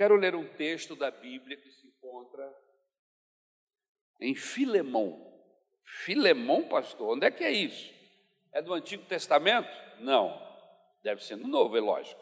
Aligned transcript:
quero 0.00 0.16
ler 0.16 0.34
um 0.34 0.46
texto 0.46 0.96
da 0.96 1.10
Bíblia 1.10 1.58
que 1.58 1.70
se 1.70 1.86
encontra 1.86 2.50
em 4.18 4.34
Filemão. 4.34 5.30
Filemão, 5.84 6.66
pastor, 6.66 7.18
onde 7.18 7.26
é 7.26 7.30
que 7.30 7.44
é 7.44 7.52
isso? 7.52 7.92
É 8.50 8.62
do 8.62 8.72
Antigo 8.72 9.04
Testamento? 9.04 9.68
Não, 9.98 10.40
deve 11.02 11.22
ser 11.22 11.36
no 11.36 11.46
Novo, 11.46 11.76
é 11.76 11.80
lógico. 11.82 12.18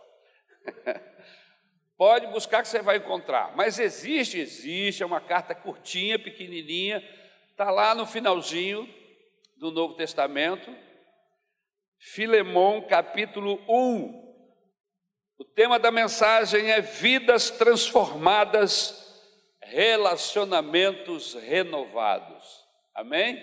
Pode 1.97 2.27
buscar 2.27 2.63
que 2.63 2.69
você 2.69 2.83
vai 2.83 2.97
encontrar. 2.97 3.55
Mas 3.55 3.79
existe, 3.79 4.41
existe, 4.41 5.05
é 5.05 5.07
uma 5.07 5.21
carta 5.21 5.55
curtinha, 5.55 6.19
pequenininha, 6.19 7.01
está 7.53 7.71
lá 7.71 7.95
no 7.95 8.07
finalzinho 8.07 8.93
do 9.57 9.71
Novo 9.71 9.95
Testamento. 9.95 10.77
Filemão, 11.97 12.83
capítulo 12.89 13.63
1. 13.69 14.28
O 15.39 15.45
tema 15.45 15.79
da 15.79 15.93
mensagem 15.93 16.73
é 16.73 16.81
vidas 16.81 17.49
transformadas, 17.49 19.07
relacionamentos 19.63 21.35
renovados. 21.35 22.65
Amém? 22.93 23.41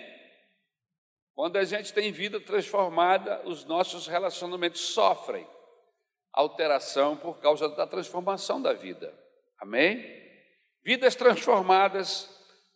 Quando 1.34 1.56
a 1.56 1.64
gente 1.64 1.94
tem 1.94 2.12
vida 2.12 2.38
transformada, 2.38 3.40
os 3.46 3.64
nossos 3.64 4.06
relacionamentos 4.06 4.82
sofrem 4.82 5.48
alteração 6.34 7.16
por 7.16 7.40
causa 7.40 7.66
da 7.70 7.86
transformação 7.86 8.60
da 8.60 8.74
vida. 8.74 9.18
Amém? 9.58 10.04
Vidas 10.84 11.14
transformadas, 11.14 12.28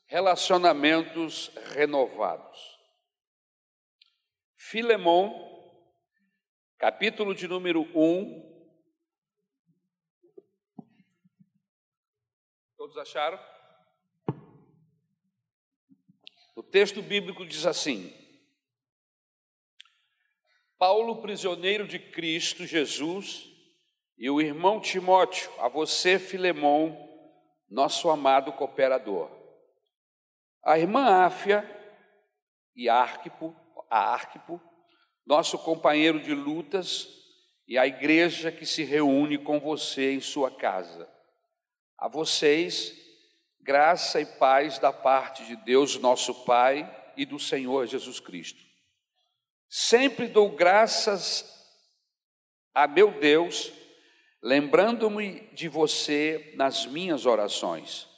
relacionamentos 0.07 1.51
renovados. 1.74 2.59
Filemão, 4.57 5.34
capítulo 6.79 7.34
de 7.34 7.46
número 7.46 7.82
1, 7.95 8.49
Todos 12.80 12.97
acharam? 12.97 13.39
O 16.57 16.63
texto 16.63 17.02
bíblico 17.02 17.45
diz 17.45 17.66
assim: 17.66 18.10
Paulo, 20.79 21.21
prisioneiro 21.21 21.87
de 21.87 21.99
Cristo 21.99 22.65
Jesus, 22.65 23.46
e 24.16 24.30
o 24.30 24.41
irmão 24.41 24.80
Timóteo, 24.80 25.52
a 25.59 25.69
você, 25.69 26.19
Filemão, 26.19 26.96
nosso 27.69 28.09
amado 28.09 28.51
cooperador. 28.54 29.30
A 30.65 30.79
irmã 30.79 31.26
Áfia 31.26 31.63
e 32.74 32.88
Arquipo, 32.88 33.54
a 33.91 34.15
Arquipo, 34.15 34.59
nosso 35.26 35.59
companheiro 35.59 36.19
de 36.19 36.35
lutas, 36.35 37.07
e 37.69 37.76
a 37.76 37.87
igreja 37.87 38.51
que 38.51 38.65
se 38.65 38.85
reúne 38.85 39.37
com 39.37 39.60
você 39.60 40.15
em 40.15 40.21
sua 40.23 40.51
casa. 40.51 41.20
A 42.01 42.09
vocês, 42.09 42.95
graça 43.60 44.23
e 44.23 44.24
paz 44.24 44.79
da 44.79 44.90
parte 44.90 45.45
de 45.45 45.54
Deus, 45.54 45.98
nosso 45.98 46.34
Pai, 46.46 46.90
e 47.15 47.26
do 47.26 47.38
Senhor 47.38 47.87
Jesus 47.87 48.18
Cristo. 48.18 48.59
Sempre 49.68 50.26
dou 50.26 50.48
graças 50.48 51.45
a 52.74 52.87
meu 52.87 53.10
Deus, 53.20 53.70
lembrando-me 54.42 55.40
de 55.52 55.68
você 55.68 56.54
nas 56.57 56.87
minhas 56.87 57.26
orações, 57.26 58.09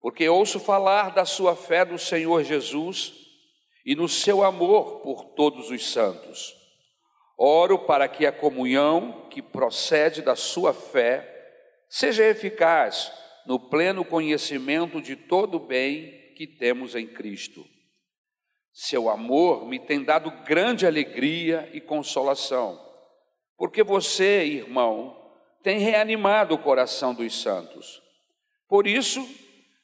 porque 0.00 0.26
ouço 0.26 0.58
falar 0.58 1.10
da 1.10 1.26
sua 1.26 1.54
fé 1.54 1.84
no 1.84 1.98
Senhor 1.98 2.42
Jesus 2.42 3.12
e 3.84 3.94
no 3.94 4.08
seu 4.08 4.42
amor 4.42 5.00
por 5.00 5.26
todos 5.34 5.70
os 5.70 5.92
santos. 5.92 6.56
Oro 7.36 7.80
para 7.80 8.08
que 8.08 8.24
a 8.24 8.32
comunhão 8.32 9.28
que 9.28 9.42
procede 9.42 10.22
da 10.22 10.34
sua 10.34 10.72
fé 10.72 11.37
Seja 11.88 12.24
eficaz 12.24 13.10
no 13.46 13.58
pleno 13.58 14.04
conhecimento 14.04 15.00
de 15.00 15.16
todo 15.16 15.56
o 15.56 15.66
bem 15.66 16.34
que 16.36 16.46
temos 16.46 16.94
em 16.94 17.06
Cristo. 17.06 17.64
Seu 18.72 19.08
amor 19.08 19.66
me 19.66 19.78
tem 19.78 20.04
dado 20.04 20.30
grande 20.44 20.86
alegria 20.86 21.68
e 21.72 21.80
consolação, 21.80 22.78
porque 23.56 23.82
você, 23.82 24.44
irmão, 24.44 25.16
tem 25.62 25.78
reanimado 25.78 26.54
o 26.54 26.58
coração 26.58 27.14
dos 27.14 27.40
santos. 27.40 28.02
Por 28.68 28.86
isso, 28.86 29.26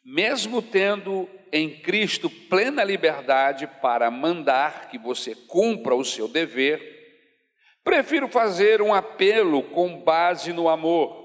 mesmo 0.04 0.60
tendo 0.60 1.28
em 1.50 1.80
Cristo 1.80 2.28
plena 2.28 2.84
liberdade 2.84 3.66
para 3.80 4.10
mandar 4.10 4.90
que 4.90 4.98
você 4.98 5.34
cumpra 5.34 5.94
o 5.94 6.04
seu 6.04 6.28
dever, 6.28 6.80
prefiro 7.82 8.28
fazer 8.28 8.82
um 8.82 8.92
apelo 8.92 9.62
com 9.62 9.98
base 10.02 10.52
no 10.52 10.68
amor 10.68 11.23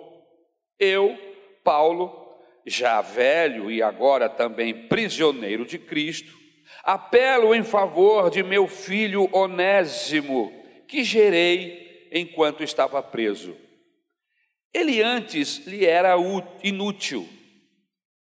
eu, 0.80 1.18
Paulo, 1.64 2.40
já 2.66 3.02
velho 3.02 3.70
e 3.70 3.82
agora 3.82 4.30
também 4.30 4.88
prisioneiro 4.88 5.66
de 5.66 5.78
Cristo, 5.78 6.38
apelo 6.84 7.54
em 7.54 7.64
favor 7.64 8.30
de 8.30 8.44
meu 8.44 8.68
filho 8.68 9.30
Onésimo, 9.34 10.52
que 10.88 11.04
gerei 11.04 12.10
enquanto 12.12 12.64
estava 12.64 13.02
preso. 13.04 13.56
Ele 14.74 15.02
antes 15.02 15.66
lhe 15.66 15.86
era 15.86 16.16
inútil, 16.64 17.28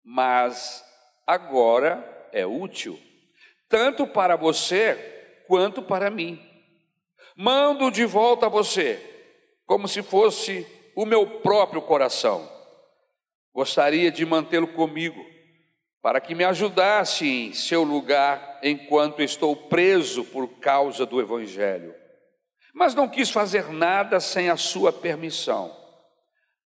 mas 0.03 0.83
agora 1.27 2.29
é 2.31 2.45
útil, 2.45 2.99
tanto 3.67 4.07
para 4.07 4.35
você 4.35 4.95
quanto 5.47 5.81
para 5.81 6.09
mim. 6.09 6.39
Mando 7.35 7.91
de 7.91 8.05
volta 8.05 8.47
a 8.47 8.49
você, 8.49 8.99
como 9.65 9.87
se 9.87 10.01
fosse 10.01 10.65
o 10.99 11.05
meu 11.05 11.25
próprio 11.25 11.81
coração. 11.81 12.51
Gostaria 13.53 14.11
de 14.11 14.25
mantê-lo 14.25 14.67
comigo, 14.67 15.25
para 16.01 16.19
que 16.19 16.35
me 16.35 16.43
ajudasse 16.43 17.25
em 17.25 17.53
seu 17.53 17.83
lugar 17.83 18.59
enquanto 18.61 19.21
estou 19.21 19.55
preso 19.55 20.25
por 20.25 20.59
causa 20.59 21.05
do 21.05 21.21
Evangelho. 21.21 21.95
Mas 22.73 22.93
não 22.93 23.07
quis 23.07 23.29
fazer 23.29 23.71
nada 23.71 24.19
sem 24.19 24.49
a 24.49 24.57
sua 24.57 24.91
permissão, 24.91 25.73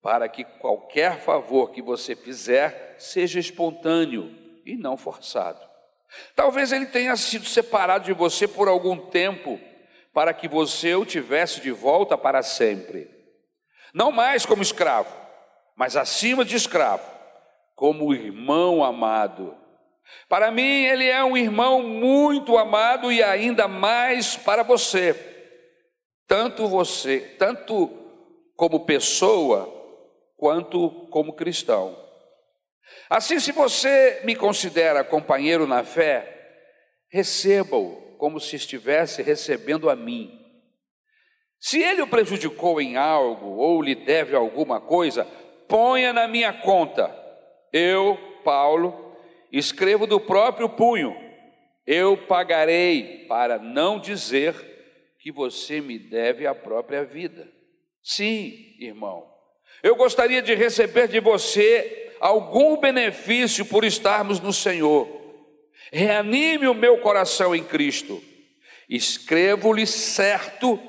para 0.00 0.28
que 0.28 0.44
qualquer 0.44 1.18
favor 1.18 1.72
que 1.72 1.82
você 1.82 2.14
fizer 2.14 2.94
seja 3.00 3.40
espontâneo 3.40 4.32
e 4.64 4.76
não 4.76 4.96
forçado. 4.96 5.60
Talvez 6.36 6.70
ele 6.70 6.86
tenha 6.86 7.16
sido 7.16 7.46
separado 7.46 8.04
de 8.04 8.12
você 8.12 8.46
por 8.46 8.68
algum 8.68 8.96
tempo, 8.96 9.58
para 10.14 10.32
que 10.32 10.46
você 10.46 10.94
o 10.94 11.04
tivesse 11.04 11.60
de 11.60 11.72
volta 11.72 12.16
para 12.16 12.44
sempre 12.44 13.18
não 13.94 14.12
mais 14.12 14.46
como 14.46 14.62
escravo, 14.62 15.14
mas 15.76 15.96
acima 15.96 16.44
de 16.44 16.56
escravo, 16.56 17.04
como 17.74 18.14
irmão 18.14 18.84
amado. 18.84 19.56
Para 20.28 20.50
mim, 20.50 20.84
ele 20.84 21.06
é 21.06 21.24
um 21.24 21.36
irmão 21.36 21.82
muito 21.82 22.58
amado 22.58 23.10
e 23.12 23.22
ainda 23.22 23.68
mais 23.68 24.36
para 24.36 24.62
você, 24.62 25.14
tanto 26.26 26.66
você, 26.66 27.20
tanto 27.38 27.90
como 28.56 28.84
pessoa, 28.84 29.76
quanto 30.36 30.90
como 31.10 31.34
cristão. 31.34 31.96
Assim, 33.08 33.38
se 33.38 33.52
você 33.52 34.20
me 34.24 34.34
considera 34.34 35.04
companheiro 35.04 35.66
na 35.66 35.84
fé, 35.84 36.36
receba-o 37.10 38.16
como 38.16 38.40
se 38.40 38.56
estivesse 38.56 39.22
recebendo 39.22 39.90
a 39.90 39.96
mim. 39.96 40.39
Se 41.60 41.82
ele 41.82 42.00
o 42.00 42.06
prejudicou 42.06 42.80
em 42.80 42.96
algo 42.96 43.56
ou 43.56 43.82
lhe 43.82 43.94
deve 43.94 44.34
alguma 44.34 44.80
coisa, 44.80 45.26
ponha 45.68 46.10
na 46.10 46.26
minha 46.26 46.54
conta. 46.54 47.14
Eu, 47.70 48.18
Paulo, 48.42 49.14
escrevo 49.52 50.06
do 50.06 50.18
próprio 50.18 50.70
punho. 50.70 51.14
Eu 51.86 52.16
pagarei 52.16 53.26
para 53.28 53.58
não 53.58 54.00
dizer 54.00 54.54
que 55.18 55.30
você 55.30 55.82
me 55.82 55.98
deve 55.98 56.46
a 56.46 56.54
própria 56.54 57.04
vida. 57.04 57.46
Sim, 58.02 58.74
irmão. 58.80 59.28
Eu 59.82 59.94
gostaria 59.96 60.40
de 60.40 60.54
receber 60.54 61.08
de 61.08 61.20
você 61.20 62.14
algum 62.20 62.78
benefício 62.78 63.66
por 63.66 63.84
estarmos 63.84 64.40
no 64.40 64.52
Senhor. 64.52 65.08
Reanime 65.92 66.68
o 66.68 66.74
meu 66.74 66.98
coração 66.98 67.54
em 67.54 67.62
Cristo. 67.62 68.22
Escrevo-lhe 68.88 69.86
certo 69.86 70.80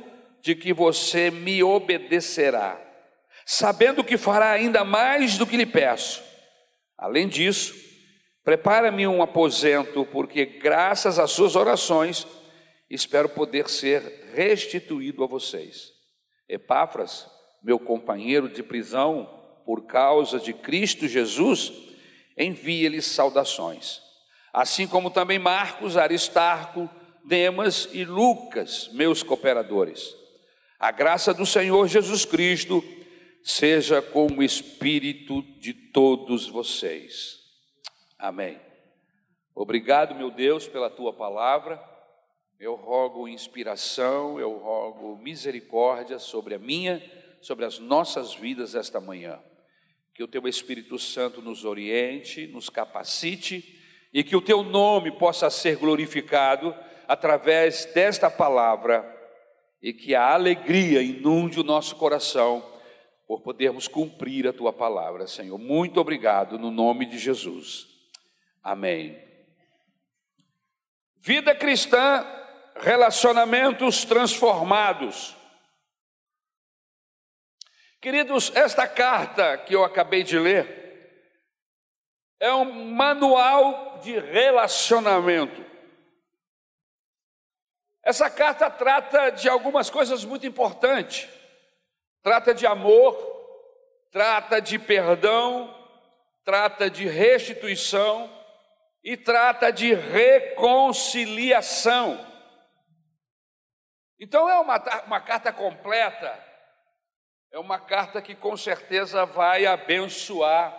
de 0.42 0.56
que 0.56 0.74
você 0.74 1.30
me 1.30 1.64
obedecerá, 1.64 2.80
sabendo 3.46 4.04
que 4.04 4.18
fará 4.18 4.52
ainda 4.52 4.84
mais 4.84 5.38
do 5.38 5.46
que 5.46 5.58
lhe 5.58 5.66
peço. 5.66 6.24
Além 6.98 7.28
disso, 7.28 7.74
prepara-me 8.44 9.08
um 9.08 9.22
aposento, 9.22 10.06
porque 10.06 10.46
graças 10.46 11.20
às 11.20 11.32
suas 11.32 11.56
orações 11.56 12.28
espero 12.90 13.30
poder 13.30 13.70
ser 13.70 14.32
restituído 14.34 15.24
a 15.24 15.28
vocês. 15.28 15.90
Epáfras, 16.50 17.28
meu 17.64 17.80
companheiro 17.80 18.50
de 18.50 18.62
prisão 18.62 19.38
por 19.66 19.86
causa 19.86 20.40
de 20.40 20.54
Cristo 20.54 21.08
Jesus, 21.08 21.72
envia-lhes 22.38 23.06
saudações. 23.06 24.02
Assim 24.54 24.88
como 24.88 25.10
também 25.10 25.40
Marcos, 25.40 25.96
Aristarco, 25.96 26.90
Demas 27.24 27.88
e 27.94 28.04
Lucas, 28.04 28.90
meus 28.94 29.24
cooperadores. 29.24 30.21
A 30.81 30.89
graça 30.89 31.31
do 31.31 31.45
Senhor 31.45 31.88
Jesus 31.88 32.25
Cristo 32.25 32.83
seja 33.44 34.01
com 34.01 34.25
o 34.25 34.42
espírito 34.42 35.44
de 35.60 35.75
todos 35.75 36.50
vocês. 36.50 37.38
Amém. 38.18 38.60
Obrigado, 39.54 40.16
meu 40.16 40.31
Deus, 40.31 40.68
pela 40.68 40.89
tua 40.89 41.13
palavra. 41.13 41.80
Eu 42.60 42.74
rogo 42.74 43.28
inspiração, 43.28 44.39
eu 44.39 44.57
rogo 44.57 45.16
misericórdia 45.18 46.18
sobre 46.18 46.56
a 46.56 46.57
minha, 46.57 47.00
sobre 47.42 47.63
as 47.63 47.77
nossas 47.77 48.34
vidas 48.34 48.74
esta 48.74 49.00
manhã. 49.00 49.39
Que 50.16 50.24
o 50.24 50.27
teu 50.27 50.48
Espírito 50.48 50.98
Santo 50.98 51.44
nos 51.44 51.63
oriente, 51.63 52.48
nos 52.48 52.69
capacite 52.72 53.80
e 54.12 54.24
que 54.24 54.36
o 54.36 54.42
teu 54.42 54.63
nome 54.63 55.12
possa 55.12 55.48
ser 55.51 55.77
glorificado 55.77 56.75
através 57.07 57.86
desta 57.94 58.31
palavra 58.31 59.21
e 59.81 59.94
que 59.94 60.13
a 60.13 60.33
alegria 60.33 61.01
inunde 61.01 61.60
o 61.60 61.63
nosso 61.63 61.95
coração 61.95 62.63
por 63.28 63.42
podermos 63.42 63.88
cumprir 63.88 64.48
a 64.48 64.54
tua 64.54 64.74
palavra, 64.74 65.25
Senhor. 65.25 65.57
Muito 65.57 66.00
obrigado 66.00 66.60
no 66.60 66.69
nome 66.69 67.06
de 67.06 67.18
Jesus. 67.18 67.88
Amém. 68.62 69.18
Vida 71.18 71.56
cristã, 71.56 72.25
relacionamentos 72.75 74.04
transformados. 74.06 75.36
Queridos, 78.01 78.51
esta 78.56 78.88
carta 78.88 79.57
que 79.60 79.75
eu 79.75 79.84
acabei 79.84 80.24
de 80.24 80.38
ler 80.38 80.81
é 82.39 82.54
um 82.54 82.92
manual 82.92 84.00
de 84.00 84.19
relacionamento. 84.19 85.71
Essa 88.12 88.30
carta 88.30 88.69
trata 88.69 89.30
de 89.30 89.48
algumas 89.48 89.90
coisas 89.90 90.25
muito 90.25 90.46
importantes. 90.46 91.30
Trata 92.22 92.54
de 92.54 92.68
amor, 92.68 93.16
trata 94.12 94.62
de 94.62 94.78
perdão, 94.78 95.74
trata 96.44 96.90
de 96.90 97.08
restituição 97.08 98.30
e 99.02 99.16
trata 99.16 99.72
de 99.72 99.94
reconciliação. 99.94 102.19
Então 104.19 104.50
é 104.50 104.60
uma, 104.60 104.75
uma 105.06 105.22
carta 105.22 105.54
completa, 105.54 106.38
é 107.50 107.58
uma 107.60 107.80
carta 107.80 108.22
que 108.22 108.36
com 108.36 108.58
certeza 108.58 109.25
vai 109.25 109.66
abençoar 109.66 110.78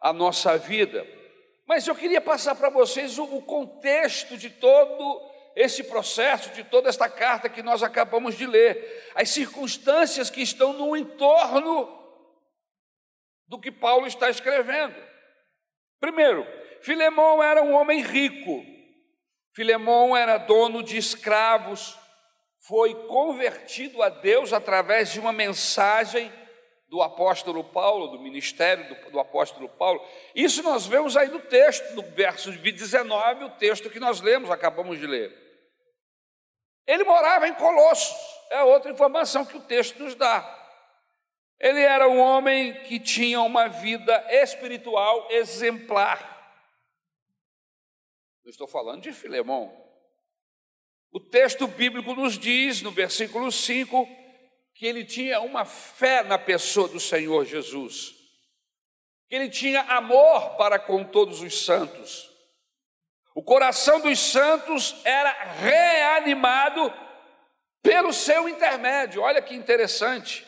a 0.00 0.14
nossa 0.14 0.56
vida. 0.56 1.06
Mas 1.66 1.86
eu 1.86 1.94
queria 1.94 2.22
passar 2.22 2.54
para 2.54 2.70
vocês 2.70 3.18
o, 3.18 3.24
o 3.24 3.42
contexto 3.42 4.38
de 4.38 4.48
todo 4.48 5.29
esse 5.54 5.84
processo, 5.84 6.50
de 6.50 6.64
toda 6.64 6.88
esta 6.88 7.08
carta 7.08 7.48
que 7.48 7.62
nós 7.62 7.82
acabamos 7.82 8.36
de 8.36 8.46
ler, 8.46 9.10
as 9.14 9.30
circunstâncias 9.30 10.30
que 10.30 10.40
estão 10.40 10.72
no 10.72 10.96
entorno 10.96 11.98
do 13.46 13.58
que 13.58 13.70
Paulo 13.70 14.06
está 14.06 14.30
escrevendo. 14.30 14.94
Primeiro, 15.98 16.46
Filemão 16.80 17.42
era 17.42 17.62
um 17.62 17.74
homem 17.74 18.00
rico, 18.00 18.64
Filemão 19.52 20.16
era 20.16 20.38
dono 20.38 20.82
de 20.82 20.96
escravos, 20.96 21.98
foi 22.60 22.94
convertido 23.06 24.02
a 24.02 24.08
Deus 24.08 24.52
através 24.52 25.12
de 25.12 25.18
uma 25.18 25.32
mensagem 25.32 26.32
do 26.90 27.00
apóstolo 27.00 27.62
Paulo, 27.62 28.08
do 28.08 28.18
ministério 28.18 28.88
do, 28.88 29.10
do, 29.12 29.20
apóstolo 29.20 29.68
Paulo. 29.68 30.04
Isso 30.34 30.60
nós 30.60 30.88
vemos 30.88 31.16
aí 31.16 31.28
no 31.28 31.38
texto, 31.38 31.94
no 31.94 32.02
verso 32.02 32.50
19, 32.50 33.44
o 33.44 33.50
texto 33.50 33.88
que 33.88 34.00
nós 34.00 34.20
lemos, 34.20 34.50
acabamos 34.50 34.98
de 34.98 35.06
ler. 35.06 35.32
Ele 36.84 37.04
morava 37.04 37.46
em 37.46 37.54
Colossos, 37.54 38.12
é 38.50 38.64
outra 38.64 38.90
informação 38.90 39.46
que 39.46 39.56
o 39.56 39.62
texto 39.62 40.02
nos 40.02 40.16
dá. 40.16 40.58
Ele 41.60 41.80
era 41.80 42.08
um 42.08 42.18
homem 42.18 42.74
que 42.82 42.98
tinha 42.98 43.40
uma 43.40 43.68
vida 43.68 44.26
espiritual 44.28 45.28
exemplar. 45.30 46.28
Eu 48.44 48.50
estou 48.50 48.66
falando 48.66 49.02
de 49.02 49.12
Filemão. 49.12 49.72
O 51.12 51.20
texto 51.20 51.68
bíblico 51.68 52.16
nos 52.16 52.36
diz, 52.36 52.82
no 52.82 52.90
versículo 52.90 53.52
5, 53.52 54.19
que 54.80 54.86
ele 54.86 55.04
tinha 55.04 55.42
uma 55.42 55.66
fé 55.66 56.22
na 56.22 56.38
pessoa 56.38 56.88
do 56.88 56.98
Senhor 56.98 57.44
Jesus, 57.44 58.14
que 59.28 59.34
ele 59.34 59.50
tinha 59.50 59.82
amor 59.82 60.56
para 60.56 60.78
com 60.78 61.04
todos 61.04 61.42
os 61.42 61.66
santos. 61.66 62.30
O 63.34 63.42
coração 63.42 64.00
dos 64.00 64.18
santos 64.18 64.96
era 65.04 65.30
reanimado 65.60 66.90
pelo 67.82 68.10
seu 68.10 68.48
intermédio. 68.48 69.20
Olha 69.20 69.42
que 69.42 69.54
interessante. 69.54 70.46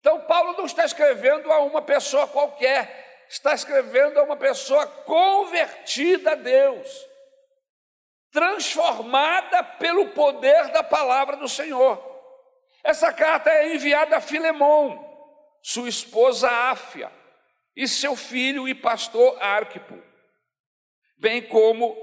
Então, 0.00 0.22
Paulo 0.22 0.54
não 0.54 0.66
está 0.66 0.84
escrevendo 0.84 1.52
a 1.52 1.60
uma 1.60 1.80
pessoa 1.80 2.26
qualquer, 2.26 3.24
está 3.30 3.54
escrevendo 3.54 4.18
a 4.18 4.24
uma 4.24 4.36
pessoa 4.36 4.84
convertida 4.84 6.32
a 6.32 6.34
Deus, 6.34 7.06
transformada 8.32 9.62
pelo 9.62 10.08
poder 10.08 10.72
da 10.72 10.82
palavra 10.82 11.36
do 11.36 11.48
Senhor. 11.48 12.13
Essa 12.84 13.10
carta 13.10 13.48
é 13.48 13.74
enviada 13.74 14.18
a 14.18 14.20
Filemão, 14.20 15.02
sua 15.62 15.88
esposa 15.88 16.50
Áfia, 16.50 17.10
e 17.74 17.88
seu 17.88 18.14
filho 18.14 18.68
e 18.68 18.74
pastor 18.74 19.42
Arquipo, 19.42 20.00
bem 21.16 21.40
como 21.40 21.96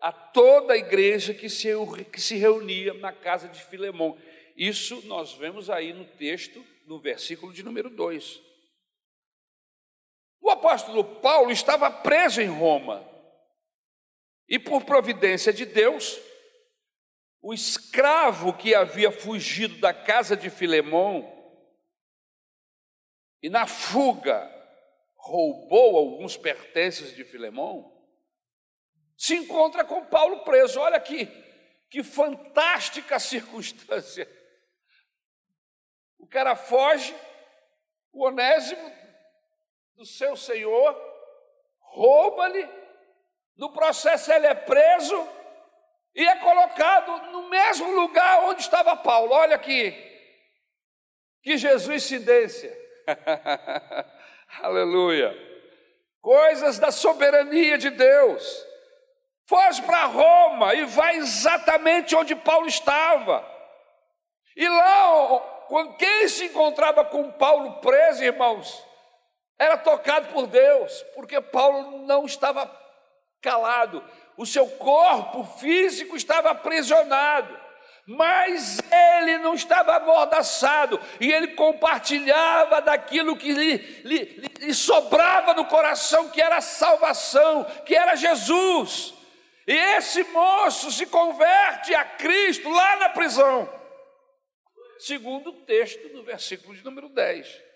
a 0.00 0.12
toda 0.12 0.74
a 0.74 0.76
igreja 0.76 1.34
que 1.34 1.48
se, 1.48 1.68
que 2.12 2.20
se 2.20 2.36
reunia 2.36 2.94
na 2.94 3.12
casa 3.12 3.48
de 3.48 3.60
Filemão. 3.64 4.16
Isso 4.56 5.04
nós 5.06 5.34
vemos 5.34 5.68
aí 5.68 5.92
no 5.92 6.04
texto, 6.04 6.64
no 6.86 7.00
versículo 7.00 7.52
de 7.52 7.64
número 7.64 7.90
2. 7.90 8.40
O 10.40 10.50
apóstolo 10.50 11.02
Paulo 11.16 11.50
estava 11.50 11.90
preso 11.90 12.40
em 12.40 12.46
Roma, 12.46 13.06
e 14.48 14.56
por 14.56 14.84
providência 14.84 15.52
de 15.52 15.66
Deus, 15.66 16.18
o 17.40 17.54
escravo 17.54 18.52
que 18.52 18.74
havia 18.74 19.12
fugido 19.12 19.78
da 19.78 19.94
casa 19.94 20.36
de 20.36 20.50
Filemão 20.50 21.34
e 23.42 23.48
na 23.48 23.66
fuga 23.66 24.54
roubou 25.16 25.96
alguns 25.96 26.36
pertences 26.36 27.14
de 27.14 27.24
Filemão, 27.24 27.94
se 29.16 29.34
encontra 29.34 29.84
com 29.84 30.04
Paulo 30.06 30.44
preso. 30.44 30.80
Olha 30.80 30.96
aqui, 30.96 31.26
que 31.90 32.02
fantástica 32.02 33.18
circunstância. 33.20 34.28
O 36.18 36.26
cara 36.26 36.56
foge, 36.56 37.14
o 38.12 38.24
onésimo 38.24 38.92
do 39.94 40.04
seu 40.04 40.36
senhor, 40.36 40.96
rouba-lhe, 41.80 42.68
no 43.56 43.72
processo 43.72 44.32
ele 44.32 44.46
é 44.46 44.54
preso, 44.54 45.16
e 46.18 46.26
é 46.26 46.34
colocado 46.34 47.30
no 47.30 47.48
mesmo 47.48 47.92
lugar 47.92 48.42
onde 48.46 48.60
estava 48.60 48.96
Paulo. 48.96 49.32
Olha 49.32 49.54
aqui, 49.54 49.92
que 51.40 51.56
Jesus 51.56 52.04
incidência. 52.04 52.76
Aleluia. 54.60 55.32
Coisas 56.20 56.76
da 56.76 56.90
soberania 56.90 57.78
de 57.78 57.90
Deus. 57.90 58.66
Foge 59.46 59.80
para 59.82 60.06
Roma 60.06 60.74
e 60.74 60.84
vai 60.86 61.18
exatamente 61.18 62.16
onde 62.16 62.34
Paulo 62.34 62.66
estava. 62.66 63.48
E 64.56 64.68
lá, 64.68 65.38
quando 65.68 65.96
quem 65.98 66.26
se 66.26 66.46
encontrava 66.46 67.04
com 67.04 67.30
Paulo 67.30 67.80
preso, 67.80 68.24
irmãos, 68.24 68.84
era 69.56 69.78
tocado 69.78 70.32
por 70.32 70.48
Deus, 70.48 71.00
porque 71.14 71.40
Paulo 71.40 71.98
não 72.06 72.26
estava 72.26 72.68
calado, 73.40 74.02
o 74.38 74.46
seu 74.46 74.68
corpo 74.68 75.42
físico 75.58 76.16
estava 76.16 76.50
aprisionado, 76.50 77.58
mas 78.06 78.80
ele 78.90 79.36
não 79.38 79.52
estava 79.52 79.96
amordaçado, 79.96 80.98
e 81.20 81.30
ele 81.30 81.48
compartilhava 81.48 82.80
daquilo 82.80 83.36
que 83.36 83.52
lhe, 83.52 83.76
lhe, 84.04 84.24
lhe 84.60 84.72
sobrava 84.72 85.54
no 85.54 85.66
coração, 85.66 86.30
que 86.30 86.40
era 86.40 86.58
a 86.58 86.62
salvação, 86.62 87.64
que 87.84 87.96
era 87.96 88.14
Jesus. 88.14 89.12
E 89.66 89.72
esse 89.72 90.22
moço 90.22 90.92
se 90.92 91.04
converte 91.04 91.92
a 91.92 92.04
Cristo 92.04 92.70
lá 92.70 92.96
na 92.96 93.08
prisão, 93.08 93.68
segundo 95.00 95.50
o 95.50 95.64
texto 95.64 96.08
do 96.10 96.22
versículo 96.22 96.76
de 96.76 96.84
número 96.84 97.08
10. 97.08 97.67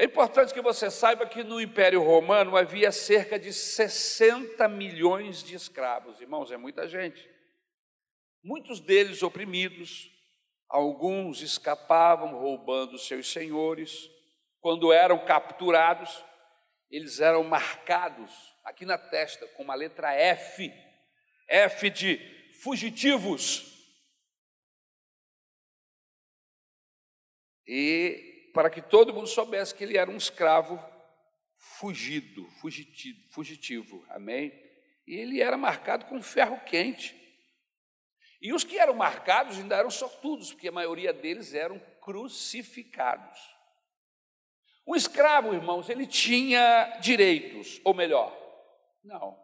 É 0.00 0.04
importante 0.06 0.54
que 0.54 0.62
você 0.62 0.90
saiba 0.90 1.26
que 1.26 1.44
no 1.44 1.60
Império 1.60 2.02
Romano 2.02 2.56
havia 2.56 2.90
cerca 2.90 3.38
de 3.38 3.52
60 3.52 4.66
milhões 4.66 5.44
de 5.44 5.54
escravos. 5.54 6.18
Irmãos, 6.22 6.50
é 6.50 6.56
muita 6.56 6.88
gente. 6.88 7.28
Muitos 8.42 8.80
deles 8.80 9.22
oprimidos, 9.22 10.10
alguns 10.70 11.42
escapavam 11.42 12.38
roubando 12.38 12.96
seus 12.96 13.30
senhores. 13.30 14.08
Quando 14.62 14.90
eram 14.90 15.22
capturados, 15.26 16.24
eles 16.90 17.20
eram 17.20 17.44
marcados 17.44 18.32
aqui 18.64 18.86
na 18.86 18.96
testa 18.96 19.46
com 19.48 19.64
uma 19.64 19.74
letra 19.74 20.14
F, 20.14 20.72
F 21.46 21.90
de 21.90 22.18
fugitivos. 22.62 23.70
e 27.72 28.29
para 28.52 28.70
que 28.70 28.82
todo 28.82 29.12
mundo 29.12 29.26
soubesse 29.26 29.74
que 29.74 29.84
ele 29.84 29.96
era 29.96 30.10
um 30.10 30.16
escravo 30.16 30.82
fugido, 31.78 32.48
fugitivo, 32.60 33.28
fugitivo, 33.30 34.04
amém? 34.10 34.52
E 35.06 35.14
ele 35.14 35.40
era 35.40 35.56
marcado 35.56 36.06
com 36.06 36.22
ferro 36.22 36.60
quente. 36.64 37.18
E 38.40 38.52
os 38.52 38.64
que 38.64 38.78
eram 38.78 38.94
marcados 38.94 39.58
ainda 39.58 39.76
eram 39.76 39.90
sortudos, 39.90 40.52
porque 40.52 40.68
a 40.68 40.72
maioria 40.72 41.12
deles 41.12 41.52
eram 41.52 41.78
crucificados. 42.00 43.38
Um 44.86 44.96
escravo, 44.96 45.54
irmãos, 45.54 45.88
ele 45.88 46.06
tinha 46.06 46.98
direitos, 47.00 47.80
ou 47.84 47.92
melhor, 47.92 48.36
não. 49.04 49.38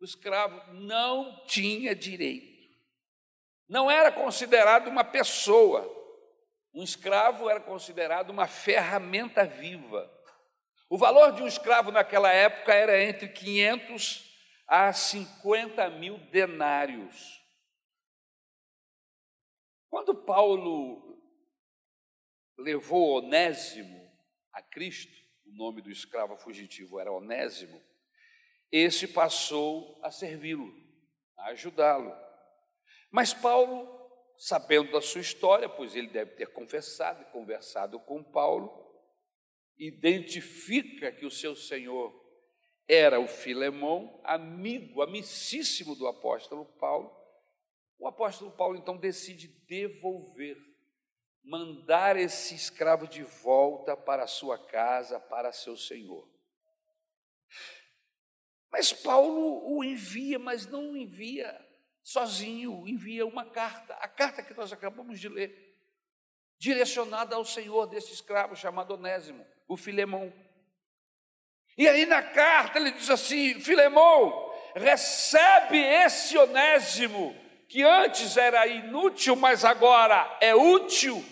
O 0.00 0.04
escravo 0.04 0.72
não 0.72 1.44
tinha 1.44 1.94
direito. 1.94 2.48
Não 3.68 3.90
era 3.90 4.10
considerado 4.10 4.88
uma 4.88 5.04
pessoa. 5.04 5.99
Um 6.72 6.84
escravo 6.84 7.50
era 7.50 7.60
considerado 7.60 8.30
uma 8.30 8.46
ferramenta 8.46 9.44
viva. 9.44 10.10
O 10.88 10.96
valor 10.96 11.32
de 11.32 11.42
um 11.42 11.46
escravo 11.46 11.90
naquela 11.90 12.32
época 12.32 12.74
era 12.74 13.02
entre 13.02 13.28
500 13.28 14.30
a 14.66 14.92
50 14.92 15.90
mil 15.90 16.18
denários. 16.30 17.40
Quando 19.88 20.14
Paulo 20.14 21.20
levou 22.56 23.18
Onésimo 23.18 24.08
a 24.52 24.62
Cristo, 24.62 25.20
o 25.44 25.52
nome 25.52 25.82
do 25.82 25.90
escravo 25.90 26.36
fugitivo 26.36 27.00
era 27.00 27.10
Onésimo, 27.10 27.82
esse 28.70 29.08
passou 29.08 29.98
a 30.04 30.12
servi-lo, 30.12 30.72
a 31.36 31.46
ajudá-lo. 31.46 32.14
Mas 33.10 33.34
Paulo, 33.34 33.99
sabendo 34.40 34.90
da 34.90 35.02
sua 35.02 35.20
história, 35.20 35.68
pois 35.68 35.94
ele 35.94 36.08
deve 36.08 36.30
ter 36.30 36.46
confessado 36.46 37.20
e 37.20 37.26
conversado 37.26 38.00
com 38.00 38.24
Paulo, 38.24 38.90
identifica 39.76 41.12
que 41.12 41.26
o 41.26 41.30
seu 41.30 41.54
senhor 41.54 42.18
era 42.88 43.20
o 43.20 43.28
Filemão, 43.28 44.18
amigo, 44.24 45.02
amicíssimo 45.02 45.94
do 45.94 46.06
apóstolo 46.06 46.64
Paulo. 46.78 47.14
O 47.98 48.08
apóstolo 48.08 48.50
Paulo 48.52 48.78
então 48.78 48.96
decide 48.96 49.46
devolver, 49.68 50.56
mandar 51.44 52.16
esse 52.16 52.54
escravo 52.54 53.06
de 53.06 53.22
volta 53.22 53.94
para 53.94 54.26
sua 54.26 54.56
casa, 54.56 55.20
para 55.20 55.52
seu 55.52 55.76
senhor. 55.76 56.26
Mas 58.72 58.90
Paulo 58.90 59.70
o 59.70 59.84
envia, 59.84 60.38
mas 60.38 60.64
não 60.64 60.96
envia 60.96 61.69
sozinho, 62.02 62.86
envia 62.86 63.26
uma 63.26 63.44
carta, 63.44 63.94
a 63.94 64.08
carta 64.08 64.42
que 64.42 64.54
nós 64.54 64.72
acabamos 64.72 65.20
de 65.20 65.28
ler, 65.28 65.76
direcionada 66.58 67.36
ao 67.36 67.44
senhor 67.44 67.86
desse 67.86 68.12
escravo 68.12 68.54
chamado 68.56 68.94
Onésimo, 68.94 69.46
o 69.66 69.76
Filemão. 69.76 70.32
E 71.76 71.88
aí 71.88 72.04
na 72.04 72.22
carta 72.22 72.78
ele 72.78 72.90
diz 72.92 73.08
assim: 73.08 73.60
Filemão, 73.60 74.52
recebe 74.74 75.78
esse 75.78 76.36
Onésimo, 76.36 77.34
que 77.68 77.82
antes 77.82 78.36
era 78.36 78.66
inútil, 78.66 79.36
mas 79.36 79.64
agora 79.64 80.38
é 80.40 80.54
útil, 80.54 81.24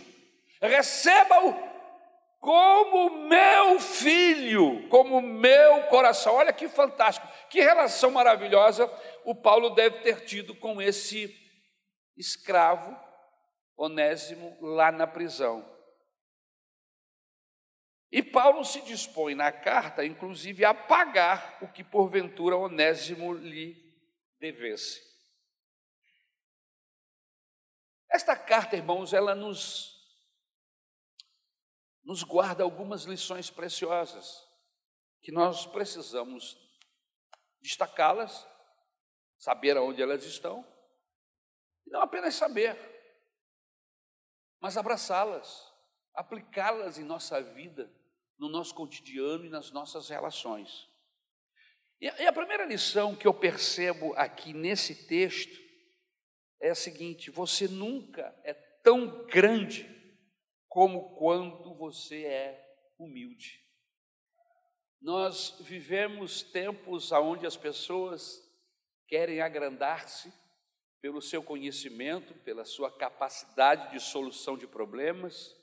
receba-o 0.60 1.68
como 2.40 3.28
meu 3.28 3.80
filho, 3.80 4.88
como 4.88 5.20
meu 5.20 5.82
coração. 5.84 6.34
Olha 6.34 6.52
que 6.52 6.68
fantástico, 6.68 7.26
que 7.48 7.60
relação 7.60 8.10
maravilhosa 8.10 8.86
o 9.24 9.34
Paulo 9.34 9.70
deve 9.70 10.00
ter 10.00 10.24
tido 10.24 10.54
com 10.54 10.80
esse 10.80 11.34
escravo 12.16 12.96
Onésimo 13.76 14.56
lá 14.60 14.90
na 14.90 15.06
prisão. 15.06 15.64
E 18.10 18.22
Paulo 18.22 18.64
se 18.64 18.80
dispõe 18.82 19.34
na 19.34 19.52
carta, 19.52 20.04
inclusive, 20.04 20.64
a 20.64 20.72
pagar 20.72 21.58
o 21.60 21.68
que 21.68 21.84
porventura 21.84 22.56
Onésimo 22.56 23.34
lhe 23.34 23.76
devesse. 24.40 25.06
Esta 28.10 28.34
carta, 28.34 28.76
irmãos, 28.76 29.12
ela 29.12 29.34
nos 29.34 29.96
nos 32.08 32.22
guarda 32.22 32.64
algumas 32.64 33.02
lições 33.02 33.50
preciosas 33.50 34.42
que 35.20 35.30
nós 35.30 35.66
precisamos 35.66 36.56
destacá-las, 37.68 38.48
saber 39.36 39.76
aonde 39.76 40.00
elas 40.00 40.24
estão, 40.24 40.66
e 41.86 41.90
não 41.90 42.00
apenas 42.00 42.34
saber, 42.34 42.76
mas 44.58 44.78
abraçá-las, 44.78 45.70
aplicá-las 46.14 46.98
em 46.98 47.04
nossa 47.04 47.42
vida, 47.42 47.92
no 48.38 48.48
nosso 48.48 48.74
cotidiano 48.74 49.44
e 49.44 49.50
nas 49.50 49.70
nossas 49.70 50.08
relações. 50.08 50.88
E 52.00 52.08
a 52.08 52.32
primeira 52.32 52.64
lição 52.64 53.14
que 53.14 53.26
eu 53.26 53.34
percebo 53.34 54.14
aqui 54.14 54.54
nesse 54.54 55.06
texto 55.06 55.60
é 56.60 56.70
a 56.70 56.74
seguinte: 56.74 57.30
você 57.30 57.68
nunca 57.68 58.34
é 58.44 58.54
tão 58.54 59.26
grande 59.26 59.86
como 60.68 61.16
quando 61.16 61.74
você 61.74 62.24
é 62.24 62.94
humilde. 62.98 63.67
Nós 65.08 65.54
vivemos 65.60 66.42
tempos 66.42 67.10
onde 67.12 67.46
as 67.46 67.56
pessoas 67.56 68.46
querem 69.06 69.40
agrandar-se 69.40 70.30
pelo 71.00 71.22
seu 71.22 71.42
conhecimento, 71.42 72.34
pela 72.44 72.62
sua 72.62 72.94
capacidade 72.94 73.90
de 73.90 74.00
solução 74.00 74.54
de 74.54 74.66
problemas, 74.66 75.56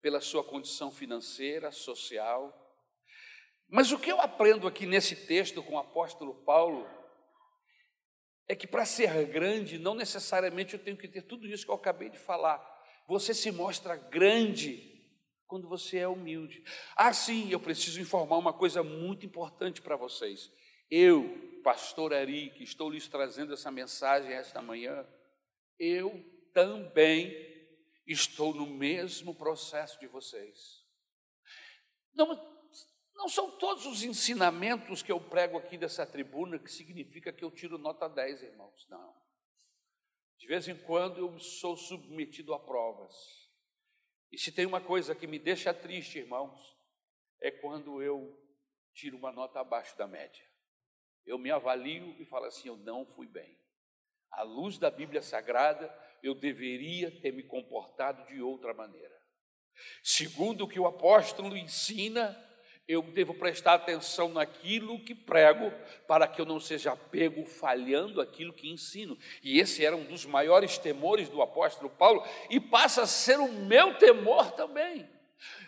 pela 0.00 0.18
sua 0.18 0.42
condição 0.42 0.90
financeira, 0.90 1.70
social. 1.70 2.74
Mas 3.68 3.92
o 3.92 3.98
que 3.98 4.10
eu 4.10 4.18
aprendo 4.18 4.66
aqui 4.66 4.86
nesse 4.86 5.26
texto 5.26 5.62
com 5.62 5.74
o 5.74 5.78
apóstolo 5.78 6.34
Paulo 6.46 6.88
é 8.48 8.56
que 8.56 8.66
para 8.66 8.86
ser 8.86 9.26
grande, 9.26 9.78
não 9.78 9.94
necessariamente 9.94 10.72
eu 10.72 10.82
tenho 10.82 10.96
que 10.96 11.06
ter 11.06 11.20
tudo 11.20 11.46
isso 11.46 11.66
que 11.66 11.70
eu 11.70 11.76
acabei 11.76 12.08
de 12.08 12.18
falar. 12.18 12.66
Você 13.06 13.34
se 13.34 13.52
mostra 13.52 13.94
grande 13.94 14.95
quando 15.46 15.68
você 15.68 15.98
é 15.98 16.08
humilde. 16.08 16.62
Ah, 16.96 17.12
sim, 17.12 17.50
eu 17.50 17.60
preciso 17.60 18.00
informar 18.00 18.36
uma 18.36 18.52
coisa 18.52 18.82
muito 18.82 19.24
importante 19.24 19.80
para 19.80 19.96
vocês. 19.96 20.52
Eu, 20.90 21.60
pastor 21.62 22.12
Ari, 22.12 22.50
que 22.50 22.62
estou 22.62 22.90
lhes 22.90 23.08
trazendo 23.08 23.52
essa 23.52 23.70
mensagem 23.70 24.32
esta 24.32 24.60
manhã, 24.62 25.06
eu 25.78 26.24
também 26.52 27.34
estou 28.06 28.54
no 28.54 28.66
mesmo 28.66 29.34
processo 29.34 29.98
de 29.98 30.06
vocês. 30.06 30.84
Não, 32.14 32.26
não 33.14 33.28
são 33.28 33.50
todos 33.58 33.84
os 33.86 34.02
ensinamentos 34.02 35.02
que 35.02 35.12
eu 35.12 35.20
prego 35.20 35.58
aqui 35.58 35.76
dessa 35.76 36.06
tribuna 36.06 36.58
que 36.58 36.70
significa 36.70 37.32
que 37.32 37.44
eu 37.44 37.50
tiro 37.50 37.78
nota 37.78 38.08
10, 38.08 38.42
irmãos. 38.42 38.86
Não. 38.88 39.14
De 40.38 40.46
vez 40.46 40.68
em 40.68 40.76
quando 40.76 41.18
eu 41.18 41.38
sou 41.38 41.76
submetido 41.76 42.54
a 42.54 42.58
provas. 42.58 43.45
E 44.30 44.38
se 44.38 44.52
tem 44.52 44.66
uma 44.66 44.80
coisa 44.80 45.14
que 45.14 45.26
me 45.26 45.38
deixa 45.38 45.72
triste, 45.72 46.18
irmãos, 46.18 46.76
é 47.40 47.50
quando 47.50 48.02
eu 48.02 48.38
tiro 48.92 49.16
uma 49.16 49.32
nota 49.32 49.60
abaixo 49.60 49.96
da 49.96 50.06
média. 50.06 50.44
Eu 51.24 51.38
me 51.38 51.50
avalio 51.50 52.14
e 52.20 52.24
falo 52.24 52.46
assim: 52.46 52.68
eu 52.68 52.76
não 52.76 53.04
fui 53.04 53.26
bem. 53.26 53.58
À 54.30 54.42
luz 54.42 54.78
da 54.78 54.90
Bíblia 54.90 55.22
Sagrada, 55.22 55.92
eu 56.22 56.34
deveria 56.34 57.10
ter 57.20 57.32
me 57.32 57.42
comportado 57.42 58.26
de 58.26 58.40
outra 58.40 58.74
maneira. 58.74 59.16
Segundo 60.02 60.64
o 60.64 60.68
que 60.68 60.80
o 60.80 60.86
apóstolo 60.86 61.56
ensina, 61.56 62.34
eu 62.88 63.02
devo 63.02 63.34
prestar 63.34 63.74
atenção 63.74 64.28
naquilo 64.28 65.00
que 65.00 65.14
prego, 65.14 65.72
para 66.06 66.28
que 66.28 66.40
eu 66.40 66.44
não 66.44 66.60
seja 66.60 66.94
pego 66.94 67.44
falhando 67.44 68.20
aquilo 68.20 68.52
que 68.52 68.70
ensino. 68.70 69.18
E 69.42 69.58
esse 69.58 69.84
era 69.84 69.96
um 69.96 70.04
dos 70.04 70.24
maiores 70.24 70.78
temores 70.78 71.28
do 71.28 71.42
apóstolo 71.42 71.90
Paulo, 71.90 72.24
e 72.48 72.60
passa 72.60 73.02
a 73.02 73.06
ser 73.06 73.38
o 73.40 73.48
meu 73.48 73.94
temor 73.94 74.52
também. 74.52 75.08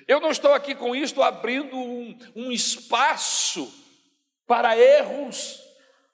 Eu 0.07 0.21
não 0.21 0.31
estou 0.31 0.55
aqui 0.55 0.75
com 0.75 0.95
isto 0.95 1.23
abrindo 1.23 1.77
um, 1.77 2.19
um 2.37 2.53
espaço 2.53 3.71
para 4.47 4.79
erros, 4.79 5.61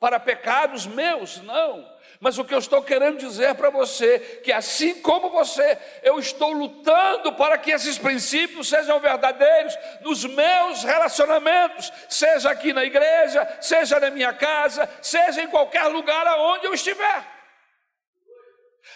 para 0.01 0.19
pecados 0.19 0.87
meus, 0.87 1.37
não. 1.43 1.94
Mas 2.25 2.39
o 2.39 2.45
que 2.47 2.55
eu 2.55 2.59
estou 2.59 2.83
querendo 2.83 3.19
dizer 3.19 3.55
para 3.55 3.69
você, 3.69 4.19
que 4.43 4.51
assim 4.51 5.03
como 5.03 5.29
você, 5.29 5.79
eu 6.03 6.19
estou 6.19 6.53
lutando 6.53 7.35
para 7.35 7.59
que 7.59 7.71
esses 7.71 7.99
princípios 7.99 8.67
sejam 8.67 8.99
verdadeiros 8.99 9.77
nos 10.01 10.25
meus 10.25 10.85
relacionamentos, 10.85 11.93
seja 12.09 12.51
aqui 12.51 12.73
na 12.73 12.83
igreja, 12.83 13.59
seja 13.61 14.01
na 14.01 14.09
minha 14.09 14.33
casa, 14.33 14.89
seja 15.03 15.43
em 15.43 15.49
qualquer 15.49 15.85
lugar 15.89 16.27
aonde 16.27 16.65
eu 16.65 16.73
estiver. 16.73 17.27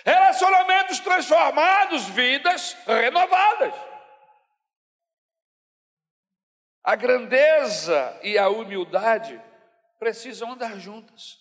Relacionamentos 0.06 0.98
transformados, 1.00 2.08
vidas 2.08 2.78
renovadas. 2.86 3.74
A 6.82 6.96
grandeza 6.96 8.18
e 8.22 8.38
a 8.38 8.48
humildade 8.48 9.38
precisam 9.98 10.52
andar 10.52 10.78
juntas. 10.78 11.37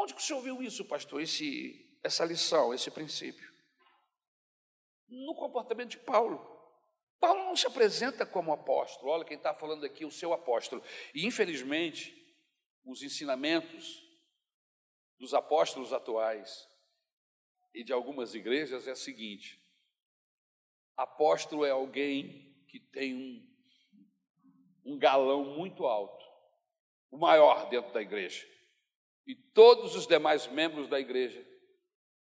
Aonde 0.00 0.14
que 0.14 0.20
o 0.20 0.24
senhor 0.24 0.40
viu 0.40 0.62
isso, 0.62 0.84
pastor? 0.84 1.20
Esse, 1.20 1.98
essa 2.02 2.24
lição, 2.24 2.72
esse 2.74 2.90
princípio? 2.90 3.50
no 5.10 5.34
comportamento 5.34 5.90
de 5.90 5.98
Paulo. 5.98 6.38
Paulo 7.18 7.44
não 7.44 7.56
se 7.56 7.66
apresenta 7.66 8.24
como 8.24 8.52
apóstolo, 8.52 9.10
olha 9.10 9.24
quem 9.24 9.36
está 9.36 9.52
falando 9.52 9.84
aqui, 9.84 10.04
o 10.04 10.10
seu 10.10 10.32
apóstolo. 10.32 10.82
E 11.14 11.26
infelizmente, 11.26 12.16
os 12.84 13.02
ensinamentos 13.02 14.02
dos 15.18 15.34
apóstolos 15.34 15.92
atuais 15.92 16.66
e 17.74 17.84
de 17.84 17.92
algumas 17.92 18.34
igrejas 18.34 18.86
é 18.86 18.92
o 18.92 18.96
seguinte: 18.96 19.60
apóstolo 20.96 21.66
é 21.66 21.70
alguém 21.70 22.64
que 22.68 22.80
tem 22.80 23.14
um, 23.14 24.92
um 24.92 24.98
galão 24.98 25.44
muito 25.44 25.84
alto, 25.84 26.24
o 27.10 27.18
maior 27.18 27.68
dentro 27.68 27.92
da 27.92 28.00
igreja. 28.00 28.46
E 29.26 29.34
todos 29.34 29.94
os 29.94 30.06
demais 30.06 30.46
membros 30.46 30.88
da 30.88 30.98
igreja 30.98 31.44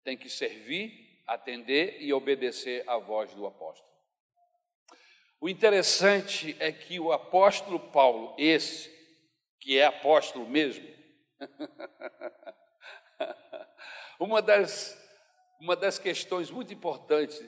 têm 0.03 0.17
que 0.17 0.29
servir, 0.29 1.21
atender 1.25 2.01
e 2.01 2.13
obedecer 2.13 2.83
à 2.87 2.97
voz 2.97 3.33
do 3.33 3.45
apóstolo. 3.45 3.89
O 5.41 5.47
interessante 5.47 6.55
é 6.59 6.71
que 6.71 6.99
o 6.99 7.11
apóstolo 7.11 7.79
Paulo, 7.79 8.35
esse, 8.37 8.91
que 9.59 9.77
é 9.77 9.85
apóstolo 9.85 10.47
mesmo, 10.47 10.87
uma, 14.19 14.41
das, 14.41 14.97
uma 15.61 15.75
das 15.75 15.97
questões 15.97 16.51
muito 16.51 16.73
importantes 16.73 17.41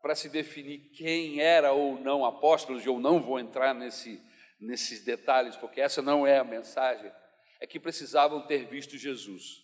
para 0.00 0.14
se 0.14 0.28
definir 0.28 0.90
quem 0.92 1.40
era 1.40 1.72
ou 1.72 1.98
não 1.98 2.24
apóstolo, 2.24 2.80
e 2.80 2.86
eu 2.86 3.00
não 3.00 3.20
vou 3.20 3.40
entrar 3.40 3.74
nesse, 3.74 4.22
nesses 4.60 5.04
detalhes, 5.04 5.56
porque 5.56 5.80
essa 5.80 6.00
não 6.00 6.24
é 6.24 6.38
a 6.38 6.44
mensagem, 6.44 7.10
é 7.60 7.66
que 7.66 7.80
precisavam 7.80 8.46
ter 8.46 8.66
visto 8.66 8.96
Jesus, 8.96 9.62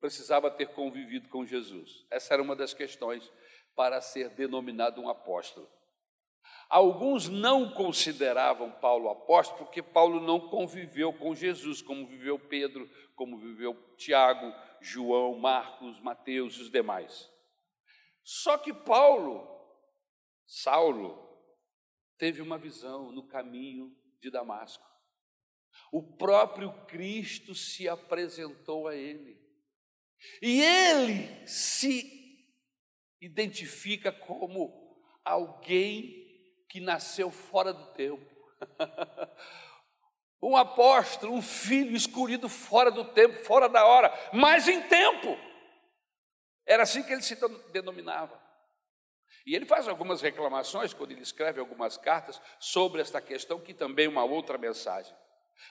precisava 0.00 0.50
ter 0.50 0.68
convivido 0.68 1.28
com 1.28 1.44
Jesus. 1.44 2.06
Essa 2.10 2.34
era 2.34 2.42
uma 2.42 2.54
das 2.54 2.74
questões 2.74 3.30
para 3.74 4.00
ser 4.00 4.30
denominado 4.30 5.00
um 5.00 5.08
apóstolo. 5.08 5.68
Alguns 6.68 7.28
não 7.28 7.72
consideravam 7.72 8.70
Paulo 8.72 9.08
apóstolo 9.08 9.58
porque 9.58 9.82
Paulo 9.82 10.20
não 10.20 10.48
conviveu 10.48 11.12
com 11.12 11.34
Jesus, 11.34 11.80
como 11.80 12.06
viveu 12.06 12.38
Pedro, 12.38 12.88
como 13.16 13.38
viveu 13.38 13.74
Tiago, 13.96 14.54
João, 14.80 15.38
Marcos, 15.38 15.98
Mateus 16.00 16.54
e 16.56 16.62
os 16.62 16.70
demais. 16.70 17.30
Só 18.22 18.58
que 18.58 18.72
Paulo, 18.72 19.48
Saulo, 20.46 21.26
teve 22.18 22.42
uma 22.42 22.58
visão 22.58 23.10
no 23.10 23.26
caminho 23.26 23.96
de 24.20 24.30
Damasco. 24.30 24.86
O 25.92 26.02
próprio 26.02 26.72
Cristo 26.86 27.54
se 27.54 27.88
apresentou 27.88 28.88
a 28.88 28.94
ele. 28.94 29.38
E 30.42 30.60
ele 30.62 31.46
se 31.46 32.18
identifica 33.20 34.12
como 34.12 35.02
alguém 35.24 36.26
que 36.68 36.80
nasceu 36.80 37.30
fora 37.30 37.72
do 37.72 37.86
tempo. 37.92 38.26
um 40.42 40.56
apóstolo, 40.56 41.34
um 41.34 41.42
filho 41.42 41.96
escolhido 41.96 42.48
fora 42.48 42.90
do 42.90 43.04
tempo, 43.04 43.44
fora 43.44 43.68
da 43.68 43.84
hora, 43.86 44.12
mas 44.32 44.68
em 44.68 44.82
tempo. 44.82 45.36
Era 46.66 46.82
assim 46.82 47.02
que 47.02 47.12
ele 47.12 47.22
se 47.22 47.36
denominava. 47.72 48.38
E 49.46 49.54
ele 49.54 49.64
faz 49.64 49.88
algumas 49.88 50.20
reclamações 50.20 50.92
quando 50.92 51.12
ele 51.12 51.22
escreve 51.22 51.58
algumas 51.58 51.96
cartas 51.96 52.40
sobre 52.58 53.00
esta 53.00 53.20
questão, 53.20 53.58
que 53.58 53.72
também 53.72 54.04
é 54.04 54.08
uma 54.08 54.24
outra 54.24 54.58
mensagem. 54.58 55.16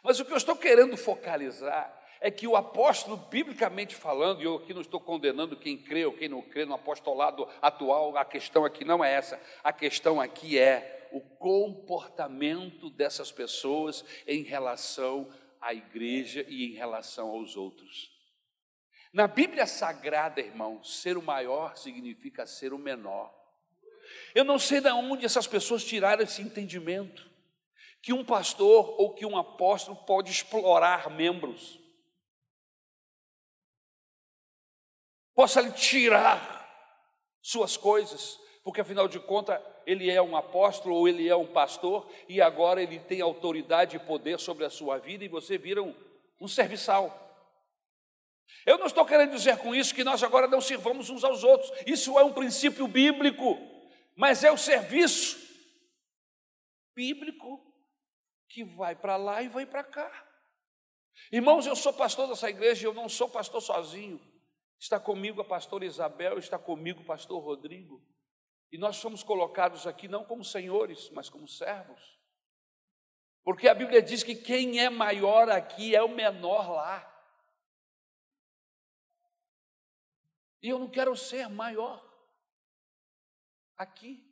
Mas 0.04 0.20
o 0.20 0.26
que 0.26 0.32
eu 0.32 0.38
estou 0.38 0.56
querendo 0.56 0.96
focalizar 0.98 1.94
é 2.20 2.32
que 2.32 2.48
o 2.48 2.56
apóstolo, 2.56 3.18
biblicamente 3.18 3.96
falando, 3.96 4.42
e 4.42 4.46
eu 4.46 4.56
aqui 4.56 4.74
não 4.74 4.82
estou 4.82 5.00
condenando 5.00 5.56
quem 5.56 5.78
crê 5.78 6.06
ou 6.06 6.14
quem 6.14 6.28
não 6.28 6.42
crê 6.42 6.66
no 6.66 6.74
apostolado 6.74 7.48
atual, 7.62 8.18
a 8.18 8.26
questão 8.26 8.66
aqui 8.66 8.84
não 8.84 9.04
é 9.04 9.14
essa, 9.14 9.40
a 9.64 9.72
questão 9.72 10.20
aqui 10.20 10.58
é 10.58 11.08
o 11.12 11.22
comportamento 11.22 12.90
dessas 12.90 13.32
pessoas 13.32 14.04
em 14.26 14.44
relação 14.44 15.32
à 15.62 15.74
igreja 15.74 16.46
e 16.48 16.66
em 16.66 16.74
relação 16.74 17.30
aos 17.30 17.56
outros. 17.56 18.12
Na 19.14 19.28
Bíblia 19.28 19.66
Sagrada, 19.66 20.42
irmão, 20.42 20.84
ser 20.84 21.18
o 21.18 21.22
maior 21.22 21.78
significa 21.78 22.46
ser 22.46 22.74
o 22.74 22.78
menor. 22.78 23.34
Eu 24.36 24.44
não 24.44 24.60
sei 24.60 24.82
de 24.82 24.90
onde 24.90 25.26
essas 25.26 25.48
pessoas 25.48 25.84
tiraram 25.84 26.24
esse 26.24 26.42
entendimento, 26.42 27.30
que 28.08 28.14
um 28.14 28.24
pastor 28.24 28.96
ou 28.98 29.14
que 29.14 29.26
um 29.26 29.36
apóstolo 29.36 29.98
pode 29.98 30.32
explorar 30.32 31.10
membros. 31.10 31.78
possa 35.36 35.60
lhe 35.60 35.74
tirar 35.74 36.66
suas 37.42 37.76
coisas, 37.76 38.40
porque 38.64 38.80
afinal 38.80 39.10
de 39.10 39.20
contas 39.20 39.62
ele 39.86 40.10
é 40.10 40.22
um 40.22 40.38
apóstolo 40.38 40.96
ou 40.96 41.06
ele 41.06 41.28
é 41.28 41.36
um 41.36 41.48
pastor 41.48 42.10
e 42.30 42.42
agora 42.42 42.82
ele 42.82 42.98
tem 42.98 43.20
autoridade 43.20 43.98
e 43.98 44.00
poder 44.00 44.40
sobre 44.40 44.64
a 44.64 44.70
sua 44.70 44.98
vida 44.98 45.26
e 45.26 45.28
você 45.28 45.58
vira 45.58 45.84
um, 45.84 45.94
um 46.40 46.48
serviçal. 46.48 47.14
Eu 48.66 48.78
não 48.78 48.86
estou 48.86 49.06
querendo 49.06 49.32
dizer 49.32 49.58
com 49.58 49.76
isso 49.76 49.94
que 49.94 50.06
nós 50.06 50.24
agora 50.24 50.48
não 50.48 50.62
sirvamos 50.62 51.10
uns 51.10 51.26
aos 51.26 51.44
outros, 51.44 51.70
isso 51.86 52.18
é 52.18 52.24
um 52.24 52.32
princípio 52.32 52.88
bíblico, 52.88 53.58
mas 54.16 54.46
é 54.46 54.52
o 54.52 54.58
serviço 54.58 55.38
bíblico 56.96 57.67
que 58.48 58.64
vai 58.64 58.96
para 58.96 59.18
lá 59.18 59.42
e 59.42 59.48
vai 59.48 59.66
para 59.66 59.84
cá. 59.84 60.28
Irmãos, 61.32 61.66
eu 61.66 61.76
sou 61.76 61.94
pastor 61.94 62.28
dessa 62.28 62.50
igreja 62.50 62.88
eu 62.88 62.94
não 62.94 63.10
sou 63.10 63.30
pastor 63.30 63.62
sozinho. 63.62 64.22
Está 64.80 65.00
comigo 65.00 65.42
a 65.42 65.46
pastora 65.46 65.86
Isabel, 65.86 66.38
está 66.38 66.60
comigo 66.60 67.02
o 67.02 67.06
pastor 67.06 67.44
Rodrigo. 67.44 68.06
E 68.72 68.78
nós 68.78 68.98
somos 68.98 69.24
colocados 69.24 69.88
aqui 69.88 70.08
não 70.08 70.24
como 70.24 70.44
senhores, 70.44 71.10
mas 71.12 71.30
como 71.30 71.48
servos. 71.48 72.18
Porque 73.44 73.68
a 73.68 73.74
Bíblia 73.74 74.02
diz 74.02 74.24
que 74.24 74.36
quem 74.36 74.80
é 74.80 74.90
maior 74.90 75.50
aqui 75.50 75.96
é 75.96 76.04
o 76.04 76.10
menor 76.10 76.70
lá. 76.70 77.14
E 80.62 80.70
eu 80.70 80.78
não 80.78 80.90
quero 80.90 81.16
ser 81.16 81.48
maior 81.48 82.06
aqui. 83.78 84.28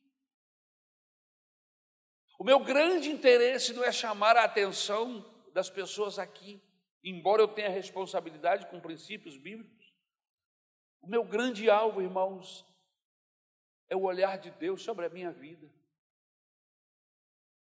Meu 2.45 2.60
grande 2.60 3.10
interesse 3.10 3.73
não 3.73 3.84
é 3.84 3.91
chamar 3.91 4.38
a 4.38 4.43
atenção 4.43 5.25
das 5.51 5.67
pessoas 5.67 6.19
aqui, 6.19 6.62
embora 7.03 7.41
eu 7.41 7.47
tenha 7.47 7.69
responsabilidade 7.69 8.67
com 8.67 8.79
princípios 8.79 9.36
bíblicos. 9.36 9.91
O 11.01 11.08
meu 11.08 11.23
grande 11.23 11.71
alvo, 11.71 12.03
irmãos, 12.03 12.63
é 13.89 13.95
o 13.95 14.03
olhar 14.03 14.38
de 14.38 14.51
Deus 14.51 14.84
sobre 14.84 15.08
a 15.08 15.10
minha 15.10 15.31
vida. 15.31 15.67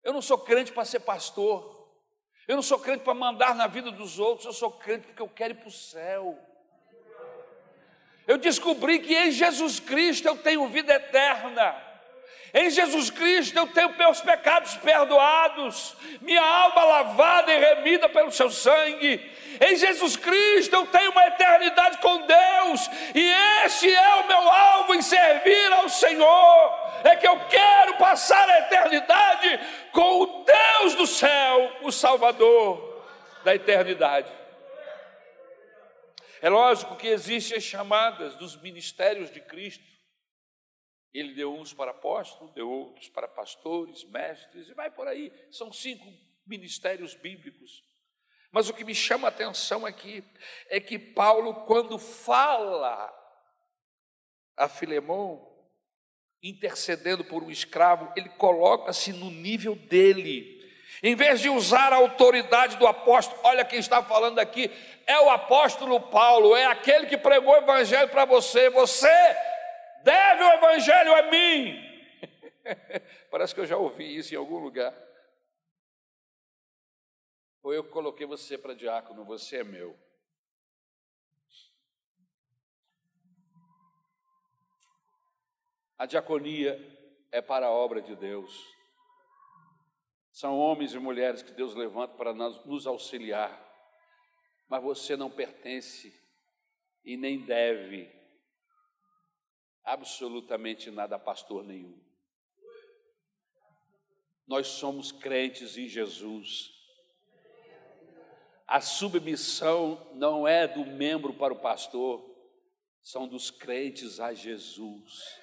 Eu 0.02 0.12
não 0.12 0.20
sou 0.20 0.38
crente 0.38 0.72
para 0.72 0.84
ser 0.84 0.98
pastor. 0.98 1.88
Eu 2.48 2.56
não 2.56 2.62
sou 2.62 2.80
crente 2.80 3.04
para 3.04 3.14
mandar 3.14 3.54
na 3.54 3.68
vida 3.68 3.92
dos 3.92 4.18
outros. 4.18 4.44
Eu 4.44 4.52
sou 4.52 4.72
crente 4.72 5.06
porque 5.06 5.22
eu 5.22 5.28
quero 5.28 5.54
ir 5.54 5.58
para 5.58 5.68
o 5.68 5.70
céu. 5.70 6.36
Eu 8.26 8.38
descobri 8.38 8.98
que 8.98 9.14
em 9.14 9.30
Jesus 9.30 9.78
Cristo 9.78 10.26
eu 10.26 10.36
tenho 10.36 10.66
vida 10.66 10.92
eterna. 10.92 11.93
Em 12.54 12.70
Jesus 12.70 13.10
Cristo 13.10 13.58
eu 13.58 13.66
tenho 13.66 13.96
meus 13.98 14.20
pecados 14.20 14.76
perdoados, 14.76 15.96
minha 16.20 16.40
alma 16.40 16.84
lavada 16.84 17.52
e 17.52 17.58
remida 17.58 18.08
pelo 18.08 18.30
seu 18.30 18.48
sangue. 18.48 19.32
Em 19.60 19.76
Jesus 19.76 20.16
Cristo 20.16 20.76
eu 20.76 20.86
tenho 20.86 21.10
uma 21.10 21.26
eternidade 21.26 21.98
com 21.98 22.24
Deus, 22.24 22.88
e 23.12 23.64
esse 23.64 23.92
é 23.92 24.14
o 24.20 24.28
meu 24.28 24.48
alvo 24.48 24.94
em 24.94 25.02
servir 25.02 25.72
ao 25.72 25.88
Senhor. 25.88 26.84
É 27.02 27.16
que 27.16 27.26
eu 27.26 27.38
quero 27.46 27.96
passar 27.96 28.48
a 28.48 28.60
eternidade 28.60 29.60
com 29.90 30.22
o 30.22 30.44
Deus 30.44 30.94
do 30.94 31.08
céu, 31.08 31.72
o 31.82 31.90
Salvador 31.90 33.02
da 33.42 33.52
eternidade. 33.52 34.30
É 36.40 36.48
lógico 36.48 36.94
que 36.94 37.08
existem 37.08 37.58
as 37.58 37.64
chamadas 37.64 38.36
dos 38.36 38.54
ministérios 38.60 39.28
de 39.32 39.40
Cristo. 39.40 39.93
Ele 41.14 41.32
deu 41.32 41.54
uns 41.54 41.72
para 41.72 41.92
apóstolos, 41.92 42.52
deu 42.52 42.68
outros 42.68 43.08
para 43.08 43.28
pastores, 43.28 44.02
mestres, 44.04 44.68
e 44.68 44.74
vai 44.74 44.90
por 44.90 45.06
aí. 45.06 45.32
São 45.48 45.72
cinco 45.72 46.04
ministérios 46.44 47.14
bíblicos. 47.14 47.84
Mas 48.50 48.68
o 48.68 48.74
que 48.74 48.84
me 48.84 48.94
chama 48.94 49.28
a 49.28 49.30
atenção 49.30 49.86
aqui 49.86 50.24
é 50.68 50.80
que 50.80 50.98
Paulo, 50.98 51.66
quando 51.66 51.98
fala 51.98 53.12
a 54.56 54.68
Filemão, 54.68 55.52
intercedendo 56.42 57.24
por 57.24 57.42
um 57.44 57.50
escravo, 57.50 58.12
ele 58.16 58.28
coloca-se 58.30 59.12
no 59.12 59.30
nível 59.30 59.76
dele. 59.76 60.52
Em 61.02 61.14
vez 61.14 61.40
de 61.40 61.48
usar 61.48 61.92
a 61.92 61.96
autoridade 61.96 62.76
do 62.76 62.86
apóstolo, 62.86 63.40
olha 63.44 63.64
quem 63.64 63.78
está 63.78 64.02
falando 64.02 64.38
aqui, 64.38 64.70
é 65.06 65.18
o 65.20 65.30
apóstolo 65.30 66.00
Paulo, 66.00 66.56
é 66.56 66.66
aquele 66.66 67.06
que 67.06 67.16
pregou 67.16 67.54
o 67.54 67.58
evangelho 67.58 68.08
para 68.08 68.24
você. 68.24 68.68
Você 68.70 69.08
deve 70.04 70.44
o 70.44 70.52
evangelho 70.52 71.14
a 71.14 71.22
mim. 71.30 71.76
Parece 73.30 73.54
que 73.54 73.60
eu 73.60 73.66
já 73.66 73.76
ouvi 73.76 74.16
isso 74.16 74.34
em 74.34 74.36
algum 74.36 74.58
lugar. 74.58 74.94
Ou 77.62 77.72
eu 77.72 77.82
coloquei 77.82 78.26
você 78.26 78.58
para 78.58 78.74
diácono, 78.74 79.24
você 79.24 79.58
é 79.58 79.64
meu. 79.64 79.98
A 85.96 86.06
diaconia 86.06 86.78
é 87.32 87.40
para 87.40 87.66
a 87.66 87.70
obra 87.70 88.02
de 88.02 88.14
Deus. 88.14 88.52
São 90.30 90.58
homens 90.58 90.92
e 90.92 90.98
mulheres 90.98 91.42
que 91.42 91.52
Deus 91.52 91.74
levanta 91.74 92.14
para 92.14 92.34
nos 92.34 92.86
auxiliar, 92.86 93.58
mas 94.68 94.82
você 94.82 95.16
não 95.16 95.30
pertence 95.30 96.12
e 97.04 97.16
nem 97.16 97.46
deve 97.46 98.12
absolutamente 99.84 100.90
nada 100.90 101.18
pastor 101.18 101.62
nenhum. 101.62 101.98
Nós 104.46 104.66
somos 104.66 105.12
crentes 105.12 105.76
em 105.76 105.88
Jesus. 105.88 106.72
A 108.66 108.80
submissão 108.80 110.10
não 110.14 110.48
é 110.48 110.66
do 110.66 110.84
membro 110.84 111.34
para 111.34 111.52
o 111.52 111.58
pastor, 111.58 112.24
são 113.02 113.28
dos 113.28 113.50
crentes 113.50 114.20
a 114.20 114.32
Jesus. 114.32 115.38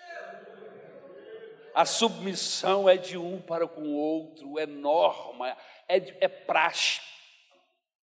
A 1.74 1.86
submissão 1.86 2.90
é 2.90 2.98
de 2.98 3.18
um 3.18 3.42
para 3.42 3.68
com 3.68 3.82
o 3.82 3.96
outro, 3.96 4.60
é 4.60 4.66
norma, 4.66 5.56
é, 5.88 5.98
é 6.26 6.28
praxe, 6.28 7.02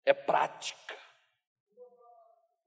é 0.04 0.12
prática. 0.12 0.98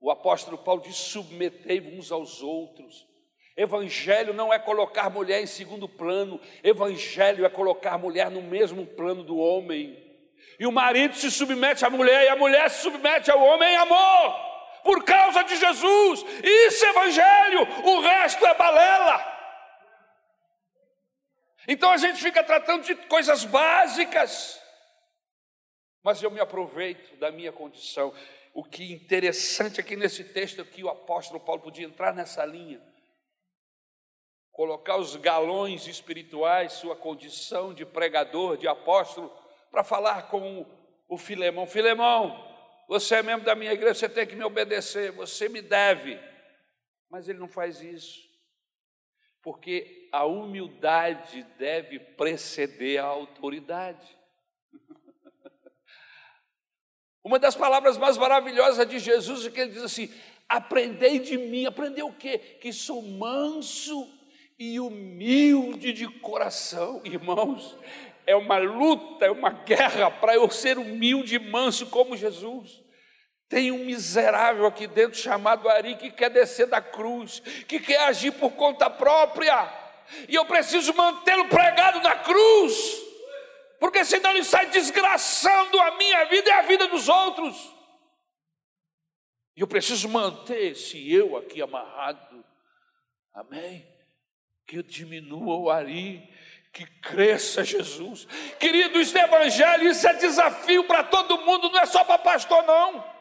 O 0.00 0.10
apóstolo 0.10 0.56
Paulo 0.56 0.82
diz: 0.82 0.96
submetei 0.96 1.80
uns 1.80 2.10
aos 2.12 2.42
outros. 2.42 3.06
Evangelho 3.56 4.34
não 4.34 4.52
é 4.52 4.58
colocar 4.58 5.08
mulher 5.08 5.40
em 5.40 5.46
segundo 5.46 5.88
plano, 5.88 6.38
evangelho 6.62 7.46
é 7.46 7.48
colocar 7.48 7.96
mulher 7.96 8.30
no 8.30 8.42
mesmo 8.42 8.86
plano 8.86 9.24
do 9.24 9.38
homem. 9.38 10.04
E 10.58 10.66
o 10.66 10.72
marido 10.72 11.14
se 11.14 11.30
submete 11.30 11.84
à 11.84 11.88
mulher 11.88 12.24
e 12.24 12.28
a 12.28 12.36
mulher 12.36 12.68
se 12.68 12.82
submete 12.82 13.30
ao 13.30 13.42
homem 13.42 13.72
em 13.72 13.76
amor, 13.76 14.34
por 14.84 15.02
causa 15.04 15.42
de 15.42 15.56
Jesus. 15.56 16.24
Isso 16.44 16.84
é 16.84 16.90
evangelho, 16.90 17.62
o 17.84 18.00
resto 18.00 18.44
é 18.44 18.54
balela. 18.54 19.36
Então 21.66 21.90
a 21.90 21.96
gente 21.96 22.22
fica 22.22 22.44
tratando 22.44 22.84
de 22.84 22.94
coisas 22.94 23.44
básicas, 23.44 24.60
mas 26.02 26.22
eu 26.22 26.30
me 26.30 26.40
aproveito 26.40 27.16
da 27.16 27.30
minha 27.30 27.52
condição. 27.52 28.14
O 28.54 28.62
que 28.62 28.92
interessante 28.92 29.80
aqui 29.80 29.96
nesse 29.96 30.24
texto 30.24 30.60
é 30.60 30.64
que 30.64 30.84
o 30.84 30.88
apóstolo 30.88 31.40
Paulo 31.40 31.62
podia 31.62 31.86
entrar 31.86 32.14
nessa 32.14 32.44
linha, 32.44 32.80
colocar 34.56 34.96
os 34.96 35.14
galões 35.16 35.86
espirituais, 35.86 36.72
sua 36.72 36.96
condição 36.96 37.74
de 37.74 37.84
pregador, 37.84 38.56
de 38.56 38.66
apóstolo, 38.66 39.30
para 39.70 39.84
falar 39.84 40.30
com 40.30 40.64
o 41.06 41.18
Filemão: 41.18 41.66
Filemão, 41.66 42.42
você 42.88 43.16
é 43.16 43.22
membro 43.22 43.44
da 43.44 43.54
minha 43.54 43.72
igreja, 43.72 43.94
você 43.94 44.08
tem 44.08 44.26
que 44.26 44.34
me 44.34 44.42
obedecer, 44.42 45.12
você 45.12 45.46
me 45.46 45.60
deve. 45.60 46.18
Mas 47.10 47.28
ele 47.28 47.38
não 47.38 47.48
faz 47.48 47.82
isso 47.82 48.24
porque 49.42 50.08
a 50.10 50.24
humildade 50.24 51.46
deve 51.56 52.00
preceder 52.00 52.98
a 52.98 53.04
autoridade. 53.04 54.18
Uma 57.22 57.38
das 57.38 57.54
palavras 57.54 57.96
mais 57.96 58.16
maravilhosas 58.16 58.88
de 58.88 58.98
Jesus 58.98 59.46
é 59.46 59.50
que 59.50 59.60
ele 59.60 59.70
diz 59.70 59.84
assim: 59.84 60.12
aprendei 60.48 61.20
de 61.20 61.38
mim, 61.38 61.64
aprender 61.64 62.02
o 62.02 62.12
quê? 62.12 62.38
Que 62.38 62.72
sou 62.72 63.00
manso 63.02 64.15
e 64.58 64.80
humilde 64.80 65.92
de 65.92 66.08
coração, 66.20 67.00
irmãos. 67.04 67.76
É 68.26 68.34
uma 68.34 68.58
luta, 68.58 69.26
é 69.26 69.30
uma 69.30 69.50
guerra 69.50 70.10
para 70.10 70.34
eu 70.34 70.50
ser 70.50 70.78
humilde 70.78 71.36
e 71.36 71.38
manso 71.38 71.86
como 71.86 72.16
Jesus. 72.16 72.82
Tem 73.48 73.70
um 73.70 73.84
miserável 73.84 74.66
aqui 74.66 74.86
dentro 74.88 75.18
chamado 75.18 75.68
Ari 75.68 75.96
que 75.96 76.10
quer 76.10 76.30
descer 76.30 76.66
da 76.66 76.80
cruz, 76.80 77.40
que 77.68 77.78
quer 77.78 78.00
agir 78.00 78.32
por 78.32 78.50
conta 78.52 78.90
própria, 78.90 79.72
e 80.28 80.34
eu 80.34 80.44
preciso 80.44 80.92
mantê-lo 80.94 81.48
pregado 81.48 82.00
na 82.00 82.16
cruz, 82.16 83.02
porque 83.78 84.04
senão 84.04 84.30
ele 84.30 84.42
sai 84.42 84.66
desgraçando 84.66 85.78
a 85.80 85.96
minha 85.96 86.24
vida 86.24 86.48
e 86.48 86.52
a 86.52 86.62
vida 86.62 86.88
dos 86.88 87.08
outros. 87.08 87.72
E 89.56 89.60
eu 89.60 89.66
preciso 89.68 90.08
manter 90.08 90.72
esse 90.72 91.12
eu 91.12 91.36
aqui 91.36 91.62
amarrado, 91.62 92.44
amém? 93.32 93.95
Que 94.66 94.82
diminua 94.82 95.56
o 95.56 95.70
Ari, 95.70 96.28
que 96.72 96.84
cresça 97.00 97.64
Jesus. 97.64 98.26
Querido, 98.58 99.00
isso 99.00 99.16
é 99.16 99.22
evangelho, 99.22 99.88
isso 99.88 100.06
é 100.06 100.14
desafio 100.14 100.84
para 100.84 101.04
todo 101.04 101.38
mundo, 101.38 101.70
não 101.70 101.80
é 101.80 101.86
só 101.86 102.04
para 102.04 102.18
pastor, 102.18 102.62
não. 102.64 103.16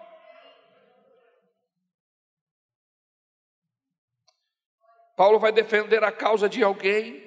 Paulo 5.16 5.40
vai 5.40 5.52
defender 5.52 6.04
a 6.04 6.12
causa 6.12 6.50
de 6.50 6.62
alguém 6.62 7.24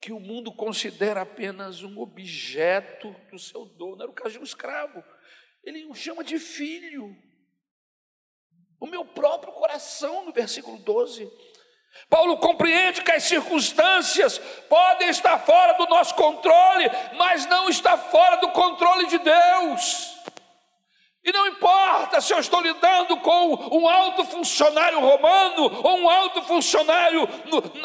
que 0.00 0.12
o 0.12 0.20
mundo 0.20 0.52
considera 0.52 1.22
apenas 1.22 1.82
um 1.82 1.98
objeto 1.98 3.10
do 3.30 3.38
seu 3.38 3.64
dono. 3.64 4.02
Era 4.02 4.10
o 4.10 4.14
caso 4.14 4.32
de 4.32 4.38
um 4.38 4.44
escravo. 4.44 5.02
Ele 5.62 5.86
o 5.86 5.94
chama 5.94 6.22
de 6.22 6.38
filho. 6.38 7.16
O 8.78 8.86
meu 8.86 9.02
próprio 9.06 9.50
coração, 9.54 10.26
no 10.26 10.32
versículo 10.32 10.78
12. 10.78 11.26
Paulo 12.08 12.36
compreende 12.36 13.02
que 13.02 13.12
as 13.12 13.24
circunstâncias 13.24 14.38
podem 14.68 15.08
estar 15.08 15.38
fora 15.38 15.74
do 15.74 15.86
nosso 15.86 16.14
controle, 16.14 16.90
mas 17.16 17.46
não 17.46 17.68
está 17.68 17.96
fora 17.96 18.36
do 18.36 18.48
controle 18.50 19.06
de 19.06 19.18
Deus. 19.18 20.14
E 21.24 21.32
não 21.32 21.46
importa 21.46 22.20
se 22.20 22.34
eu 22.34 22.38
estou 22.38 22.60
lidando 22.60 23.16
com 23.16 23.54
um 23.72 23.88
alto 23.88 24.26
funcionário 24.26 25.00
romano, 25.00 25.80
ou 25.82 26.00
um 26.00 26.10
alto 26.10 26.42
funcionário 26.42 27.26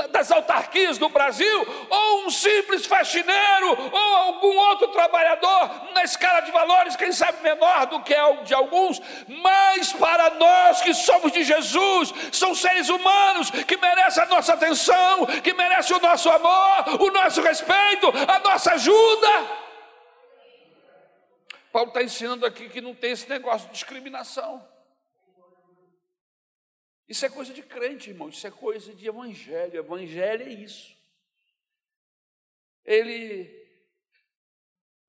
das 0.10 0.30
autarquias 0.30 0.98
do 0.98 1.08
Brasil, 1.08 1.68
ou 1.90 2.26
um 2.26 2.30
simples 2.30 2.86
faxineiro, 2.86 3.78
ou 3.94 4.16
algum 4.18 4.58
outro 4.58 4.90
trabalhador 4.90 5.72
na 5.94 6.04
escala 6.04 6.42
de 6.42 6.52
valores, 6.52 6.98
quem 6.98 7.14
sabe 7.14 7.42
menor 7.42 7.86
do 7.86 8.02
que 8.02 8.14
é 8.14 8.34
de 8.44 8.54
alguns, 8.54 9.02
mas 9.30 9.94
para 9.94 10.32
nós 10.32 10.82
que 10.82 10.94
somos 10.94 11.32
de 11.32 11.46
Jesus, 11.46 12.14
são 12.34 12.54
seres 12.54 12.90
humanos 12.90 13.52
que 13.52 13.78
merecem 13.78 14.22
a 14.22 14.26
nossa 14.26 14.54
atenção, 14.54 15.26
que 15.42 15.54
merecem 15.54 15.96
o 15.96 16.02
nosso 16.02 16.30
amor, 16.30 17.02
o 17.02 17.10
nosso 17.10 17.42
respeito, 17.42 18.12
a 18.28 18.40
nossa 18.40 18.74
ajuda. 18.74 19.69
Paulo 21.72 21.90
está 21.90 22.04
ensinando 22.04 22.46
aqui 22.46 22.70
que 22.70 22.82
não 22.82 22.96
tem 22.96 23.12
esse 23.12 23.30
negócio 23.30 23.68
de 23.68 23.74
discriminação. 23.74 24.68
Isso 27.08 27.26
é 27.26 27.30
coisa 27.30 27.54
de 27.54 27.64
crente, 27.64 28.10
irmão, 28.10 28.30
isso 28.30 28.46
é 28.46 28.52
coisa 28.52 28.94
de 28.94 29.08
evangelho. 29.08 29.78
Evangelho 29.78 30.44
é 30.44 30.50
isso. 30.50 30.96
Ele 32.86 33.60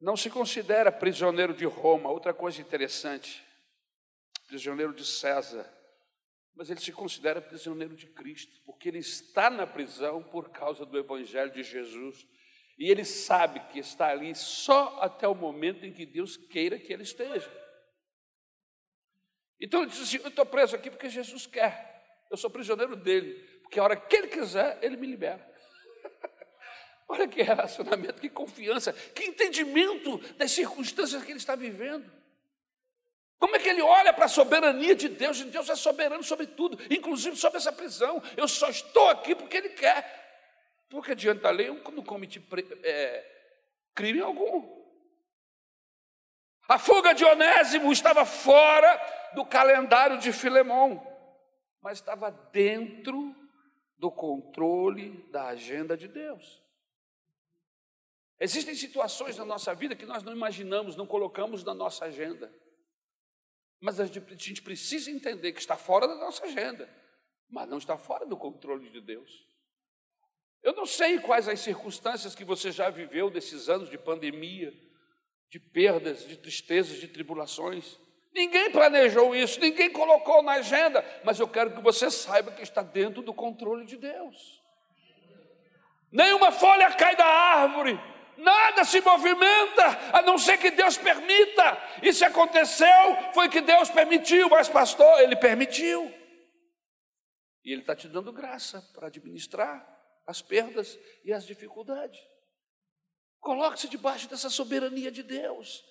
não 0.01 0.17
se 0.17 0.31
considera 0.31 0.91
prisioneiro 0.91 1.53
de 1.53 1.67
Roma, 1.67 2.11
outra 2.11 2.33
coisa 2.33 2.61
interessante, 2.61 3.45
prisioneiro 4.47 4.95
de 4.95 5.05
César, 5.05 5.71
mas 6.55 6.71
ele 6.71 6.81
se 6.81 6.91
considera 6.91 7.41
prisioneiro 7.41 7.95
de 7.95 8.07
Cristo, 8.07 8.61
porque 8.65 8.89
ele 8.89 8.99
está 8.99 9.51
na 9.51 9.67
prisão 9.67 10.23
por 10.23 10.51
causa 10.51 10.87
do 10.87 10.99
evangelho 10.99 11.53
de 11.53 11.63
Jesus 11.63 12.27
e 12.81 12.91
ele 12.91 13.05
sabe 13.05 13.61
que 13.71 13.79
está 13.79 14.09
ali 14.09 14.35
só 14.35 14.99
até 15.03 15.29
o 15.29 15.35
momento 15.35 15.85
em 15.85 15.93
que 15.93 16.07
Deus 16.07 16.39
queira 16.39 16.79
que 16.79 16.91
ele 16.91 17.03
esteja. 17.03 17.53
Então 19.61 19.83
ele 19.83 19.91
diz 19.91 20.01
assim: 20.01 20.17
Eu 20.17 20.29
estou 20.29 20.47
preso 20.47 20.75
aqui 20.75 20.91
porque 20.91 21.11
Jesus 21.11 21.47
quer, 21.47 22.25
eu 22.31 22.39
sou 22.39 22.49
prisioneiro 22.49 22.97
dele, 22.97 23.35
porque 23.61 23.79
a 23.79 23.85
hora 23.85 23.97
que 23.97 24.17
ele 24.17 24.29
quiser, 24.29 24.79
ele 24.81 24.97
me 24.97 25.07
libera. 25.07 25.47
Olha 27.07 27.29
que 27.29 27.43
relacionamento, 27.43 28.19
que 28.19 28.31
confiança, 28.31 28.95
que 28.95 29.25
entendimento 29.25 30.17
das 30.39 30.51
circunstâncias 30.51 31.23
que 31.23 31.33
ele 31.33 31.39
está 31.39 31.55
vivendo. 31.55 32.11
Como 33.39 33.57
é 33.57 33.59
que 33.59 33.71
ele 33.71 33.81
olha 33.81 34.13
para 34.13 34.27
a 34.27 34.29
soberania 34.29 34.95
de 34.95 35.09
Deus? 35.09 35.41
Deus 35.41 35.71
é 35.71 35.75
soberano 35.75 36.23
sobre 36.23 36.47
tudo, 36.47 36.79
inclusive 36.91 37.37
sobre 37.37 37.57
essa 37.57 37.73
prisão. 37.73 38.23
Eu 38.37 38.47
só 38.47 38.69
estou 38.69 39.09
aqui 39.09 39.35
porque 39.35 39.57
ele 39.57 39.71
quer. 39.71 40.20
Porque 40.91 41.15
diante 41.15 41.41
da 41.41 41.51
lei 41.51 41.69
eu 41.69 41.75
não 41.93 42.03
cometi 42.03 42.45
é, 42.83 43.55
crime 43.95 44.21
algum. 44.21 44.81
A 46.69 46.79
fuga 46.79 47.15
de 47.15 47.25
Onésimo 47.25 47.93
estava 47.93 48.27
fora 48.27 49.01
do 49.35 49.47
calendário 49.47 50.19
de 50.19 50.33
Filemão, 50.33 51.01
mas 51.81 51.99
estava 51.99 52.31
dentro 52.31 53.35
do 53.97 54.11
controle 54.11 55.11
da 55.31 55.47
agenda 55.49 55.97
de 55.97 56.09
Deus. 56.09 56.61
Existem 58.41 58.75
situações 58.75 59.37
na 59.37 59.45
nossa 59.45 59.75
vida 59.75 59.95
que 59.95 60.07
nós 60.07 60.23
não 60.23 60.33
imaginamos, 60.33 60.97
não 60.97 61.07
colocamos 61.07 61.63
na 61.63 61.75
nossa 61.75 62.07
agenda. 62.07 62.53
Mas 63.81 64.01
a 64.01 64.07
gente 64.07 64.63
precisa 64.63 65.11
entender 65.11 65.53
que 65.53 65.61
está 65.61 65.77
fora 65.77 66.09
da 66.09 66.17
nossa 66.17 66.45
agenda, 66.45 66.89
mas 67.49 67.69
não 67.69 67.79
está 67.79 67.97
fora 67.97 68.27
do 68.27 68.37
controle 68.37 68.91
de 68.91 69.01
Deus. 69.01 69.50
Eu 70.63 70.75
não 70.75 70.85
sei 70.85 71.19
quais 71.19 71.49
as 71.49 71.61
circunstâncias 71.61 72.35
que 72.35 72.45
você 72.45 72.71
já 72.71 72.91
viveu 72.91 73.31
desses 73.31 73.69
anos 73.69 73.89
de 73.89 73.97
pandemia, 73.97 74.73
de 75.49 75.59
perdas, 75.59 76.27
de 76.27 76.37
tristezas, 76.37 76.99
de 76.99 77.09
tribulações. 77.09 77.99
Ninguém 78.33 78.71
planejou 78.71 79.35
isso, 79.35 79.59
ninguém 79.59 79.91
colocou 79.91 80.43
na 80.43 80.53
agenda, 80.53 81.05
mas 81.25 81.41
eu 81.41 81.49
quero 81.49 81.75
que 81.75 81.83
você 81.83 82.11
saiba 82.11 82.53
que 82.53 82.63
está 82.63 82.83
dentro 82.83 83.23
do 83.23 83.35
controle 83.35 83.85
de 83.85 83.97
Deus. 83.97 84.61
nenhuma 86.13 86.53
folha 86.53 86.93
cai 86.93 87.17
da 87.17 87.27
árvore, 87.27 87.99
nada 88.37 88.85
se 88.85 89.01
movimenta, 89.01 89.87
a 90.13 90.23
não 90.23 90.37
ser 90.39 90.59
que 90.59 90.71
Deus 90.71 90.99
permita. 90.99 91.79
E 92.03 92.13
se 92.13 92.25
aconteceu, 92.25 93.33
foi 93.33 93.49
que 93.49 93.61
Deus 93.61 93.89
permitiu, 93.91 94.49
mas 94.51 94.69
pastor, 94.69 95.21
Ele 95.21 95.37
permitiu. 95.37 96.13
E 97.65 97.73
Ele 97.73 97.81
está 97.81 97.97
te 97.97 98.09
dando 98.09 98.33
graça 98.33 98.81
para 98.95 99.09
administrar 99.09 100.00
as 100.27 100.43
perdas 100.43 100.99
e 101.25 101.33
as 101.33 101.47
dificuldades. 101.47 102.19
Coloque-se 103.41 103.89
debaixo 103.89 104.29
dessa 104.29 104.51
soberania 104.51 105.11
de 105.11 105.23
Deus. 105.23 105.83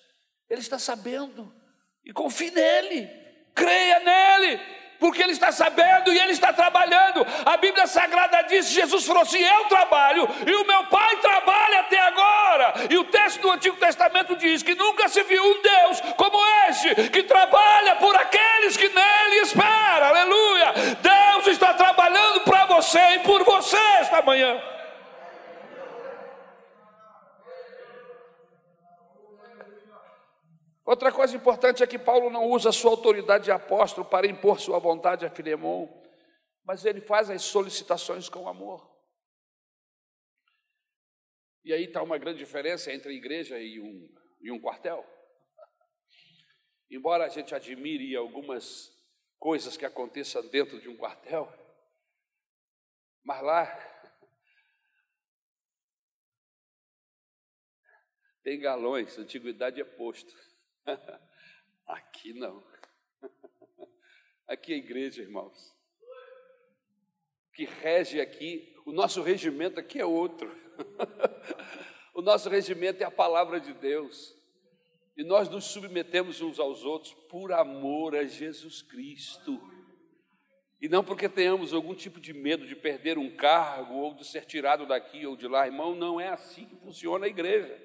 Ele 0.48 0.60
está 0.60 0.78
sabendo. 0.78 1.52
E 2.04 2.12
confie 2.12 2.50
nele. 2.50 3.08
Creia 3.54 4.00
nele 4.00 4.80
porque 5.00 5.22
Ele 5.22 5.32
está 5.32 5.50
sabendo 5.50 6.12
e 6.12 6.18
Ele 6.18 6.32
está 6.32 6.52
trabalhando. 6.52 7.26
A 7.44 7.56
Bíblia 7.56 7.86
Sagrada 7.86 8.42
diz: 8.42 8.68
Jesus 8.68 9.06
falou 9.06 9.22
assim: 9.22 9.42
Eu 9.42 9.64
trabalho 9.64 10.28
e 10.46 10.54
o 10.54 10.66
meu 10.66 10.84
Pai 10.84 11.16
trabalha 11.16 11.80
até 11.80 11.98
agora. 11.98 12.74
E 12.90 12.98
o 12.98 13.04
texto 13.04 13.40
do 13.40 13.50
Antigo 13.50 13.76
Testamento 13.78 14.36
diz 14.36 14.62
que 14.62 14.74
nunca 14.74 15.08
se 15.08 15.22
viu 15.22 15.42
um 15.42 15.62
Deus 15.62 16.00
como 16.16 16.38
este, 16.68 17.08
que 17.08 17.22
trabalha 17.22 17.96
por 17.96 18.14
aqueles 18.14 18.76
que 18.76 18.88
nele 18.88 19.36
esperam. 19.42 20.08
Aleluia! 20.08 20.72
Deus 21.00 21.46
está 21.46 21.72
trabalhando 21.72 22.19
você 22.80 22.98
e 23.16 23.18
por 23.24 23.44
você 23.44 23.76
esta 24.00 24.22
manhã. 24.22 24.58
Outra 30.82 31.12
coisa 31.12 31.36
importante 31.36 31.82
é 31.82 31.86
que 31.86 31.98
Paulo 31.98 32.30
não 32.30 32.46
usa 32.46 32.72
sua 32.72 32.90
autoridade 32.90 33.44
de 33.44 33.52
apóstolo 33.52 34.08
para 34.08 34.26
impor 34.26 34.58
sua 34.58 34.78
vontade 34.78 35.26
a 35.26 35.30
Filemão, 35.30 35.88
mas 36.64 36.84
ele 36.86 37.02
faz 37.02 37.28
as 37.28 37.42
solicitações 37.42 38.28
com 38.30 38.48
amor. 38.48 38.90
E 41.62 41.74
aí 41.74 41.84
está 41.84 42.02
uma 42.02 42.16
grande 42.16 42.38
diferença 42.38 42.90
entre 42.90 43.12
a 43.12 43.14
igreja 43.14 43.58
e 43.58 43.78
um, 43.78 44.08
e 44.40 44.50
um 44.50 44.58
quartel. 44.58 45.04
Embora 46.90 47.26
a 47.26 47.28
gente 47.28 47.54
admire 47.54 48.16
algumas 48.16 48.90
coisas 49.38 49.76
que 49.76 49.84
aconteçam 49.84 50.48
dentro 50.48 50.80
de 50.80 50.88
um 50.88 50.96
quartel, 50.96 51.59
mas 53.24 53.42
lá 53.42 53.66
tem 58.42 58.58
galões, 58.58 59.18
antiguidade 59.18 59.80
é 59.80 59.84
posto. 59.84 60.34
Aqui 61.86 62.32
não. 62.32 62.64
Aqui 64.46 64.72
é 64.72 64.76
igreja, 64.76 65.22
irmãos. 65.22 65.70
O 67.48 67.52
que 67.52 67.64
rege 67.64 68.20
aqui, 68.20 68.74
o 68.86 68.92
nosso 68.92 69.22
regimento 69.22 69.78
aqui 69.78 70.00
é 70.00 70.04
outro. 70.04 70.48
O 72.12 72.22
nosso 72.22 72.50
regimento 72.50 73.02
é 73.02 73.06
a 73.06 73.10
palavra 73.10 73.60
de 73.60 73.72
Deus. 73.72 74.36
E 75.16 75.24
nós 75.24 75.48
nos 75.48 75.64
submetemos 75.64 76.40
uns 76.40 76.58
aos 76.58 76.84
outros 76.84 77.14
por 77.30 77.52
amor 77.52 78.14
a 78.14 78.24
Jesus 78.24 78.82
Cristo. 78.82 79.58
E 80.80 80.88
não 80.88 81.04
porque 81.04 81.28
tenhamos 81.28 81.74
algum 81.74 81.94
tipo 81.94 82.18
de 82.18 82.32
medo 82.32 82.66
de 82.66 82.74
perder 82.74 83.18
um 83.18 83.36
cargo 83.36 83.94
ou 83.94 84.14
de 84.14 84.24
ser 84.24 84.46
tirado 84.46 84.86
daqui 84.86 85.26
ou 85.26 85.36
de 85.36 85.46
lá, 85.46 85.66
irmão, 85.66 85.94
não 85.94 86.18
é 86.18 86.28
assim 86.28 86.64
que 86.64 86.76
funciona 86.76 87.26
a 87.26 87.28
igreja. 87.28 87.78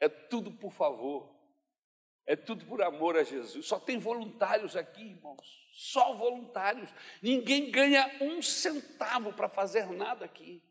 É 0.00 0.08
tudo 0.08 0.50
por 0.50 0.72
favor. 0.72 1.36
É 2.24 2.34
tudo 2.34 2.64
por 2.64 2.82
amor 2.82 3.16
a 3.16 3.22
Jesus. 3.22 3.66
Só 3.66 3.78
tem 3.78 3.98
voluntários 3.98 4.74
aqui, 4.76 5.02
irmãos. 5.02 5.68
Só 5.72 6.14
voluntários. 6.14 6.90
Ninguém 7.22 7.70
ganha 7.70 8.16
um 8.20 8.40
centavo 8.42 9.32
para 9.32 9.48
fazer 9.48 9.86
nada 9.92 10.24
aqui. 10.24 10.62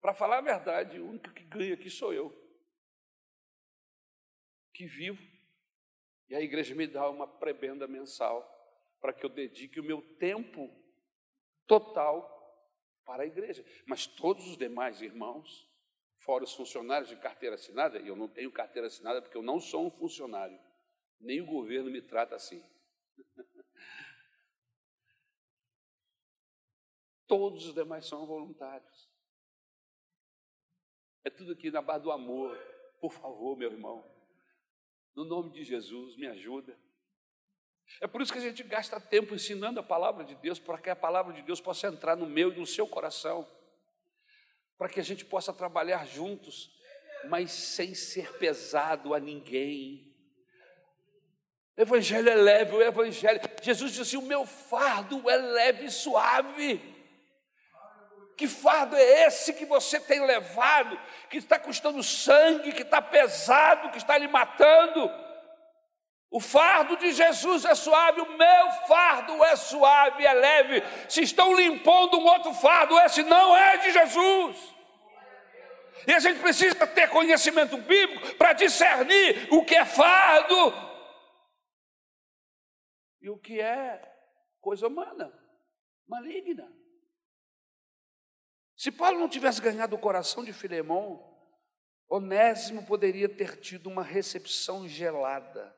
Para 0.00 0.14
falar 0.14 0.38
a 0.38 0.42
verdade, 0.42 1.00
o 1.00 1.08
único 1.08 1.32
que 1.32 1.42
ganha 1.42 1.74
aqui 1.74 1.90
sou 1.90 2.12
eu. 2.12 2.32
Que 4.72 4.86
vivo. 4.86 5.35
E 6.28 6.34
a 6.34 6.40
igreja 6.40 6.74
me 6.74 6.86
dá 6.86 7.08
uma 7.08 7.26
prebenda 7.26 7.86
mensal 7.86 8.52
para 9.00 9.12
que 9.12 9.24
eu 9.24 9.30
dedique 9.30 9.78
o 9.78 9.84
meu 9.84 10.02
tempo 10.16 10.70
total 11.66 12.32
para 13.04 13.22
a 13.22 13.26
igreja. 13.26 13.64
Mas 13.86 14.06
todos 14.06 14.46
os 14.48 14.56
demais 14.56 15.00
irmãos 15.00 15.66
fora 16.18 16.44
os 16.44 16.54
funcionários 16.54 17.08
de 17.08 17.16
carteira 17.16 17.54
assinada, 17.54 18.00
e 18.00 18.08
eu 18.08 18.16
não 18.16 18.26
tenho 18.28 18.50
carteira 18.50 18.88
assinada 18.88 19.22
porque 19.22 19.36
eu 19.36 19.42
não 19.42 19.60
sou 19.60 19.86
um 19.86 19.90
funcionário, 19.90 20.58
nem 21.20 21.40
o 21.40 21.46
governo 21.46 21.88
me 21.88 22.02
trata 22.02 22.34
assim. 22.34 22.60
Todos 27.28 27.66
os 27.66 27.74
demais 27.74 28.06
são 28.06 28.26
voluntários. 28.26 29.08
É 31.24 31.30
tudo 31.30 31.52
aqui 31.52 31.70
na 31.70 31.82
base 31.82 32.04
do 32.04 32.12
amor. 32.12 32.56
Por 33.00 33.12
favor, 33.12 33.56
meu 33.56 33.70
irmão, 33.70 34.08
no 35.16 35.24
nome 35.24 35.50
de 35.50 35.64
Jesus, 35.64 36.16
me 36.16 36.26
ajuda. 36.28 36.78
É 38.00 38.06
por 38.06 38.20
isso 38.20 38.32
que 38.32 38.38
a 38.38 38.42
gente 38.42 38.62
gasta 38.62 39.00
tempo 39.00 39.34
ensinando 39.34 39.80
a 39.80 39.82
palavra 39.82 40.22
de 40.24 40.34
Deus, 40.36 40.60
para 40.60 40.78
que 40.78 40.90
a 40.90 40.96
palavra 40.96 41.32
de 41.32 41.42
Deus 41.42 41.60
possa 41.60 41.88
entrar 41.88 42.14
no 42.16 42.26
meu 42.26 42.52
e 42.52 42.58
no 42.58 42.66
seu 42.66 42.86
coração 42.86 43.48
para 44.78 44.88
que 44.88 45.00
a 45.00 45.02
gente 45.02 45.24
possa 45.24 45.52
trabalhar 45.52 46.06
juntos, 46.06 46.70
mas 47.28 47.50
sem 47.50 47.94
ser 47.94 48.34
pesado 48.34 49.14
a 49.14 49.20
ninguém. 49.20 50.14
O 51.76 51.80
evangelho 51.82 52.28
é 52.28 52.34
leve, 52.34 52.74
o 52.74 52.82
evangelho. 52.82 53.40
Jesus 53.62 53.92
disse: 53.92 54.16
O 54.16 54.22
meu 54.22 54.46
fardo 54.46 55.28
é 55.28 55.36
leve 55.36 55.86
e 55.86 55.90
suave. 55.90 56.95
Que 58.36 58.46
fardo 58.46 58.94
é 58.94 59.26
esse 59.26 59.54
que 59.54 59.64
você 59.64 59.98
tem 59.98 60.24
levado, 60.24 61.00
que 61.30 61.38
está 61.38 61.58
custando 61.58 62.02
sangue, 62.02 62.72
que 62.72 62.82
está 62.82 63.00
pesado, 63.00 63.90
que 63.90 63.98
está 63.98 64.18
lhe 64.18 64.28
matando? 64.28 65.10
O 66.30 66.38
fardo 66.38 66.98
de 66.98 67.12
Jesus 67.12 67.64
é 67.64 67.74
suave, 67.74 68.20
o 68.20 68.36
meu 68.36 68.70
fardo 68.86 69.42
é 69.42 69.56
suave, 69.56 70.26
é 70.26 70.34
leve. 70.34 70.82
Se 71.08 71.22
estão 71.22 71.54
limpando 71.54 72.18
um 72.18 72.26
outro 72.26 72.52
fardo, 72.52 72.98
esse 73.00 73.22
não 73.22 73.56
é 73.56 73.78
de 73.78 73.90
Jesus. 73.92 74.74
E 76.06 76.12
a 76.12 76.18
gente 76.18 76.40
precisa 76.40 76.86
ter 76.86 77.08
conhecimento 77.08 77.78
bíblico 77.78 78.34
para 78.34 78.52
discernir 78.52 79.48
o 79.50 79.64
que 79.64 79.74
é 79.74 79.84
fardo 79.84 80.74
e 83.22 83.30
o 83.30 83.38
que 83.38 83.60
é 83.60 84.00
coisa 84.60 84.88
humana, 84.88 85.32
maligna. 86.06 86.70
Se 88.86 88.92
Paulo 88.92 89.18
não 89.18 89.28
tivesse 89.28 89.60
ganhado 89.60 89.96
o 89.96 89.98
coração 89.98 90.44
de 90.44 90.52
Filemão, 90.52 91.36
Onésimo 92.08 92.86
poderia 92.86 93.28
ter 93.28 93.58
tido 93.58 93.88
uma 93.88 94.04
recepção 94.04 94.86
gelada. 94.86 95.76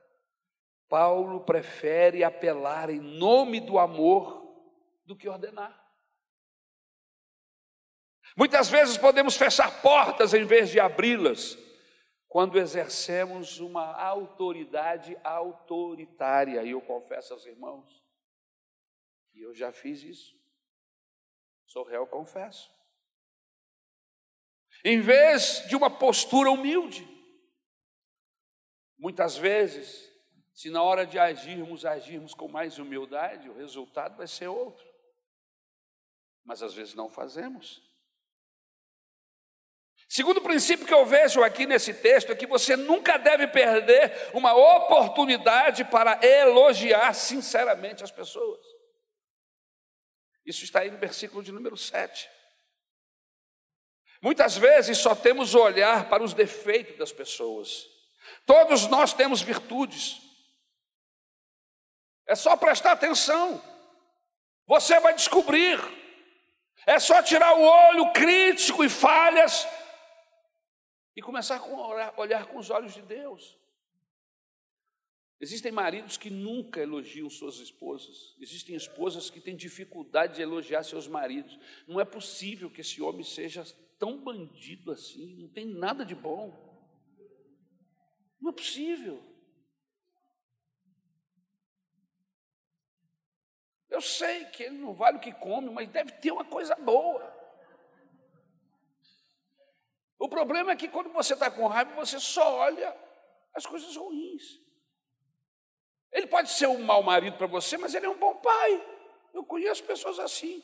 Paulo 0.90 1.40
prefere 1.40 2.22
apelar 2.22 2.90
em 2.90 3.00
nome 3.00 3.60
do 3.60 3.78
amor 3.78 4.46
do 5.06 5.16
que 5.16 5.26
ordenar. 5.26 5.90
Muitas 8.36 8.68
vezes 8.68 8.98
podemos 8.98 9.38
fechar 9.38 9.80
portas 9.80 10.34
em 10.34 10.44
vez 10.44 10.68
de 10.68 10.78
abri-las, 10.78 11.56
quando 12.28 12.58
exercemos 12.58 13.58
uma 13.58 13.90
autoridade 13.98 15.16
autoritária. 15.24 16.62
E 16.62 16.72
eu 16.72 16.82
confesso 16.82 17.32
aos 17.32 17.46
irmãos 17.46 18.04
que 19.32 19.40
eu 19.40 19.54
já 19.54 19.72
fiz 19.72 20.02
isso. 20.02 20.38
Sou 21.64 21.84
réu, 21.84 22.06
confesso. 22.06 22.76
Em 24.84 25.00
vez 25.00 25.64
de 25.68 25.76
uma 25.76 25.90
postura 25.90 26.50
humilde, 26.50 27.06
muitas 28.98 29.36
vezes 29.36 30.08
se 30.58 30.70
na 30.70 30.82
hora 30.82 31.06
de 31.06 31.20
agirmos, 31.20 31.84
agirmos 31.84 32.34
com 32.34 32.48
mais 32.48 32.80
humildade, 32.80 33.48
o 33.48 33.56
resultado 33.56 34.16
vai 34.16 34.26
ser 34.26 34.48
outro. 34.48 34.84
Mas 36.44 36.64
às 36.64 36.74
vezes 36.74 36.94
não 36.94 37.08
fazemos. 37.08 37.80
Segundo 40.08 40.40
princípio 40.40 40.84
que 40.84 40.92
eu 40.92 41.06
vejo 41.06 41.44
aqui 41.44 41.64
nesse 41.64 41.94
texto 41.94 42.32
é 42.32 42.34
que 42.34 42.44
você 42.44 42.74
nunca 42.74 43.16
deve 43.16 43.46
perder 43.46 44.12
uma 44.34 44.52
oportunidade 44.52 45.84
para 45.84 46.18
elogiar 46.26 47.14
sinceramente 47.14 48.02
as 48.02 48.10
pessoas. 48.10 48.66
Isso 50.44 50.64
está 50.64 50.80
aí 50.80 50.90
no 50.90 50.98
versículo 50.98 51.40
de 51.40 51.52
número 51.52 51.76
7. 51.76 52.28
Muitas 54.20 54.56
vezes 54.56 54.98
só 54.98 55.14
temos 55.14 55.54
o 55.54 55.60
olhar 55.60 56.08
para 56.08 56.22
os 56.22 56.34
defeitos 56.34 56.96
das 56.96 57.12
pessoas. 57.12 57.86
Todos 58.44 58.86
nós 58.86 59.12
temos 59.12 59.40
virtudes. 59.40 60.20
É 62.26 62.34
só 62.34 62.56
prestar 62.56 62.92
atenção. 62.92 63.62
Você 64.66 64.98
vai 65.00 65.14
descobrir. 65.14 65.78
É 66.86 66.98
só 66.98 67.22
tirar 67.22 67.54
o 67.54 67.62
olho 67.62 68.12
crítico 68.12 68.84
e 68.84 68.88
falhas 68.88 69.66
e 71.14 71.22
começar 71.22 71.56
a 71.56 72.20
olhar, 72.20 72.46
com 72.46 72.58
os 72.58 72.70
olhos 72.70 72.94
de 72.94 73.02
Deus. 73.02 73.58
Existem 75.40 75.70
maridos 75.70 76.16
que 76.16 76.30
nunca 76.30 76.80
elogiam 76.80 77.30
suas 77.30 77.56
esposas. 77.56 78.36
Existem 78.40 78.74
esposas 78.74 79.30
que 79.30 79.40
têm 79.40 79.56
dificuldade 79.56 80.36
de 80.36 80.42
elogiar 80.42 80.82
seus 80.82 81.06
maridos. 81.06 81.58
Não 81.86 82.00
é 82.00 82.04
possível 82.04 82.70
que 82.70 82.80
esse 82.80 83.00
homem 83.00 83.24
seja 83.24 83.64
tão 83.98 84.22
bandido 84.22 84.92
assim. 84.92 85.36
Não 85.36 85.48
tem 85.48 85.66
nada 85.66 86.04
de 86.04 86.14
bom. 86.14 86.66
Não 88.40 88.50
é 88.50 88.54
possível. 88.54 89.22
Eu 93.90 94.00
sei 94.00 94.44
que 94.46 94.62
ele 94.62 94.78
não 94.78 94.94
vale 94.94 95.16
o 95.16 95.20
que 95.20 95.32
come, 95.32 95.70
mas 95.70 95.88
deve 95.88 96.12
ter 96.12 96.30
uma 96.30 96.44
coisa 96.44 96.74
boa. 96.76 97.36
O 100.18 100.28
problema 100.28 100.72
é 100.72 100.76
que 100.76 100.88
quando 100.88 101.10
você 101.10 101.34
está 101.34 101.50
com 101.50 101.66
raiva, 101.66 101.94
você 101.94 102.18
só 102.20 102.58
olha 102.58 102.96
as 103.54 103.64
coisas 103.64 103.96
ruins. 103.96 104.60
Ele 106.12 106.26
pode 106.26 106.50
ser 106.50 106.66
um 106.66 106.82
mau 106.82 107.02
marido 107.02 107.36
para 107.36 107.46
você, 107.46 107.76
mas 107.76 107.94
ele 107.94 108.06
é 108.06 108.08
um 108.08 108.18
bom 108.18 108.36
pai. 108.36 108.98
Eu 109.32 109.44
conheço 109.44 109.84
pessoas 109.84 110.18
assim. 110.18 110.62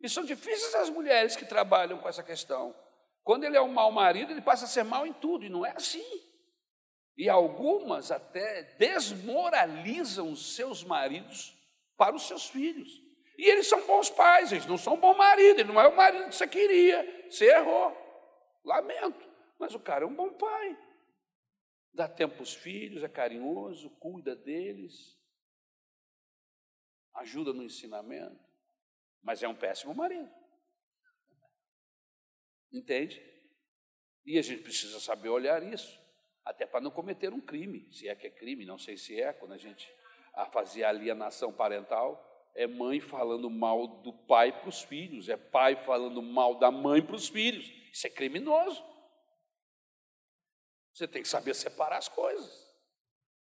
E 0.00 0.08
são 0.08 0.24
difíceis 0.24 0.74
as 0.74 0.90
mulheres 0.90 1.36
que 1.36 1.44
trabalham 1.44 1.98
com 1.98 2.08
essa 2.08 2.22
questão. 2.22 2.74
Quando 3.22 3.44
ele 3.44 3.56
é 3.56 3.60
um 3.60 3.72
mau 3.72 3.92
marido, 3.92 4.32
ele 4.32 4.40
passa 4.40 4.64
a 4.64 4.68
ser 4.68 4.82
mau 4.82 5.06
em 5.06 5.12
tudo, 5.12 5.44
e 5.44 5.48
não 5.48 5.64
é 5.64 5.72
assim. 5.72 6.04
E 7.16 7.28
algumas 7.28 8.10
até 8.10 8.62
desmoralizam 8.78 10.32
os 10.32 10.54
seus 10.54 10.82
maridos 10.82 11.54
para 11.96 12.16
os 12.16 12.26
seus 12.26 12.48
filhos. 12.48 12.90
E 13.36 13.44
eles 13.44 13.66
são 13.66 13.86
bons 13.86 14.08
pais, 14.10 14.52
eles 14.52 14.66
não 14.66 14.78
são 14.78 14.96
bom 14.96 15.14
marido, 15.14 15.60
ele 15.60 15.72
não 15.72 15.80
é 15.80 15.86
o 15.86 15.96
marido 15.96 16.28
que 16.28 16.34
você 16.34 16.48
queria, 16.48 17.26
você 17.28 17.46
errou. 17.46 17.96
Lamento, 18.64 19.28
mas 19.58 19.74
o 19.74 19.80
cara 19.80 20.04
é 20.04 20.06
um 20.06 20.14
bom 20.14 20.30
pai 20.30 20.76
dá 21.92 22.08
tempo 22.08 22.36
para 22.36 22.42
os 22.42 22.54
filhos, 22.54 23.02
é 23.02 23.08
carinhoso, 23.08 23.90
cuida 23.98 24.34
deles, 24.34 25.18
ajuda 27.14 27.52
no 27.52 27.62
ensinamento, 27.62 28.49
mas 29.22 29.42
é 29.42 29.48
um 29.48 29.54
péssimo 29.54 29.94
marido. 29.94 30.30
Entende? 32.72 33.20
E 34.24 34.38
a 34.38 34.42
gente 34.42 34.62
precisa 34.62 35.00
saber 35.00 35.28
olhar 35.28 35.62
isso, 35.62 35.98
até 36.44 36.66
para 36.66 36.80
não 36.80 36.90
cometer 36.90 37.32
um 37.32 37.40
crime, 37.40 37.92
se 37.92 38.08
é 38.08 38.14
que 38.14 38.26
é 38.26 38.30
crime, 38.30 38.64
não 38.64 38.78
sei 38.78 38.96
se 38.96 39.20
é, 39.20 39.32
quando 39.32 39.52
a 39.52 39.58
gente 39.58 39.90
a 40.32 40.46
fazer 40.46 40.84
alienação 40.84 41.52
parental, 41.52 42.26
é 42.54 42.66
mãe 42.66 43.00
falando 43.00 43.48
mal 43.50 43.86
do 44.02 44.12
pai 44.12 44.52
para 44.52 44.68
os 44.68 44.82
filhos, 44.82 45.28
é 45.28 45.36
pai 45.36 45.76
falando 45.76 46.22
mal 46.22 46.58
da 46.58 46.70
mãe 46.70 47.02
para 47.02 47.16
os 47.16 47.28
filhos. 47.28 47.66
Isso 47.92 48.06
é 48.06 48.10
criminoso. 48.10 48.84
Você 50.92 51.06
tem 51.06 51.22
que 51.22 51.28
saber 51.28 51.54
separar 51.54 51.98
as 51.98 52.08
coisas. 52.08 52.68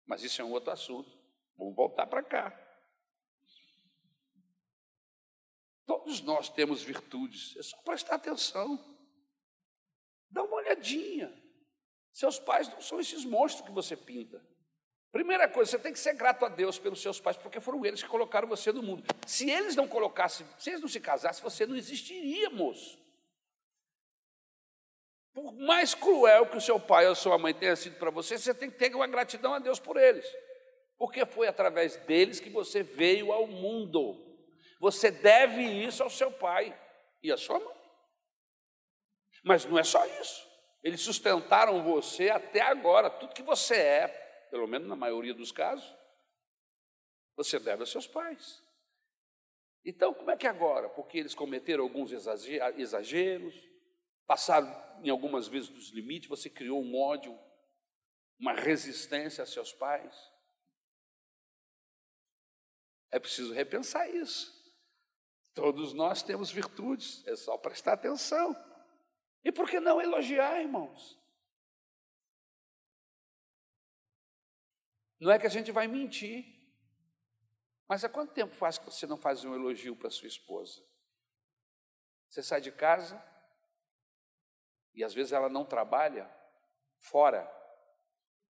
Mas 0.06 0.22
isso 0.22 0.40
é 0.40 0.44
um 0.44 0.52
outro 0.52 0.70
assunto. 0.70 1.10
Vamos 1.56 1.74
voltar 1.74 2.06
para 2.06 2.22
cá. 2.22 2.63
Todos 5.94 6.20
nós 6.22 6.48
temos 6.48 6.82
virtudes, 6.82 7.56
é 7.56 7.62
só 7.62 7.76
prestar 7.84 8.16
atenção. 8.16 8.84
Dá 10.28 10.42
uma 10.42 10.56
olhadinha. 10.56 11.32
Seus 12.12 12.36
pais 12.36 12.68
não 12.68 12.80
são 12.80 12.98
esses 12.98 13.24
monstros 13.24 13.64
que 13.64 13.72
você 13.72 13.96
pinta. 13.96 14.44
Primeira 15.12 15.48
coisa, 15.48 15.70
você 15.70 15.78
tem 15.78 15.92
que 15.92 15.98
ser 16.00 16.14
grato 16.14 16.44
a 16.44 16.48
Deus 16.48 16.80
pelos 16.80 17.00
seus 17.00 17.20
pais, 17.20 17.36
porque 17.36 17.60
foram 17.60 17.86
eles 17.86 18.02
que 18.02 18.08
colocaram 18.08 18.48
você 18.48 18.72
no 18.72 18.82
mundo. 18.82 19.04
Se 19.24 19.48
eles 19.48 19.76
não 19.76 19.86
colocassem, 19.86 20.44
se 20.58 20.70
eles 20.70 20.80
não 20.80 20.88
se 20.88 20.98
casassem, 20.98 21.44
você 21.44 21.64
não 21.64 21.76
existiria, 21.76 22.50
moço. 22.50 22.98
Por 25.32 25.52
mais 25.52 25.94
cruel 25.94 26.46
que 26.46 26.56
o 26.56 26.60
seu 26.60 26.80
pai 26.80 27.06
ou 27.06 27.12
a 27.12 27.16
sua 27.16 27.38
mãe 27.38 27.54
tenha 27.54 27.76
sido 27.76 27.96
para 28.00 28.10
você, 28.10 28.36
você 28.36 28.52
tem 28.52 28.68
que 28.68 28.78
ter 28.78 28.92
uma 28.96 29.06
gratidão 29.06 29.54
a 29.54 29.60
Deus 29.60 29.78
por 29.78 29.96
eles. 29.96 30.26
Porque 30.98 31.24
foi 31.24 31.46
através 31.46 31.94
deles 31.98 32.40
que 32.40 32.50
você 32.50 32.82
veio 32.82 33.32
ao 33.32 33.46
mundo. 33.46 34.23
Você 34.84 35.10
deve 35.10 35.62
isso 35.62 36.02
ao 36.02 36.10
seu 36.10 36.30
pai 36.30 36.78
e 37.22 37.32
à 37.32 37.38
sua 37.38 37.58
mãe. 37.58 37.74
Mas 39.42 39.64
não 39.64 39.78
é 39.78 39.82
só 39.82 40.04
isso. 40.20 40.46
Eles 40.82 41.00
sustentaram 41.00 41.82
você 41.82 42.28
até 42.28 42.60
agora. 42.60 43.08
Tudo 43.08 43.32
que 43.32 43.42
você 43.42 43.76
é, 43.76 44.08
pelo 44.50 44.66
menos 44.66 44.86
na 44.86 44.94
maioria 44.94 45.32
dos 45.32 45.50
casos, 45.50 45.90
você 47.34 47.58
deve 47.58 47.80
aos 47.80 47.90
seus 47.90 48.06
pais. 48.06 48.62
Então, 49.86 50.12
como 50.12 50.30
é 50.30 50.36
que 50.36 50.46
agora? 50.46 50.90
Porque 50.90 51.16
eles 51.16 51.34
cometeram 51.34 51.82
alguns 51.82 52.12
exageros, 52.12 53.54
passaram 54.26 54.68
em 55.02 55.08
algumas 55.08 55.48
vezes 55.48 55.70
dos 55.70 55.88
limites, 55.92 56.28
você 56.28 56.50
criou 56.50 56.82
um 56.82 56.94
ódio, 57.00 57.34
uma 58.38 58.52
resistência 58.52 59.44
a 59.44 59.46
seus 59.46 59.72
pais. 59.72 60.14
É 63.10 63.18
preciso 63.18 63.54
repensar 63.54 64.10
isso. 64.10 64.53
Todos 65.54 65.92
nós 65.92 66.22
temos 66.22 66.50
virtudes, 66.50 67.24
é 67.26 67.36
só 67.36 67.56
prestar 67.56 67.92
atenção. 67.92 68.54
E 69.44 69.52
por 69.52 69.70
que 69.70 69.78
não 69.78 70.00
elogiar, 70.00 70.60
irmãos? 70.60 71.18
Não 75.20 75.30
é 75.30 75.38
que 75.38 75.46
a 75.46 75.50
gente 75.50 75.70
vai 75.70 75.86
mentir, 75.86 76.44
mas 77.88 78.04
há 78.04 78.08
quanto 78.08 78.34
tempo 78.34 78.54
faz 78.54 78.78
que 78.78 78.84
você 78.84 79.06
não 79.06 79.16
faz 79.16 79.44
um 79.44 79.54
elogio 79.54 79.94
para 79.94 80.10
sua 80.10 80.26
esposa? 80.26 80.84
Você 82.28 82.42
sai 82.42 82.60
de 82.60 82.72
casa, 82.72 83.22
e 84.92 85.04
às 85.04 85.14
vezes 85.14 85.32
ela 85.32 85.48
não 85.48 85.64
trabalha 85.64 86.28
fora, 86.98 87.48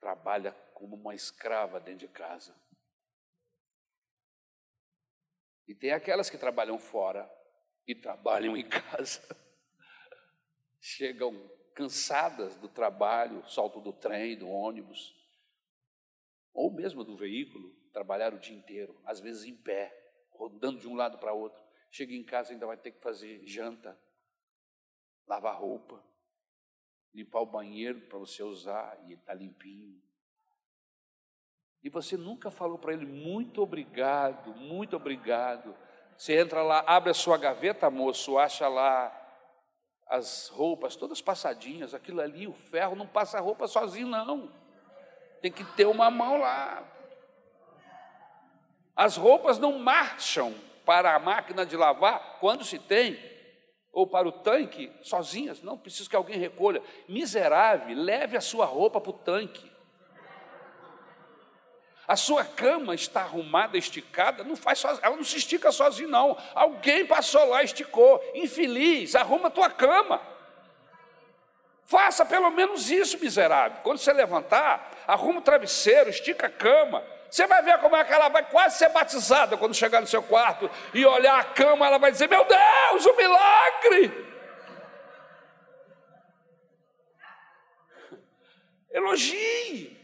trabalha 0.01 0.53
como 0.73 0.97
uma 0.97 1.15
escrava 1.15 1.79
dentro 1.79 2.07
de 2.07 2.09
casa. 2.09 2.55
E 5.67 5.75
tem 5.75 5.93
aquelas 5.93 6.31
que 6.31 6.39
trabalham 6.39 6.79
fora 6.79 7.31
e 7.87 7.95
trabalham 7.95 8.57
em 8.57 8.69
casa. 8.69 9.21
Chegam 10.81 11.35
cansadas 11.75 12.57
do 12.57 12.69
trabalho, 12.69 13.47
salto 13.49 13.81
do 13.81 13.93
trem, 13.93 14.37
do 14.37 14.49
ônibus, 14.49 15.15
ou 16.53 16.73
mesmo 16.73 17.05
do 17.05 17.17
veículo, 17.17 17.75
trabalhar 17.93 18.33
o 18.33 18.39
dia 18.39 18.57
inteiro, 18.57 18.99
às 19.05 19.21
vezes 19.21 19.45
em 19.45 19.55
pé, 19.55 19.95
rodando 20.31 20.81
de 20.81 20.89
um 20.89 20.95
lado 20.95 21.19
para 21.19 21.33
outro. 21.33 21.63
Chega 21.91 22.15
em 22.15 22.25
casa 22.25 22.53
ainda 22.53 22.67
vai 22.67 22.77
ter 22.77 22.93
que 22.93 23.01
fazer 23.01 23.47
janta, 23.47 23.99
lavar 25.27 25.59
roupa 25.59 26.03
limpar 27.17 27.41
o 27.41 27.47
banheiro 27.47 28.03
para 28.03 28.19
você 28.19 28.43
usar 28.43 29.01
e 29.05 29.13
ele 29.13 29.15
está 29.15 29.33
limpinho. 29.33 30.03
E 31.87 31.89
você 31.89 32.17
nunca 32.17 32.51
falou 32.51 32.77
para 32.77 32.93
ele 32.93 33.07
muito 33.07 33.63
obrigado, 33.63 34.53
muito 34.57 34.97
obrigado. 34.97 35.73
Você 36.19 36.37
entra 36.37 36.61
lá, 36.61 36.83
abre 36.85 37.11
a 37.11 37.15
sua 37.15 37.39
gaveta, 37.39 37.89
moço, 37.89 38.39
acha 38.39 38.67
lá 38.67 39.17
as 40.09 40.49
roupas 40.49 40.97
todas 40.97 41.23
passadinhas, 41.23 41.95
aquilo 41.95 42.21
ali, 42.21 42.45
o 42.49 42.53
ferro 42.53 42.97
não 42.97 43.07
passa 43.07 43.39
roupa 43.39 43.69
sozinho, 43.69 44.09
não. 44.09 44.51
Tem 45.41 45.53
que 45.53 45.63
ter 45.77 45.87
uma 45.87 46.11
mão 46.11 46.41
lá. 46.41 46.83
As 48.97 49.17
roupas 49.17 49.57
não 49.57 49.79
marcham 49.79 50.57
para 50.85 51.15
a 51.15 51.21
máquina 51.21 51.65
de 51.65 51.77
lavar 51.77 52.41
quando 52.41 52.65
se 52.65 52.81
tem 52.81 53.17
ou 53.93 54.09
para 54.09 54.27
o 54.27 54.33
tanque 54.33 54.93
sozinhas, 55.03 55.63
não 55.63 55.79
precisa 55.79 56.11
que 56.11 56.17
alguém 56.17 56.37
recolha. 56.37 56.83
Miserável, 57.09 57.97
leve 57.97 58.37
a 58.37 58.41
sua 58.41 58.67
roupa 58.67 59.01
para 59.01 59.11
o 59.11 59.19
tanque. 59.19 59.76
A 62.07 62.15
sua 62.15 62.45
cama 62.45 62.95
está 62.95 63.23
arrumada, 63.23 63.77
esticada, 63.77 64.45
não 64.45 64.55
faz 64.55 64.79
sozinha, 64.79 65.05
ela 65.05 65.17
não 65.17 65.25
se 65.25 65.39
estica 65.39 65.73
sozinha, 65.73 66.09
não. 66.09 66.37
Alguém 66.55 67.05
passou 67.05 67.45
lá, 67.49 67.63
esticou. 67.65 68.23
Infeliz, 68.35 69.17
arruma 69.17 69.49
a 69.49 69.51
tua 69.51 69.69
cama. 69.69 70.21
Faça 71.85 72.25
pelo 72.25 72.51
menos 72.51 72.91
isso, 72.91 73.19
miserável. 73.19 73.79
Quando 73.83 73.99
você 73.99 74.13
levantar, 74.13 74.91
arruma 75.07 75.41
o 75.41 75.43
travesseiro, 75.43 76.11
estica 76.11 76.47
a 76.47 76.51
cama, 76.51 77.03
você 77.31 77.47
vai 77.47 77.63
ver 77.63 77.79
como 77.79 77.97
é 77.97 78.05
que 78.05 78.13
ela 78.13 78.29
vai 78.29 78.45
quase 78.45 78.79
ser 78.79 78.89
batizada 78.91 79.57
quando 79.57 79.75
chegar 79.75 80.01
no 80.01 80.07
seu 80.07 80.23
quarto 80.23 80.71
e 80.95 81.05
olhar 81.05 81.39
a 81.39 81.45
cama, 81.45 81.87
ela 81.87 81.99
vai 81.99 82.11
dizer: 82.13 82.29
Meu 82.29 82.45
Deus, 82.45 83.07
o 83.07 83.17
milagre! 83.17 84.27
Elogie, 88.91 89.97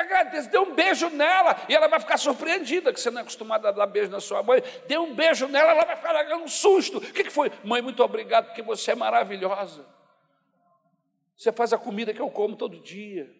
agradeça, 0.00 0.48
dê 0.48 0.58
um 0.58 0.74
beijo 0.74 1.08
nela 1.10 1.56
e 1.68 1.74
ela 1.74 1.88
vai 1.88 1.98
ficar 1.98 2.18
surpreendida 2.18 2.92
que 2.92 3.00
você 3.00 3.10
não 3.10 3.20
é 3.20 3.22
acostumada 3.22 3.68
a 3.68 3.72
dar 3.72 3.86
beijo 3.86 4.10
na 4.10 4.20
sua 4.20 4.42
mãe. 4.42 4.62
Dê 4.86 4.98
um 4.98 5.14
beijo 5.14 5.48
nela, 5.48 5.72
ela 5.72 5.84
vai 5.84 5.96
ficar 5.96 6.12
dando 6.22 6.44
um 6.44 6.48
susto. 6.48 6.98
O 6.98 7.00
que, 7.00 7.24
que 7.24 7.30
foi? 7.30 7.50
Mãe, 7.64 7.80
muito 7.82 8.02
obrigado, 8.02 8.46
porque 8.46 8.62
você 8.62 8.92
é 8.92 8.94
maravilhosa. 8.94 9.86
Você 11.36 11.52
faz 11.52 11.72
a 11.72 11.78
comida 11.78 12.14
que 12.14 12.20
eu 12.20 12.30
como 12.30 12.56
todo 12.56 12.80
dia. 12.80 13.30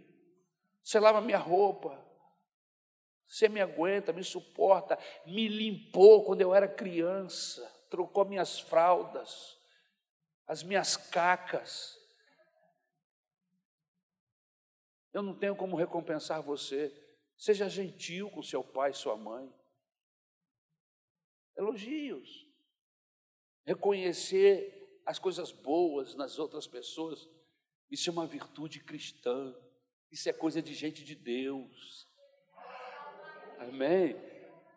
Você 0.83 0.99
lava 1.01 1.21
minha 1.21 1.39
roupa. 1.39 2.07
Você 3.27 3.49
me 3.49 3.61
aguenta, 3.61 4.13
me 4.13 4.23
suporta, 4.23 4.99
me 5.27 5.49
limpou 5.49 6.25
quando 6.25 6.41
eu 6.43 6.55
era 6.55 6.69
criança, 6.69 7.61
trocou 7.91 8.25
minhas 8.25 8.61
fraldas, 8.61 9.59
as 10.47 10.63
minhas 10.63 10.97
cacas. 10.97 11.96
Eu 15.17 15.23
não 15.23 15.35
tenho 15.35 15.57
como 15.57 15.79
recompensar 15.79 16.43
você, 16.43 16.93
Seja 17.39 17.71
gentil 17.71 18.31
com 18.31 18.43
seu 18.43 18.63
pai 18.63 18.91
e 18.91 18.95
sua 18.95 19.17
mãe. 19.17 19.51
Elogios. 21.57 22.47
Reconhecer 23.65 25.01
as 25.07 25.19
coisas 25.19 25.53
boas 25.53 26.15
nas 26.15 26.39
outras 26.39 26.67
pessoas. 26.67 27.27
Isso 27.91 28.11
é 28.11 28.13
uma 28.13 28.27
virtude 28.27 28.81
cristã. 28.81 29.55
Isso 30.13 30.29
é 30.29 30.35
coisa 30.35 30.61
de 30.61 30.75
gente 30.75 31.03
de 31.03 31.15
Deus. 31.15 32.07
Amém? 33.59 34.17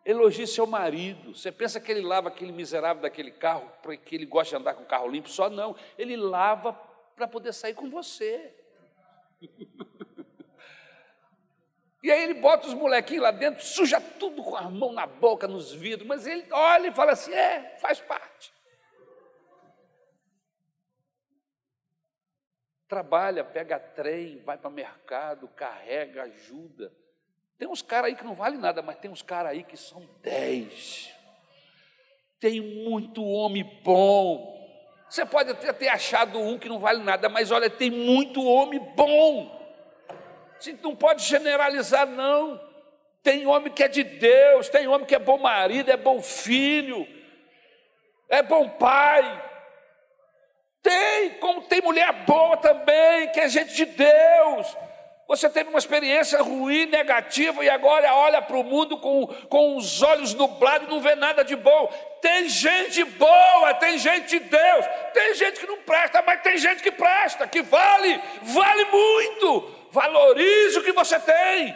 Elogie 0.06 0.46
seu 0.46 0.66
marido. 0.66 1.34
Você 1.34 1.52
pensa 1.52 1.78
que 1.80 1.92
ele 1.92 2.02
lava 2.02 2.28
aquele 2.28 2.52
miserável 2.52 3.02
daquele 3.02 3.30
carro 3.30 3.70
porque 3.82 4.14
ele 4.14 4.24
gosta 4.24 4.56
de 4.56 4.62
andar 4.62 4.74
com 4.74 4.84
o 4.84 4.88
carro 4.88 5.08
limpo? 5.08 5.28
Só 5.28 5.50
não. 5.50 5.76
Ele 5.98 6.16
lava 6.16 6.72
para 7.14 7.28
poder 7.28 7.52
sair 7.52 7.74
com 7.74 7.90
você. 7.90 8.54
E 12.02 12.10
aí 12.10 12.22
ele 12.22 12.34
bota 12.34 12.66
os 12.66 12.74
molequinhos 12.74 13.22
lá 13.22 13.30
dentro, 13.30 13.62
suja 13.62 14.00
tudo 14.00 14.42
com 14.42 14.56
a 14.56 14.62
mão 14.62 14.92
na 14.92 15.06
boca, 15.06 15.46
nos 15.46 15.72
vidros, 15.72 16.08
mas 16.08 16.26
ele 16.26 16.46
olha 16.50 16.88
e 16.88 16.94
fala 16.94 17.12
assim: 17.12 17.32
é, 17.32 17.76
faz 17.78 18.00
parte. 18.00 18.52
Trabalha, 22.88 23.44
pega 23.44 23.78
trem, 23.78 24.42
vai 24.42 24.56
para 24.56 24.70
mercado, 24.70 25.46
carrega, 25.48 26.24
ajuda. 26.24 26.92
Tem 27.58 27.68
uns 27.68 27.82
caras 27.82 28.08
aí 28.08 28.16
que 28.16 28.24
não 28.24 28.34
vale 28.34 28.56
nada, 28.56 28.80
mas 28.80 28.98
tem 28.98 29.10
uns 29.10 29.22
caras 29.22 29.52
aí 29.52 29.62
que 29.62 29.76
são 29.76 30.08
dez. 30.22 31.14
Tem 32.40 32.60
muito 32.60 33.22
homem 33.22 33.62
bom. 33.84 34.58
Você 35.06 35.26
pode 35.26 35.50
até 35.50 35.70
ter 35.72 35.88
achado 35.88 36.40
um 36.40 36.58
que 36.58 36.68
não 36.68 36.78
vale 36.78 37.02
nada, 37.02 37.28
mas 37.28 37.50
olha, 37.50 37.68
tem 37.68 37.90
muito 37.90 38.42
homem 38.42 38.80
bom. 38.96 39.59
A 40.60 40.62
gente 40.62 40.82
não 40.82 40.94
pode 40.94 41.24
generalizar, 41.24 42.06
não. 42.06 42.60
Tem 43.22 43.46
homem 43.46 43.72
que 43.72 43.82
é 43.82 43.88
de 43.88 44.04
Deus, 44.04 44.68
tem 44.68 44.86
homem 44.86 45.06
que 45.06 45.14
é 45.14 45.18
bom 45.18 45.38
marido, 45.38 45.90
é 45.90 45.96
bom 45.96 46.20
filho, 46.20 47.08
é 48.28 48.42
bom 48.42 48.68
pai. 48.68 49.42
Tem, 50.82 51.30
como 51.40 51.62
tem 51.62 51.80
mulher 51.80 52.12
boa 52.26 52.58
também, 52.58 53.30
que 53.32 53.40
é 53.40 53.48
gente 53.48 53.72
de 53.74 53.86
Deus. 53.86 54.76
Você 55.28 55.48
teve 55.48 55.70
uma 55.70 55.78
experiência 55.78 56.42
ruim, 56.42 56.84
negativa, 56.86 57.64
e 57.64 57.70
agora 57.70 58.14
olha 58.14 58.42
para 58.42 58.56
o 58.56 58.64
mundo 58.64 58.98
com, 58.98 59.28
com 59.48 59.76
os 59.76 60.02
olhos 60.02 60.34
nublados 60.34 60.88
e 60.88 60.90
não 60.90 61.00
vê 61.00 61.14
nada 61.14 61.42
de 61.42 61.56
bom. 61.56 61.86
Tem 62.20 62.50
gente 62.50 63.02
boa, 63.04 63.72
tem 63.74 63.96
gente 63.96 64.38
de 64.38 64.40
Deus, 64.40 64.86
tem 65.14 65.34
gente 65.34 65.58
que 65.58 65.66
não 65.66 65.78
presta, 65.78 66.20
mas 66.20 66.42
tem 66.42 66.58
gente 66.58 66.82
que 66.82 66.92
presta, 66.92 67.46
que 67.46 67.62
vale, 67.62 68.20
vale 68.42 68.84
muito. 68.86 69.79
Valorize 69.90 70.78
o 70.78 70.84
que 70.84 70.92
você 70.92 71.18
tem. 71.18 71.74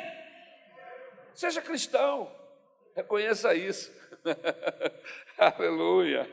Seja 1.34 1.60
cristão, 1.60 2.30
reconheça 2.94 3.54
isso. 3.54 3.92
Aleluia. 5.36 6.28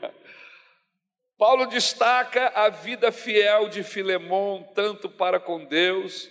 Paulo 1.36 1.66
destaca 1.66 2.52
a 2.54 2.68
vida 2.68 3.10
fiel 3.10 3.68
de 3.68 3.82
Filemão, 3.82 4.70
tanto 4.74 5.10
para 5.10 5.40
com 5.40 5.64
Deus 5.64 6.30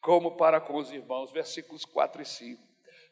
como 0.00 0.36
para 0.36 0.60
com 0.60 0.76
os 0.76 0.92
irmãos. 0.92 1.32
Versículos 1.32 1.84
4 1.84 2.22
e 2.22 2.24
5. 2.24 2.62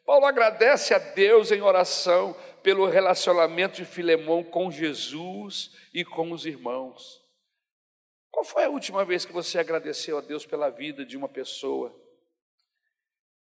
Paulo 0.05 0.25
agradece 0.25 0.93
a 0.93 0.97
Deus 0.97 1.51
em 1.51 1.61
oração 1.61 2.35
pelo 2.63 2.87
relacionamento 2.87 3.75
de 3.75 3.85
Filemão 3.85 4.43
com 4.43 4.71
Jesus 4.71 5.71
e 5.93 6.05
com 6.05 6.31
os 6.31 6.45
irmãos. 6.45 7.20
Qual 8.31 8.45
foi 8.45 8.63
a 8.63 8.69
última 8.69 9.03
vez 9.03 9.25
que 9.25 9.33
você 9.33 9.59
agradeceu 9.59 10.17
a 10.17 10.21
Deus 10.21 10.45
pela 10.45 10.69
vida 10.69 11.05
de 11.05 11.17
uma 11.17 11.27
pessoa 11.27 11.93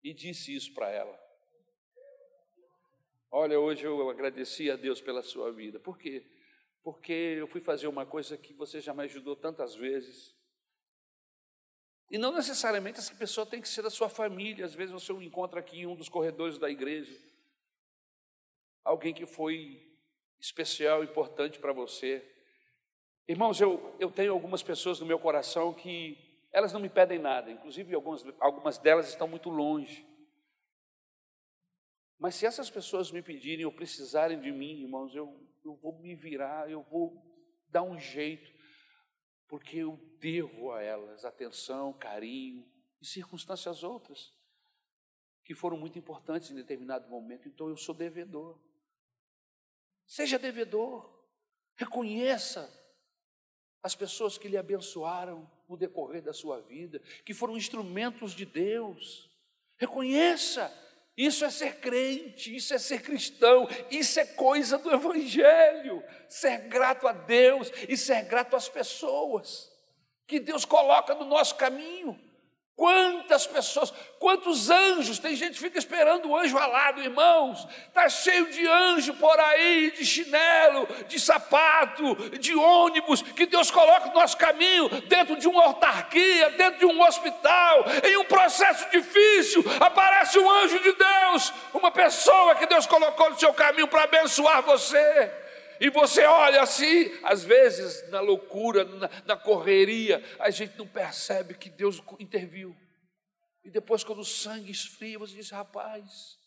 e 0.03 0.13
disse 0.13 0.55
isso 0.55 0.75
para 0.75 0.91
ela? 0.91 1.25
Olha, 3.31 3.59
hoje 3.59 3.85
eu 3.85 4.11
agradeci 4.11 4.71
a 4.71 4.77
Deus 4.77 5.01
pela 5.01 5.23
sua 5.23 5.53
vida. 5.53 5.79
Por 5.79 5.97
quê? 5.97 6.27
Porque 6.83 7.13
eu 7.13 7.47
fui 7.47 7.61
fazer 7.61 7.87
uma 7.87 8.05
coisa 8.05 8.37
que 8.37 8.53
você 8.53 8.81
já 8.81 8.93
me 8.93 9.05
ajudou 9.05 9.35
tantas 9.37 9.75
vezes. 9.75 10.37
E 12.11 12.19
não 12.19 12.33
necessariamente 12.33 12.99
essa 12.99 13.15
pessoa 13.15 13.47
tem 13.47 13.61
que 13.61 13.69
ser 13.69 13.83
da 13.83 13.91
sua 13.91 14.09
família. 14.09 14.65
Às 14.65 14.75
vezes 14.75 14.93
você 14.93 15.13
o 15.13 15.23
encontra 15.23 15.61
aqui 15.61 15.81
em 15.81 15.87
um 15.87 15.97
dos 15.97 16.09
corredores 16.09 16.59
da 16.59 16.69
igreja. 16.69 17.19
Alguém 18.85 19.15
que 19.15 19.25
foi 19.25 19.99
especial, 20.39 21.03
importante 21.03 21.59
para 21.59 21.73
você. 21.73 22.34
Irmãos, 23.27 23.59
eu, 23.59 23.97
eu 23.99 24.11
tenho 24.11 24.33
algumas 24.33 24.63
pessoas 24.63 25.01
no 25.01 25.07
meu 25.07 25.19
coração 25.19 25.73
que 25.73 26.19
elas 26.53 26.73
não 26.73 26.81
me 26.81 26.91
pedem 26.91 27.19
nada, 27.19 27.51
inclusive 27.51 27.95
algumas, 27.95 28.23
algumas 28.39 28.79
delas 28.79 29.09
estão 29.09 29.27
muito 29.27 29.49
longe. 29.49 30.07
Mas 32.19 32.35
se 32.35 32.45
essas 32.45 32.69
pessoas 32.69 33.11
me 33.11 33.23
pedirem 33.23 33.65
ou 33.65 33.73
precisarem 33.73 34.41
de 34.41 34.53
mim, 34.53 34.83
irmãos, 34.83 35.15
eu, 35.15 35.35
eu 35.65 35.75
vou 35.77 35.99
me 35.99 36.15
virar, 36.15 36.71
eu 36.71 36.83
vou 36.83 37.21
dar 37.69 37.83
um 37.83 37.99
jeito, 37.99 38.53
porque 39.49 39.79
eu 39.79 39.99
devo 40.21 40.71
a 40.73 40.83
elas 40.83 41.25
atenção, 41.25 41.93
carinho 41.95 42.65
e 43.01 43.07
circunstâncias 43.07 43.83
outras 43.83 44.33
que 45.45 45.55
foram 45.55 45.77
muito 45.77 45.99
importantes 45.99 46.51
em 46.51 46.55
determinado 46.55 47.09
momento, 47.09 47.49
então 47.49 47.69
eu 47.69 47.77
sou 47.77 47.95
devedor. 47.95 48.59
Seja 50.07 50.39
devedor, 50.39 51.27
reconheça 51.75 52.71
as 53.85 53.95
pessoas 53.95 54.39
que 54.39 54.49
lhe 54.49 54.57
abençoaram 54.57 55.47
no 55.69 55.77
decorrer 55.77 56.23
da 56.23 56.33
sua 56.33 56.59
vida, 56.63 57.03
que 57.23 57.35
foram 57.35 57.55
instrumentos 57.55 58.33
de 58.33 58.47
Deus. 58.47 59.31
Reconheça, 59.77 60.73
isso 61.15 61.45
é 61.45 61.51
ser 61.51 61.81
crente, 61.81 62.57
isso 62.57 62.73
é 62.73 62.79
ser 62.79 63.03
cristão, 63.03 63.69
isso 63.91 64.19
é 64.19 64.25
coisa 64.25 64.79
do 64.79 64.91
Evangelho. 64.91 66.03
Ser 66.31 66.63
grato 66.63 67.07
a 67.07 67.13
Deus 67.13 67.71
e 67.87 67.95
ser 67.95 68.25
grato 68.25 68.57
às 68.57 68.71
pessoas 68.71 69.71
que 70.27 70.41
Deus 70.41 70.65
coloca 70.65 71.15
no 71.15 71.27
nosso 71.27 71.55
caminho. 71.57 72.19
Quantas 72.77 73.47
pessoas, 73.47 73.93
quantos 74.19 74.69
anjos, 74.69 75.21
tem 75.21 75.37
gente 75.37 75.53
que 75.53 75.61
fica 75.61 75.79
esperando 75.79 76.29
o 76.29 76.37
anjo 76.37 76.59
alado, 76.59 77.01
irmãos, 77.01 77.69
está 77.87 78.09
cheio 78.09 78.51
de 78.51 78.67
anjo 78.67 79.15
por 79.15 79.39
aí, 79.39 79.93
de 79.93 80.05
chinelo, 80.05 80.89
de 81.07 81.21
sapato, 81.21 82.17
de 82.37 82.53
ônibus, 82.57 83.23
que 83.23 83.47
Deus 83.47 83.71
coloca 83.71 84.09
no 84.09 84.15
nosso 84.15 84.37
caminho, 84.37 84.89
dentro 85.03 85.37
de 85.37 85.47
uma 85.47 85.63
autarquia, 85.63 86.51
dentro 86.51 86.81
de 86.81 86.87
um 86.87 87.01
hospital, 87.01 87.85
em 88.03 88.17
um 88.17 88.25
processo 88.25 88.91
difícil, 88.91 89.65
aparece 89.79 90.37
um 90.41 90.51
anjo 90.51 90.81
de 90.81 90.93
Deus, 90.95 91.53
uma 91.73 91.93
pessoa 91.93 92.57
que 92.57 92.67
Deus 92.67 92.87
colocou 92.87 93.31
no 93.31 93.39
seu 93.39 93.55
caminho 93.55 93.87
para 93.87 94.03
abençoar 94.03 94.63
você. 94.63 95.44
E 95.81 95.91
você 95.91 96.25
olha 96.25 96.63
assim, 96.63 97.11
às 97.23 97.45
vezes 97.45 98.09
na 98.11 98.21
loucura, 98.21 98.85
na, 98.85 99.11
na, 99.27 99.37
correria, 99.37 100.23
a 100.39 100.51
gente 100.51 100.77
não 100.79 100.87
percebe 100.87 101.55
que 101.55 101.69
Deus 101.69 102.03
interviu. 102.19 102.77
E 103.65 103.71
depois, 103.71 104.05
quando 104.05 104.21
o 104.21 104.25
sangue 104.25 104.71
esfria, 104.71 105.19
você 105.19 105.35
diz: 105.35 105.51
rapaz, 105.51 106.39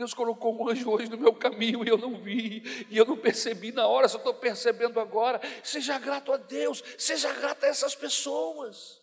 Deus 0.00 0.14
colocou 0.14 0.58
um 0.58 0.68
anjo 0.70 0.90
hoje 0.90 1.10
no 1.10 1.18
meu 1.18 1.34
caminho 1.34 1.84
e 1.84 1.88
eu 1.88 1.98
não 1.98 2.22
vi, 2.22 2.62
e 2.88 2.96
eu 2.96 3.04
não 3.04 3.18
percebi 3.18 3.70
na 3.70 3.86
hora, 3.86 4.08
só 4.08 4.16
estou 4.16 4.32
percebendo 4.32 4.98
agora. 4.98 5.40
Seja 5.62 5.98
grato 5.98 6.32
a 6.32 6.38
Deus, 6.38 6.82
seja 6.96 7.32
grato 7.34 7.64
a 7.64 7.68
essas 7.68 7.94
pessoas. 7.94 8.98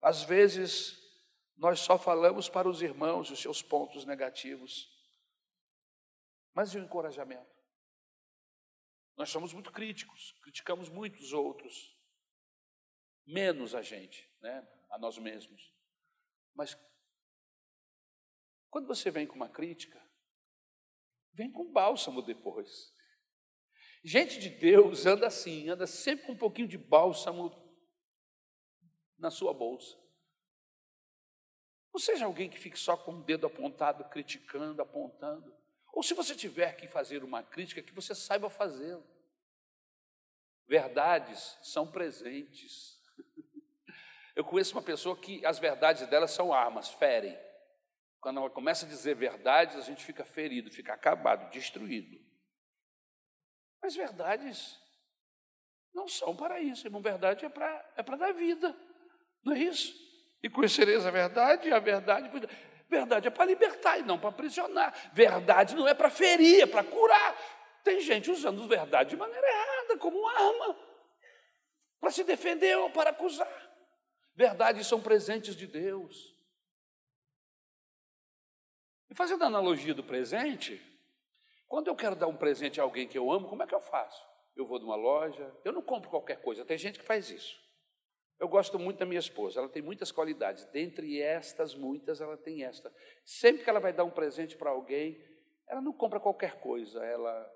Às 0.00 0.22
vezes, 0.22 0.97
nós 1.58 1.80
só 1.80 1.98
falamos 1.98 2.48
para 2.48 2.68
os 2.68 2.80
irmãos 2.82 3.30
os 3.30 3.40
seus 3.40 3.60
pontos 3.60 4.04
negativos. 4.04 4.88
Mas 6.54 6.72
e 6.72 6.78
o 6.78 6.84
encorajamento? 6.84 7.58
Nós 9.16 9.28
somos 9.28 9.52
muito 9.52 9.72
críticos, 9.72 10.32
criticamos 10.40 10.88
muito 10.88 11.18
os 11.20 11.32
outros, 11.32 11.98
menos 13.26 13.74
a 13.74 13.82
gente, 13.82 14.30
né? 14.40 14.66
a 14.88 14.98
nós 14.98 15.18
mesmos. 15.18 15.74
Mas 16.54 16.78
quando 18.70 18.86
você 18.86 19.10
vem 19.10 19.26
com 19.26 19.34
uma 19.34 19.48
crítica, 19.48 20.00
vem 21.32 21.50
com 21.50 21.72
bálsamo 21.72 22.22
depois. 22.22 22.94
Gente 24.04 24.38
de 24.38 24.48
Deus 24.48 25.06
anda 25.06 25.26
assim, 25.26 25.68
anda 25.68 25.88
sempre 25.88 26.26
com 26.26 26.32
um 26.32 26.38
pouquinho 26.38 26.68
de 26.68 26.78
bálsamo 26.78 27.50
na 29.18 29.30
sua 29.30 29.52
bolsa. 29.52 30.07
Não 31.92 32.00
seja 32.00 32.26
alguém 32.26 32.48
que 32.48 32.58
fique 32.58 32.78
só 32.78 32.96
com 32.96 33.12
o 33.12 33.22
dedo 33.22 33.46
apontado, 33.46 34.04
criticando, 34.04 34.82
apontando. 34.82 35.54
Ou 35.92 36.02
se 36.02 36.14
você 36.14 36.34
tiver 36.34 36.76
que 36.76 36.86
fazer 36.86 37.24
uma 37.24 37.42
crítica, 37.42 37.82
que 37.82 37.92
você 37.92 38.14
saiba 38.14 38.48
fazê-lo. 38.48 39.04
Verdades 40.66 41.58
são 41.62 41.90
presentes. 41.90 43.02
Eu 44.36 44.44
conheço 44.44 44.74
uma 44.76 44.82
pessoa 44.82 45.16
que 45.16 45.44
as 45.44 45.58
verdades 45.58 46.06
dela 46.08 46.28
são 46.28 46.52
armas, 46.52 46.90
ferem. 46.90 47.36
Quando 48.20 48.38
ela 48.38 48.50
começa 48.50 48.84
a 48.84 48.88
dizer 48.88 49.14
verdades, 49.14 49.76
a 49.76 49.80
gente 49.80 50.04
fica 50.04 50.24
ferido, 50.24 50.70
fica 50.70 50.92
acabado, 50.92 51.50
destruído. 51.50 52.18
Mas 53.80 53.96
verdades 53.96 54.78
não 55.94 56.06
são 56.06 56.36
para 56.36 56.60
isso, 56.60 56.86
irmão. 56.86 57.00
Verdade 57.00 57.44
é 57.44 57.48
para 57.48 57.92
é 57.96 58.02
para 58.02 58.16
dar 58.16 58.32
vida, 58.32 58.76
não 59.42 59.52
é 59.52 59.58
isso? 59.58 60.07
E 60.42 60.48
conhecereis 60.48 61.04
a 61.04 61.10
verdade, 61.10 61.68
e 61.68 61.72
a 61.72 61.78
verdade. 61.78 62.30
Verdade 62.88 63.28
é 63.28 63.30
para 63.30 63.44
libertar 63.44 63.98
e 63.98 64.02
não 64.02 64.18
para 64.18 64.30
aprisionar. 64.30 64.94
Verdade 65.12 65.74
não 65.74 65.86
é 65.86 65.94
para 65.94 66.08
ferir, 66.08 66.62
é 66.62 66.66
para 66.66 66.82
curar. 66.84 67.36
Tem 67.84 68.00
gente 68.00 68.30
usando 68.30 68.66
verdade 68.66 69.10
de 69.10 69.16
maneira 69.16 69.46
errada, 69.46 69.98
como 69.98 70.26
arma, 70.26 70.76
para 72.00 72.10
se 72.10 72.24
defender 72.24 72.76
ou 72.78 72.90
para 72.90 73.10
acusar. 73.10 73.68
Verdades 74.34 74.86
são 74.86 75.00
presentes 75.00 75.54
de 75.56 75.66
Deus. 75.66 76.34
E 79.10 79.14
fazendo 79.14 79.44
a 79.44 79.46
analogia 79.46 79.94
do 79.94 80.04
presente, 80.04 80.80
quando 81.66 81.88
eu 81.88 81.96
quero 81.96 82.14
dar 82.14 82.26
um 82.26 82.36
presente 82.36 82.80
a 82.80 82.84
alguém 82.84 83.08
que 83.08 83.18
eu 83.18 83.30
amo, 83.30 83.48
como 83.48 83.62
é 83.62 83.66
que 83.66 83.74
eu 83.74 83.80
faço? 83.80 84.26
Eu 84.56 84.66
vou 84.66 84.78
numa 84.78 84.96
loja, 84.96 85.54
eu 85.64 85.72
não 85.72 85.82
compro 85.82 86.10
qualquer 86.10 86.40
coisa, 86.40 86.64
tem 86.64 86.78
gente 86.78 86.98
que 86.98 87.04
faz 87.04 87.30
isso. 87.30 87.67
Eu 88.38 88.48
gosto 88.48 88.78
muito 88.78 88.98
da 88.98 89.06
minha 89.06 89.18
esposa, 89.18 89.58
ela 89.58 89.68
tem 89.68 89.82
muitas 89.82 90.12
qualidades, 90.12 90.64
dentre 90.66 91.20
estas 91.20 91.74
muitas, 91.74 92.20
ela 92.20 92.36
tem 92.36 92.62
esta. 92.62 92.94
Sempre 93.24 93.64
que 93.64 93.70
ela 93.70 93.80
vai 93.80 93.92
dar 93.92 94.04
um 94.04 94.10
presente 94.10 94.56
para 94.56 94.70
alguém, 94.70 95.20
ela 95.66 95.80
não 95.80 95.92
compra 95.92 96.20
qualquer 96.20 96.60
coisa, 96.60 97.04
ela. 97.04 97.54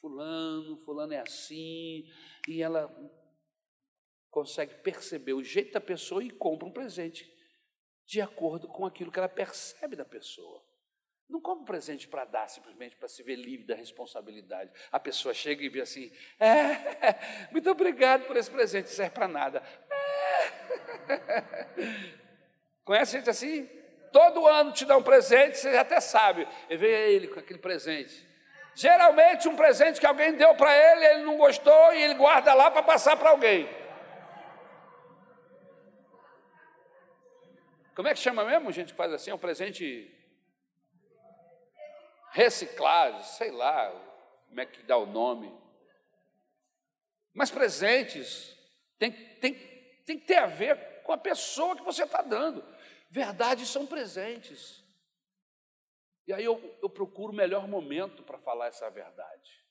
Fulano, 0.00 0.76
Fulano 0.78 1.14
é 1.14 1.20
assim, 1.20 2.04
e 2.48 2.62
ela 2.62 2.92
consegue 4.28 4.74
perceber 4.82 5.32
o 5.32 5.42
jeito 5.42 5.72
da 5.72 5.80
pessoa 5.80 6.22
e 6.22 6.30
compra 6.30 6.66
um 6.66 6.72
presente 6.72 7.32
de 8.04 8.20
acordo 8.20 8.68
com 8.68 8.84
aquilo 8.84 9.10
que 9.10 9.18
ela 9.18 9.28
percebe 9.28 9.96
da 9.96 10.04
pessoa. 10.04 10.65
Não 11.28 11.40
um 11.40 11.64
presente 11.64 12.06
para 12.06 12.24
dar, 12.24 12.48
simplesmente 12.48 12.94
para 12.96 13.08
se 13.08 13.22
ver 13.22 13.34
livre 13.34 13.66
da 13.66 13.74
responsabilidade. 13.74 14.70
A 14.92 15.00
pessoa 15.00 15.34
chega 15.34 15.64
e 15.64 15.68
vê 15.68 15.80
assim: 15.80 16.12
é, 16.38 17.50
muito 17.50 17.68
obrigado 17.68 18.26
por 18.26 18.36
esse 18.36 18.50
presente, 18.50 18.86
não 18.86 18.92
serve 18.92 19.10
para 19.10 19.26
nada. 19.26 19.62
É. 19.90 21.42
Conhece 22.84 23.18
gente 23.18 23.28
assim? 23.28 23.68
Todo 24.12 24.46
ano 24.46 24.72
te 24.72 24.84
dá 24.84 24.96
um 24.96 25.02
presente, 25.02 25.58
você 25.58 25.70
até 25.70 26.00
sabe. 26.00 26.46
E 26.70 26.76
vem 26.76 26.90
ele 26.90 27.26
com 27.26 27.40
aquele 27.40 27.58
presente. 27.58 28.24
Geralmente, 28.74 29.48
um 29.48 29.56
presente 29.56 29.98
que 29.98 30.06
alguém 30.06 30.34
deu 30.34 30.54
para 30.54 30.72
ele, 30.76 31.04
ele 31.06 31.22
não 31.24 31.36
gostou 31.36 31.92
e 31.92 32.02
ele 32.02 32.14
guarda 32.14 32.54
lá 32.54 32.70
para 32.70 32.82
passar 32.82 33.16
para 33.16 33.30
alguém. 33.30 33.68
Como 37.96 38.06
é 38.06 38.14
que 38.14 38.20
chama 38.20 38.44
mesmo, 38.44 38.70
gente, 38.70 38.92
que 38.92 38.96
faz 38.96 39.12
assim? 39.12 39.30
É 39.30 39.34
um 39.34 39.38
presente 39.38 40.15
reciclado, 42.36 43.24
sei 43.24 43.50
lá 43.50 43.90
como 44.46 44.60
é 44.60 44.66
que 44.66 44.82
dá 44.82 44.98
o 44.98 45.06
nome. 45.06 45.52
Mas 47.32 47.50
presentes 47.50 48.54
tem, 48.98 49.10
tem, 49.10 49.54
tem 50.04 50.18
que 50.18 50.26
ter 50.26 50.36
a 50.36 50.46
ver 50.46 51.02
com 51.02 51.12
a 51.12 51.18
pessoa 51.18 51.74
que 51.74 51.82
você 51.82 52.04
está 52.04 52.20
dando. 52.20 52.62
Verdades 53.10 53.70
são 53.70 53.86
presentes. 53.86 54.84
E 56.26 56.32
aí 56.32 56.44
eu, 56.44 56.78
eu 56.82 56.90
procuro 56.90 57.32
o 57.32 57.36
melhor 57.36 57.66
momento 57.66 58.22
para 58.22 58.36
falar 58.36 58.66
essa 58.66 58.90
verdade. 58.90 59.64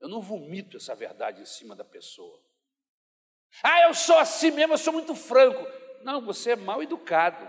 Eu 0.00 0.08
não 0.08 0.20
vomito 0.20 0.78
essa 0.78 0.94
verdade 0.94 1.42
em 1.42 1.46
cima 1.46 1.76
da 1.76 1.84
pessoa. 1.84 2.42
Ah, 3.62 3.82
eu 3.82 3.94
sou 3.94 4.18
assim 4.18 4.50
mesmo, 4.50 4.74
eu 4.74 4.78
sou 4.78 4.92
muito 4.92 5.14
franco. 5.14 5.64
Não, 6.02 6.20
você 6.20 6.52
é 6.52 6.56
mal 6.56 6.82
educado. 6.82 7.48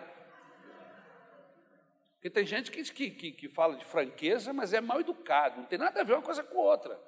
Porque 2.17 2.31
tem 2.31 2.45
gente 2.45 2.71
que, 2.71 2.83
que, 3.11 3.31
que, 3.31 3.47
fala 3.47 3.77
de 3.77 3.85
franqueza, 3.85 4.51
mas 4.51 4.73
é 4.73 4.81
mal 4.81 4.99
educado, 4.99 5.61
não 5.61 5.67
tem 5.67 5.77
nada 5.77 6.01
a 6.01 6.03
ver 6.03 6.13
uma 6.13 6.21
coisa 6.21 6.43
com 6.43 6.57
outra. 6.57 6.99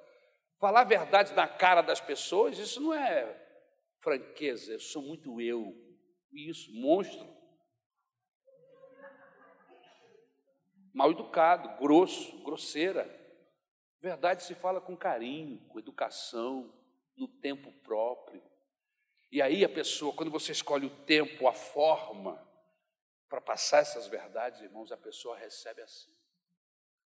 Falar 0.59 0.81
a 0.81 0.85
verdade 0.85 1.33
na 1.33 1.47
cara 1.47 1.81
das 1.81 1.99
pessoas, 1.99 2.59
isso 2.59 2.79
não 2.79 2.93
é 2.93 3.35
franqueza, 3.99 4.73
eu 4.73 4.79
sou 4.79 5.01
muito 5.01 5.41
eu. 5.41 5.75
Isso, 6.31 6.71
monstro. 6.73 7.27
Mal 10.93 11.11
educado, 11.11 11.77
grosso, 11.79 12.43
grosseira. 12.43 13.17
Verdade 13.99 14.43
se 14.43 14.53
fala 14.53 14.79
com 14.79 14.95
carinho, 14.95 15.59
com 15.69 15.79
educação, 15.79 16.71
no 17.17 17.27
tempo 17.27 17.71
próprio. 17.81 18.43
E 19.31 19.41
aí 19.41 19.65
a 19.65 19.69
pessoa, 19.69 20.13
quando 20.13 20.31
você 20.31 20.51
escolhe 20.51 20.85
o 20.85 21.05
tempo, 21.05 21.47
a 21.47 21.53
forma 21.53 22.48
para 23.29 23.39
passar 23.39 23.79
essas 23.79 24.07
verdades, 24.07 24.59
irmãos, 24.61 24.91
a 24.91 24.97
pessoa 24.97 25.37
recebe 25.37 25.81
assim. 25.81 26.11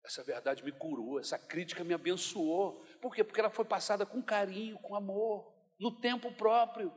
Essa 0.03 0.23
verdade 0.23 0.63
me 0.63 0.71
curou, 0.71 1.19
essa 1.19 1.37
crítica 1.37 1.83
me 1.83 1.93
abençoou. 1.93 2.83
Por 3.01 3.13
quê? 3.15 3.23
Porque 3.23 3.39
ela 3.39 3.49
foi 3.49 3.65
passada 3.65 4.05
com 4.05 4.21
carinho, 4.21 4.77
com 4.79 4.95
amor, 4.95 5.53
no 5.79 5.99
tempo 5.99 6.31
próprio. 6.33 6.93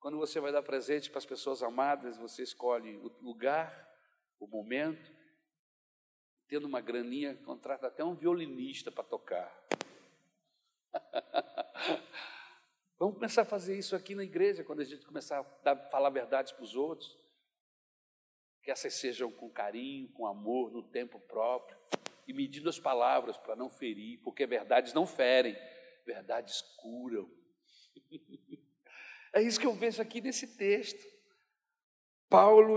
Quando 0.00 0.16
você 0.16 0.40
vai 0.40 0.52
dar 0.52 0.62
presente 0.62 1.10
para 1.10 1.18
as 1.18 1.26
pessoas 1.26 1.62
amadas, 1.62 2.16
você 2.16 2.42
escolhe 2.42 2.96
o 2.96 3.08
lugar, 3.20 3.88
o 4.38 4.46
momento, 4.46 5.12
tendo 6.48 6.66
uma 6.66 6.80
graninha, 6.80 7.36
contrata 7.44 7.88
até 7.88 8.02
um 8.04 8.14
violinista 8.14 8.90
para 8.90 9.04
tocar. 9.04 9.52
Vamos 12.98 13.14
começar 13.14 13.42
a 13.42 13.44
fazer 13.44 13.78
isso 13.78 13.94
aqui 13.94 14.14
na 14.14 14.24
igreja, 14.24 14.64
quando 14.64 14.80
a 14.80 14.84
gente 14.84 15.04
começar 15.04 15.40
a 15.40 15.76
falar 15.88 16.10
verdades 16.10 16.52
para 16.52 16.64
os 16.64 16.74
outros. 16.74 17.27
Que 18.68 18.72
essas 18.72 18.92
sejam 18.92 19.32
com 19.32 19.48
carinho, 19.48 20.10
com 20.10 20.26
amor, 20.26 20.70
no 20.70 20.82
tempo 20.82 21.18
próprio, 21.20 21.74
e 22.26 22.34
medindo 22.34 22.68
as 22.68 22.78
palavras 22.78 23.38
para 23.38 23.56
não 23.56 23.70
ferir, 23.70 24.20
porque 24.22 24.46
verdades 24.46 24.92
não 24.92 25.06
ferem, 25.06 25.56
verdades 26.04 26.60
curam. 26.76 27.26
É 29.30 29.42
isso 29.42 29.58
que 29.58 29.66
eu 29.66 29.74
vejo 29.74 30.00
aqui 30.02 30.20
nesse 30.20 30.56
texto. 30.56 31.06
Paulo 32.30 32.76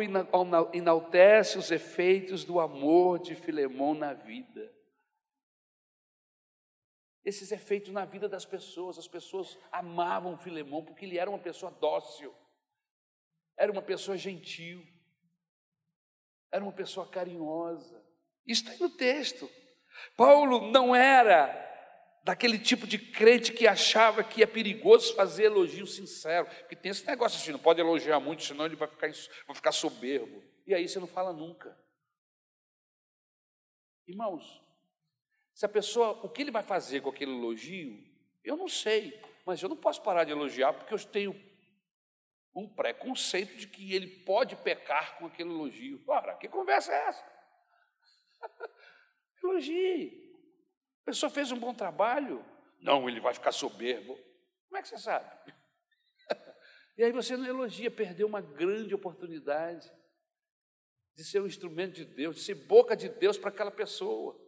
enaltece 0.74 1.58
os 1.58 1.72
efeitos 1.72 2.44
do 2.44 2.60
amor 2.60 3.20
de 3.20 3.36
Filemão 3.36 3.94
na 3.94 4.14
vida 4.14 4.72
esses 7.24 7.52
efeitos 7.52 7.92
na 7.92 8.06
vida 8.06 8.28
das 8.28 8.46
pessoas. 8.46 8.98
As 8.98 9.08
pessoas 9.08 9.58
amavam 9.72 10.38
Filemão 10.38 10.84
porque 10.84 11.06
ele 11.06 11.18
era 11.18 11.30
uma 11.30 11.40
pessoa 11.40 11.72
dócil, 11.72 12.34
era 13.58 13.72
uma 13.72 13.82
pessoa 13.82 14.18
gentil, 14.18 14.86
era 16.52 16.64
uma 16.64 16.74
pessoa 16.74 17.08
carinhosa. 17.08 18.04
Isso 18.46 18.62
está 18.64 18.74
aí 18.74 18.80
no 18.80 18.90
texto. 18.90 19.50
Paulo 20.18 20.72
não 20.72 20.96
era 20.96 21.70
daquele 22.24 22.60
tipo 22.60 22.86
de 22.86 22.98
crente 22.98 23.52
que 23.52 23.68
achava 23.68 24.24
que 24.24 24.44
é 24.44 24.46
perigoso 24.46 25.16
fazer 25.16 25.46
elogio 25.46 25.88
sincero, 25.88 26.46
porque 26.46 26.76
tem 26.76 26.92
esse 26.92 27.06
negócio 27.06 27.40
assim, 27.40 27.52
não 27.52 27.60
pode 27.60 27.80
elogiar 27.80 28.20
muito, 28.20 28.44
senão 28.44 28.66
ele 28.66 28.76
vai 28.76 28.88
ficar, 28.88 29.10
vai 29.48 29.56
ficar 29.56 29.72
soberbo. 29.72 30.44
E 30.68 30.74
aí 30.74 30.88
você 30.88 31.00
não 31.00 31.08
fala 31.08 31.34
nunca. 31.34 31.76
Irmãos, 34.08 34.62
se 35.54 35.66
a 35.66 35.70
pessoa, 35.70 36.20
o 36.24 36.30
que 36.30 36.42
ele 36.42 36.52
vai 36.52 36.64
fazer 36.64 37.02
com 37.02 37.10
aquele 37.10 37.32
elogio, 37.32 37.98
eu 38.44 38.56
não 38.56 38.68
sei, 38.68 39.20
mas 39.46 39.62
eu 39.62 39.70
não 39.70 39.78
posso 39.78 40.02
parar 40.02 40.24
de 40.24 40.32
elogiar 40.32 40.74
porque 40.74 40.94
eu 40.94 41.00
tenho 41.06 41.51
um 42.54 42.68
preconceito 42.68 43.56
de 43.56 43.68
que 43.68 43.94
ele 43.94 44.08
pode 44.24 44.56
pecar 44.58 45.18
com 45.18 45.26
aquele 45.26 45.50
elogio. 45.50 46.04
Ora, 46.08 46.36
que 46.36 46.48
conversa 46.48 46.94
é 46.94 47.08
essa? 47.08 47.32
Elogie. 49.44 50.22
A 51.02 51.06
pessoa 51.06 51.30
fez 51.30 51.52
um 51.52 51.60
bom 51.60 51.74
trabalho. 51.74 52.46
Não, 52.80 53.08
ele 53.08 53.20
vai 53.20 53.34
ficar 53.34 53.52
soberbo. 53.52 54.16
Como 54.68 54.78
é 54.78 54.82
que 54.82 54.88
você 54.88 54.98
sabe? 54.98 55.30
E 56.98 57.04
aí 57.04 57.12
você 57.14 57.38
não 57.38 57.46
elogia, 57.48 57.90
perdeu 57.90 58.28
uma 58.28 58.42
grande 58.42 58.94
oportunidade 58.94 59.90
de 61.16 61.24
ser 61.24 61.42
um 61.42 61.48
instrumento 61.48 61.96
de 61.96 62.06
Deus, 62.06 62.36
de 62.36 62.42
ser 62.44 62.54
boca 62.54 62.96
de 62.96 63.10
Deus 63.10 63.38
para 63.38 63.50
aquela 63.50 63.72
pessoa. 63.72 64.40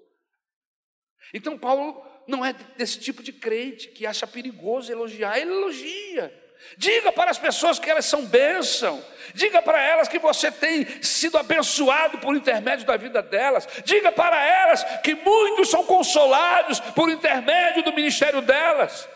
Então, 1.34 1.58
Paulo 1.58 2.06
não 2.28 2.46
é 2.46 2.54
desse 2.54 3.00
tipo 3.00 3.24
de 3.24 3.32
crente 3.32 3.90
que 3.90 4.06
acha 4.06 4.28
perigoso 4.28 4.92
elogiar, 4.92 5.40
ele 5.40 5.52
elogia. 5.52 6.43
Diga 6.78 7.12
para 7.12 7.32
as 7.32 7.38
pessoas 7.38 7.80
que 7.80 7.90
elas 7.90 8.06
são 8.06 8.26
bênção. 8.26 9.04
Diga 9.34 9.62
para 9.62 9.82
elas 9.82 10.08
que 10.08 10.20
você 10.20 10.52
tem 10.52 10.86
sido 11.02 11.38
abençoado 11.38 12.20
por 12.20 12.36
intermédio 12.36 12.86
da 12.86 12.98
vida 12.98 13.22
delas. 13.22 13.68
Diga 13.84 14.12
para 14.12 14.44
elas 14.44 14.84
que 15.02 15.16
muitos 15.16 15.70
são 15.70 15.86
consolados 15.86 16.80
por 16.80 17.10
intermédio 17.10 17.84
do 17.84 17.94
ministério 17.94 18.42
delas. 18.42 19.08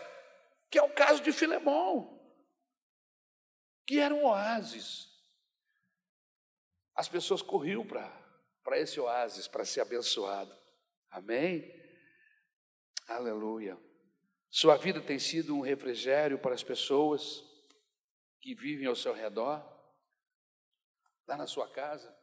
Que 0.70 0.78
é 0.78 0.82
o 0.82 0.90
caso 0.90 1.22
de 1.22 1.32
Filemão, 1.32 2.20
que 3.86 3.98
era 3.98 4.14
um 4.14 4.26
oásis. 4.26 5.08
As 6.94 7.08
pessoas 7.08 7.40
corriam 7.40 7.86
para 7.86 8.78
esse 8.78 9.00
oásis 9.00 9.48
para 9.48 9.64
ser 9.64 9.80
abençoado. 9.80 10.54
Amém? 11.10 11.72
Aleluia. 13.06 13.78
Sua 14.50 14.76
vida 14.76 15.00
tem 15.00 15.18
sido 15.18 15.54
um 15.54 15.60
refrigério 15.60 16.38
para 16.38 16.54
as 16.54 16.62
pessoas 16.62 17.44
que 18.40 18.54
vivem 18.54 18.86
ao 18.86 18.96
seu 18.96 19.12
redor, 19.12 19.62
lá 21.26 21.36
na 21.36 21.46
sua 21.46 21.68
casa. 21.68 22.16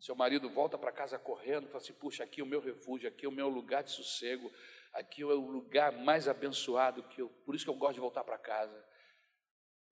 Seu 0.00 0.14
marido 0.14 0.50
volta 0.50 0.76
para 0.76 0.92
casa 0.92 1.18
correndo, 1.18 1.68
fala 1.68 1.78
assim: 1.78 1.94
puxa, 1.94 2.24
aqui 2.24 2.40
é 2.40 2.44
o 2.44 2.46
meu 2.46 2.60
refúgio, 2.60 3.08
aqui 3.08 3.24
é 3.24 3.28
o 3.28 3.32
meu 3.32 3.48
lugar 3.48 3.82
de 3.82 3.90
sossego, 3.90 4.52
aqui 4.92 5.22
é 5.22 5.26
o 5.26 5.40
lugar 5.40 5.92
mais 5.92 6.28
abençoado 6.28 7.02
que 7.04 7.22
eu, 7.22 7.30
por 7.44 7.54
isso 7.54 7.64
que 7.64 7.70
eu 7.70 7.76
gosto 7.76 7.94
de 7.94 8.00
voltar 8.00 8.24
para 8.24 8.36
casa. 8.36 8.84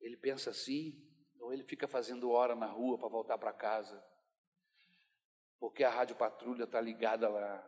Ele 0.01 0.16
pensa 0.16 0.51
assim, 0.51 1.07
Ou 1.39 1.53
ele 1.53 1.62
fica 1.64 1.89
fazendo 1.89 2.31
hora 2.31 2.55
na 2.55 2.66
rua 2.66 2.99
para 2.99 3.09
voltar 3.09 3.39
para 3.39 3.53
casa, 3.53 4.05
porque 5.59 5.83
a 5.83 5.91
rádio 5.91 6.16
patrulha 6.16 6.64
está 6.64 6.81
ligada 6.81 7.28
lá. 7.28 7.66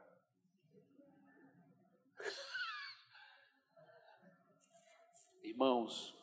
Irmãos, 5.43 6.17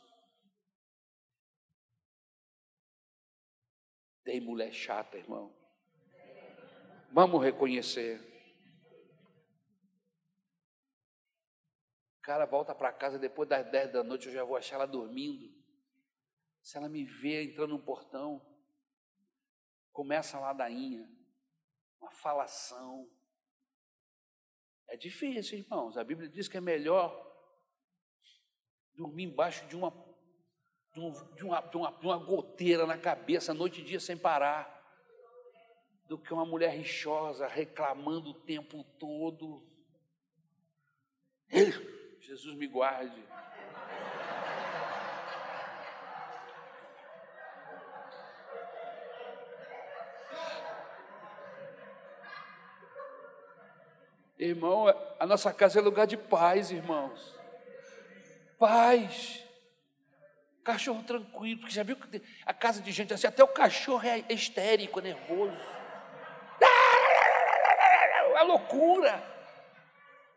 tem 4.24 4.40
mulher 4.40 4.72
chata, 4.72 5.18
irmão. 5.18 5.54
Vamos 7.12 7.44
reconhecer. 7.44 8.22
O 12.18 12.22
cara 12.22 12.46
volta 12.46 12.74
para 12.74 12.94
casa 12.94 13.20
depois 13.20 13.50
das 13.50 13.70
10 13.70 13.92
da 13.92 14.04
noite, 14.04 14.28
eu 14.28 14.34
já 14.34 14.44
vou 14.44 14.56
achar 14.56 14.76
ela 14.76 14.86
dormindo. 14.86 15.54
Se 16.62 16.78
ela 16.78 16.88
me 16.88 17.04
vê 17.04 17.44
entrando 17.44 17.72
no 17.72 17.84
portão, 17.84 18.46
começa 19.92 20.38
a 20.38 20.42
ladainha, 20.42 21.10
uma 22.00 22.12
falação. 22.12 23.10
É 24.88 24.96
difícil, 24.96 25.60
irmãos. 25.60 25.98
A 25.98 26.04
Bíblia 26.04 26.30
diz 26.30 26.48
que 26.48 26.58
é 26.58 26.62
melhor 26.62 27.29
dormir 29.00 29.24
embaixo 29.24 29.66
de 29.68 29.78
uma, 29.78 29.94
um, 30.98 31.12
de, 31.36 31.46
uma, 31.46 31.62
de, 31.62 31.78
uma, 31.78 31.92
de 31.92 32.06
uma 32.06 32.18
goteira 32.18 32.86
na 32.86 32.98
cabeça, 32.98 33.54
noite 33.54 33.80
e 33.80 33.84
dia 33.84 34.00
sem 34.00 34.18
parar, 34.18 34.78
do 36.06 36.18
que 36.18 36.34
uma 36.34 36.46
mulher 36.46 36.72
rixosa 36.72 37.48
reclamando 37.48 38.32
o 38.32 38.34
tempo 38.34 38.84
todo. 39.00 39.66
Jesus 42.20 42.56
me 42.56 42.68
guarde. 42.68 43.24
Irmão, 54.38 54.88
a 55.20 55.26
nossa 55.26 55.54
casa 55.54 55.80
é 55.80 55.82
lugar 55.82 56.06
de 56.06 56.18
paz, 56.18 56.72
irmãos. 56.72 57.39
Paz. 58.60 59.44
Cachorro 60.64 61.02
tranquilo, 61.04 61.62
porque 61.62 61.74
já 61.74 61.82
viu 61.82 61.96
que 61.96 62.22
a 62.46 62.54
casa 62.54 62.82
de 62.82 62.92
gente 62.92 63.14
assim, 63.14 63.26
até 63.26 63.44
o 63.44 63.48
cachorro 63.48 64.06
é 64.06 64.26
histérico, 64.30 65.00
nervoso. 65.00 65.58
É 68.36 68.44
loucura. 68.44 69.22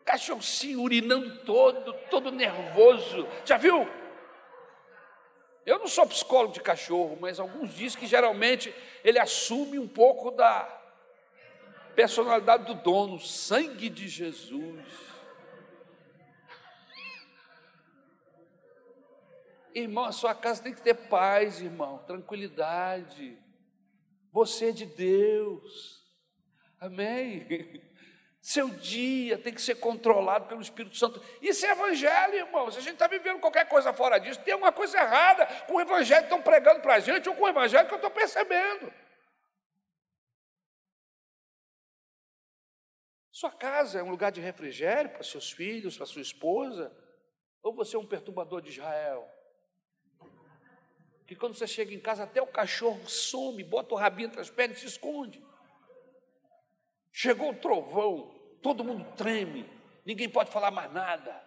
Cachorro 0.03 0.41
se 0.41 0.75
urinando 0.75 1.45
todo, 1.45 1.93
todo 2.09 2.31
nervoso. 2.33 3.25
Já 3.45 3.55
viu? 3.55 3.87
Eu 5.65 5.79
não 5.79 5.87
sou 5.87 6.05
psicólogo 6.05 6.53
de 6.53 6.59
cachorro, 6.59 7.17
mas 7.21 7.39
alguns 7.39 7.73
dizem 7.73 7.97
que 7.97 8.05
geralmente 8.05 8.75
ele 9.05 9.19
assume 9.19 9.79
um 9.79 9.87
pouco 9.87 10.31
da 10.31 10.67
personalidade 11.95 12.65
do 12.65 12.73
dono, 12.73 13.19
sangue 13.21 13.89
de 13.89 14.09
Jesus. 14.09 15.12
Irmão, 19.73 20.05
a 20.05 20.11
sua 20.11 20.35
casa 20.35 20.61
tem 20.61 20.73
que 20.73 20.81
ter 20.81 20.93
paz, 20.93 21.61
irmão, 21.61 21.97
tranquilidade. 22.05 23.37
Você 24.31 24.69
é 24.69 24.71
de 24.71 24.85
Deus. 24.85 26.03
Amém? 26.79 27.47
Seu 28.41 28.69
dia 28.69 29.37
tem 29.37 29.53
que 29.53 29.61
ser 29.61 29.75
controlado 29.75 30.47
pelo 30.47 30.61
Espírito 30.61 30.97
Santo. 30.97 31.23
Isso 31.41 31.65
é 31.65 31.71
evangelho, 31.71 32.35
irmão. 32.35 32.69
Se 32.69 32.77
a 32.77 32.81
gente 32.81 32.93
está 32.93 33.07
vivendo 33.07 33.39
qualquer 33.39 33.69
coisa 33.69 33.93
fora 33.93 34.19
disso, 34.19 34.41
tem 34.41 34.53
alguma 34.53 34.71
coisa 34.71 34.97
errada 34.97 35.45
com 35.65 35.75
o 35.75 35.81
evangelho 35.81 36.21
que 36.21 36.25
estão 36.25 36.41
pregando 36.41 36.81
para 36.81 36.95
a 36.95 36.99
gente 36.99 37.29
ou 37.29 37.35
com 37.35 37.43
o 37.43 37.47
evangelho 37.47 37.87
que 37.87 37.93
eu 37.93 37.97
estou 37.97 38.11
percebendo. 38.11 38.91
Sua 43.31 43.49
casa 43.49 43.99
é 43.99 44.03
um 44.03 44.09
lugar 44.09 44.31
de 44.31 44.41
refrigério 44.41 45.11
para 45.11 45.23
seus 45.23 45.51
filhos, 45.51 45.95
para 45.95 46.05
sua 46.05 46.21
esposa? 46.21 46.95
Ou 47.61 47.73
você 47.73 47.95
é 47.95 47.99
um 47.99 48.05
perturbador 48.05 48.61
de 48.61 48.71
Israel? 48.71 49.25
Que 51.25 51.35
quando 51.35 51.55
você 51.55 51.67
chega 51.67 51.93
em 51.93 51.99
casa, 51.99 52.23
até 52.23 52.41
o 52.41 52.47
cachorro 52.47 53.07
some, 53.07 53.63
bota 53.63 53.95
o 53.95 53.97
rabinho 53.97 54.27
entre 54.27 54.41
as 54.41 54.49
pernas 54.49 54.77
e 54.77 54.81
se 54.81 54.87
esconde. 54.87 55.43
Chegou 57.11 57.51
o 57.51 57.55
trovão, 57.55 58.33
todo 58.61 58.83
mundo 58.83 59.05
treme, 59.15 59.69
ninguém 60.05 60.27
pode 60.27 60.51
falar 60.51 60.71
mais 60.71 60.91
nada. 60.91 61.43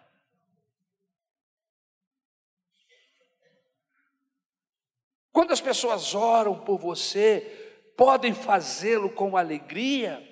Quando 5.31 5.51
as 5.51 5.61
pessoas 5.61 6.15
oram 6.15 6.59
por 6.59 6.79
você, 6.79 7.93
podem 7.95 8.33
fazê-lo 8.33 9.09
com 9.09 9.37
alegria, 9.37 10.25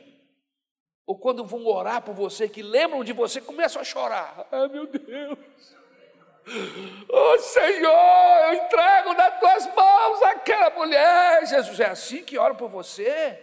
ou 1.05 1.15
quando 1.15 1.45
vão 1.45 1.65
orar 1.67 2.01
por 2.01 2.15
você, 2.15 2.49
que 2.49 2.63
lembram 2.63 3.03
de 3.03 3.13
você, 3.13 3.39
começam 3.39 3.81
a 3.81 3.85
chorar. 3.85 4.47
Ah, 4.51 4.67
meu 4.67 4.87
Deus! 4.87 5.75
Oh 7.09 7.39
Senhor, 7.39 8.37
eu 8.45 8.53
entrego 8.53 9.13
nas 9.13 9.39
tuas 9.39 9.75
mãos 9.75 10.21
aquela 10.23 10.69
mulher. 10.71 11.45
Jesus, 11.47 11.79
é 11.79 11.85
assim 11.85 12.23
que 12.23 12.37
oro 12.37 12.55
por 12.55 12.69
você? 12.69 13.41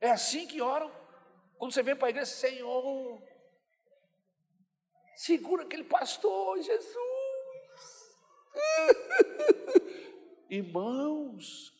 É 0.00 0.10
assim 0.10 0.46
que 0.46 0.60
oram? 0.60 0.90
Quando 1.58 1.72
você 1.72 1.82
vem 1.82 1.94
para 1.94 2.08
a 2.08 2.10
igreja, 2.10 2.26
Senhor, 2.26 3.22
segura 5.14 5.62
aquele 5.62 5.84
pastor, 5.84 6.60
Jesus. 6.60 6.96
Irmãos, 10.50 11.72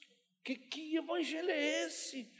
que, 0.44 0.56
que 0.56 0.96
evangelho 0.96 1.50
é 1.50 1.84
esse? 1.84 2.32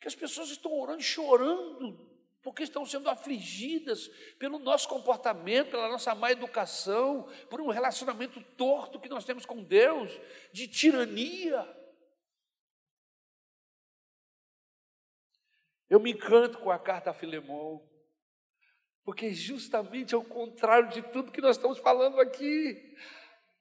Que 0.00 0.08
as 0.08 0.14
pessoas 0.14 0.50
estão 0.50 0.72
orando, 0.72 1.02
chorando 1.02 2.09
porque 2.42 2.62
estão 2.62 2.86
sendo 2.86 3.08
afligidas 3.10 4.08
pelo 4.38 4.58
nosso 4.58 4.88
comportamento, 4.88 5.70
pela 5.70 5.88
nossa 5.88 6.14
má 6.14 6.30
educação, 6.30 7.28
por 7.48 7.60
um 7.60 7.68
relacionamento 7.68 8.42
torto 8.56 9.00
que 9.00 9.08
nós 9.08 9.24
temos 9.24 9.44
com 9.44 9.62
Deus, 9.62 10.10
de 10.52 10.66
tirania. 10.66 11.68
Eu 15.88 16.00
me 16.00 16.12
encanto 16.12 16.58
com 16.58 16.70
a 16.70 16.78
carta 16.78 17.10
a 17.10 17.14
Filemão, 17.14 17.86
porque 19.04 19.34
justamente 19.34 20.14
ao 20.14 20.24
contrário 20.24 20.88
de 20.88 21.02
tudo 21.02 21.32
que 21.32 21.40
nós 21.40 21.56
estamos 21.56 21.78
falando 21.78 22.20
aqui, 22.20 22.96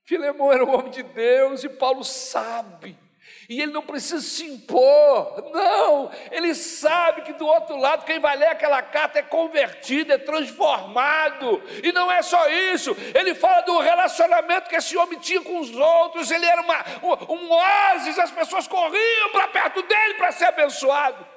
Filemão 0.03 0.53
era 0.53 0.63
um 0.63 0.73
homem 0.73 0.91
de 0.91 1.03
Deus 1.03 1.63
e 1.63 1.69
Paulo 1.69 2.03
sabe 2.03 3.08
e 3.49 3.59
ele 3.59 3.71
não 3.71 3.81
precisa 3.81 4.21
se 4.21 4.45
impor, 4.45 5.49
não, 5.51 6.11
ele 6.31 6.53
sabe 6.53 7.23
que 7.23 7.33
do 7.33 7.47
outro 7.47 7.75
lado, 7.77 8.05
quem 8.05 8.19
vai 8.19 8.37
ler 8.37 8.49
aquela 8.49 8.79
carta 8.83 9.17
é 9.17 9.23
convertido, 9.23 10.13
é 10.13 10.19
transformado, 10.19 11.59
e 11.83 11.91
não 11.91 12.11
é 12.11 12.21
só 12.21 12.47
isso, 12.47 12.95
ele 13.19 13.33
fala 13.33 13.61
do 13.61 13.79
relacionamento 13.79 14.69
que 14.69 14.75
esse 14.75 14.95
homem 14.95 15.19
tinha 15.19 15.41
com 15.41 15.59
os 15.59 15.75
outros, 15.75 16.29
ele 16.29 16.45
era 16.45 16.61
uma, 16.61 16.85
um, 17.03 17.33
um 17.33 17.51
oásis, 17.51 18.19
as 18.19 18.29
pessoas 18.29 18.67
corriam 18.67 19.31
para 19.31 19.47
perto 19.47 19.81
dele 19.81 20.13
para 20.13 20.31
ser 20.31 20.45
abençoado. 20.45 21.27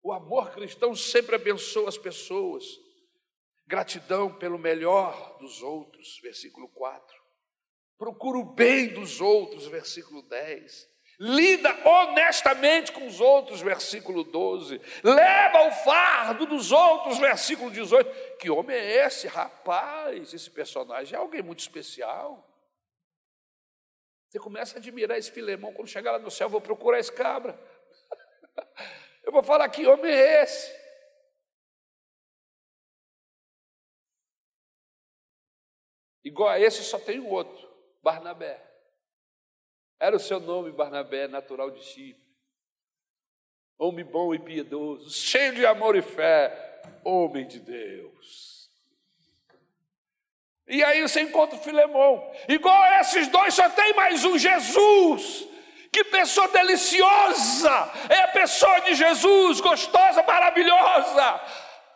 O 0.00 0.12
amor 0.12 0.52
cristão 0.52 0.94
sempre 0.94 1.34
abençoa 1.34 1.88
as 1.88 1.98
pessoas, 1.98 2.62
gratidão 3.66 4.32
pelo 4.32 4.56
melhor 4.56 5.38
dos 5.40 5.60
outros, 5.60 6.20
versículo 6.22 6.68
4 6.68 7.25
procura 7.98 8.38
o 8.38 8.44
bem 8.44 8.88
dos 8.88 9.20
outros, 9.20 9.66
versículo 9.66 10.22
10. 10.22 10.96
Lida 11.18 11.70
honestamente 11.88 12.92
com 12.92 13.06
os 13.06 13.20
outros, 13.20 13.62
versículo 13.62 14.22
12. 14.22 14.80
Leva 15.02 15.66
o 15.66 15.72
fardo 15.72 16.44
dos 16.44 16.72
outros, 16.72 17.18
versículo 17.18 17.70
18. 17.70 18.36
Que 18.38 18.50
homem 18.50 18.76
é 18.76 19.06
esse, 19.06 19.26
rapaz? 19.26 20.34
Esse 20.34 20.50
personagem 20.50 21.14
é 21.14 21.18
alguém 21.18 21.42
muito 21.42 21.60
especial. 21.60 22.46
Você 24.28 24.38
começa 24.38 24.76
a 24.76 24.78
admirar 24.78 25.16
esse 25.16 25.30
Filemão. 25.30 25.72
Quando 25.72 25.88
chegar 25.88 26.12
lá 26.12 26.18
no 26.18 26.30
céu, 26.30 26.46
eu 26.46 26.50
vou 26.50 26.60
procurar 26.60 26.98
esse 26.98 27.12
cabra. 27.12 27.58
Eu 29.24 29.32
vou 29.32 29.42
falar: 29.42 29.68
que 29.68 29.84
homem 29.84 30.12
é 30.12 30.44
esse? 30.44 30.72
Igual 36.22 36.48
a 36.48 36.60
esse, 36.60 36.84
só 36.84 36.98
tem 36.98 37.18
o 37.18 37.28
outro. 37.28 37.65
Barnabé. 38.06 38.62
Era 39.98 40.14
o 40.14 40.20
seu 40.20 40.38
nome, 40.38 40.70
Barnabé, 40.70 41.26
natural 41.26 41.72
de 41.72 41.82
Chipre. 41.82 42.24
Homem 43.76 44.04
bom 44.04 44.32
e 44.32 44.38
piedoso, 44.38 45.10
cheio 45.10 45.56
de 45.56 45.66
amor 45.66 45.96
e 45.96 46.02
fé, 46.02 46.82
homem 47.02 47.48
de 47.48 47.58
Deus. 47.58 48.70
E 50.68 50.84
aí 50.84 51.02
você 51.02 51.20
encontra 51.20 51.58
o 51.58 51.60
Filemão. 51.60 52.32
Igual 52.48 52.80
a 52.80 53.00
esses 53.00 53.26
dois, 53.26 53.52
só 53.54 53.68
tem 53.70 53.92
mais 53.94 54.24
um 54.24 54.38
Jesus. 54.38 55.48
Que 55.92 56.04
pessoa 56.04 56.46
deliciosa! 56.46 57.92
É 58.08 58.20
a 58.20 58.28
pessoa 58.28 58.82
de 58.82 58.94
Jesus, 58.94 59.60
gostosa, 59.60 60.22
maravilhosa. 60.22 61.40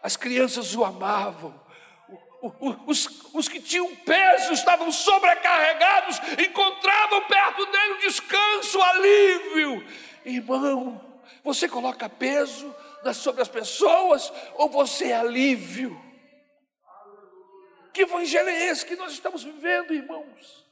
as 0.03 0.17
crianças 0.17 0.75
o 0.75 0.85
amavam. 0.85 1.70
Os, 2.87 3.07
os, 3.35 3.49
que 3.49 3.61
tinham 3.61 3.95
peso 3.97 4.55
estavam 4.55 4.91
sobrecarregados, 4.91 6.19
encontravam 6.39 7.27
perto 7.27 7.67
dele 7.67 7.93
o 7.95 7.99
descanso, 7.99 8.81
alívio. 8.81 9.87
Irmão, 10.25 11.23
você 11.45 11.69
coloca 11.69 12.09
peso 12.09 12.75
sobre 13.15 13.43
as 13.43 13.49
pessoas 13.49 14.33
ou 14.55 14.71
você 14.71 15.09
é 15.09 15.17
alívio? 15.17 16.01
Que 17.93 18.03
evangelho 18.03 18.49
é 18.49 18.69
esse 18.69 18.87
que 18.87 18.97
nós 18.97 19.13
estamos 19.13 19.43
vivendo, 19.43 19.93
irmãos? 19.93 20.67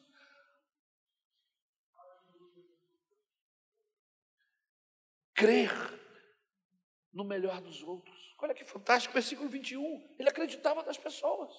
Crer 5.35 5.71
no 7.12 7.25
melhor 7.25 7.61
dos 7.61 7.83
outros. 7.83 8.18
Olha 8.41 8.55
que 8.55 8.64
fantástico, 8.64 9.14
versículo 9.14 9.49
21. 9.49 10.14
Ele 10.18 10.28
acreditava 10.28 10.82
nas 10.82 10.97
pessoas. 10.97 11.53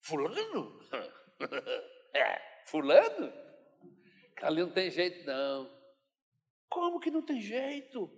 Fulano? 0.00 0.80
É, 2.14 2.62
fulano? 2.64 3.30
Ali 4.40 4.62
não 4.62 4.70
tem 4.70 4.90
jeito, 4.90 5.26
não. 5.26 5.70
Como 6.66 6.98
que 6.98 7.10
não 7.10 7.20
tem 7.20 7.42
jeito? 7.42 8.10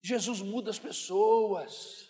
Jesus 0.00 0.40
muda 0.40 0.70
as 0.70 0.78
pessoas. 0.78 2.08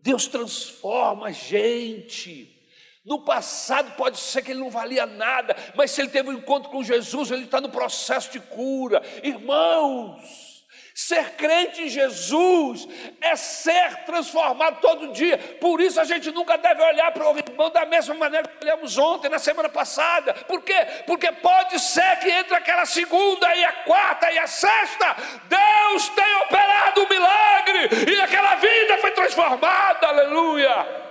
Deus 0.00 0.26
transforma 0.26 1.26
a 1.26 1.32
gente. 1.32 2.56
No 3.04 3.26
passado 3.26 3.94
pode 3.96 4.18
ser 4.18 4.42
que 4.42 4.52
ele 4.52 4.60
não 4.60 4.70
valia 4.70 5.04
nada, 5.04 5.54
mas 5.76 5.90
se 5.90 6.00
ele 6.00 6.10
teve 6.10 6.30
um 6.30 6.38
encontro 6.38 6.70
com 6.70 6.82
Jesus, 6.82 7.30
ele 7.30 7.44
está 7.44 7.60
no 7.60 7.70
processo 7.70 8.32
de 8.32 8.40
cura. 8.40 9.02
Irmãos, 9.22 10.55
Ser 10.98 11.32
crente 11.32 11.82
em 11.82 11.88
Jesus 11.90 12.88
é 13.20 13.36
ser 13.36 14.04
transformado 14.06 14.80
todo 14.80 15.12
dia. 15.12 15.36
Por 15.60 15.78
isso 15.78 16.00
a 16.00 16.04
gente 16.04 16.30
nunca 16.30 16.56
deve 16.56 16.82
olhar 16.82 17.12
para 17.12 17.30
o 17.30 17.36
irmão 17.36 17.68
da 17.68 17.84
mesma 17.84 18.14
maneira 18.14 18.48
que 18.48 18.64
olhamos 18.64 18.96
ontem, 18.96 19.28
na 19.28 19.38
semana 19.38 19.68
passada. 19.68 20.32
Por 20.32 20.62
quê? 20.62 20.86
Porque 21.06 21.30
pode 21.32 21.78
ser 21.80 22.18
que 22.20 22.30
entre 22.30 22.54
aquela 22.54 22.86
segunda 22.86 23.54
e 23.54 23.62
a 23.62 23.72
quarta 23.84 24.32
e 24.32 24.38
a 24.38 24.46
sexta, 24.46 25.16
Deus 25.44 26.08
tenha 26.08 26.38
operado 26.44 27.02
um 27.02 27.08
milagre 27.10 28.12
e 28.14 28.20
aquela 28.22 28.54
vida 28.54 28.96
foi 28.96 29.10
transformada. 29.10 30.06
Aleluia. 30.06 31.04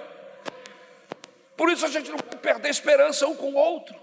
Por 1.55 1.71
isso 1.71 1.85
a 1.85 1.89
gente 1.89 2.09
não 2.09 2.17
pode 2.17 2.37
perder 2.37 2.69
esperança 2.69 3.27
um 3.27 3.35
com 3.35 3.51
o 3.51 3.55
outro. 3.55 3.95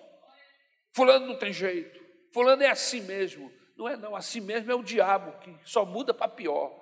Fulano 0.94 1.26
não 1.26 1.36
tem 1.36 1.52
jeito. 1.52 1.98
Fulano 2.32 2.62
é 2.62 2.70
assim 2.70 3.00
mesmo. 3.00 3.61
Não 3.82 3.88
é 3.88 3.96
não, 3.96 4.14
assim 4.14 4.40
mesmo 4.40 4.70
é 4.70 4.74
o 4.76 4.82
diabo 4.82 5.32
que 5.40 5.52
só 5.64 5.84
muda 5.84 6.14
para 6.14 6.28
pior. 6.28 6.72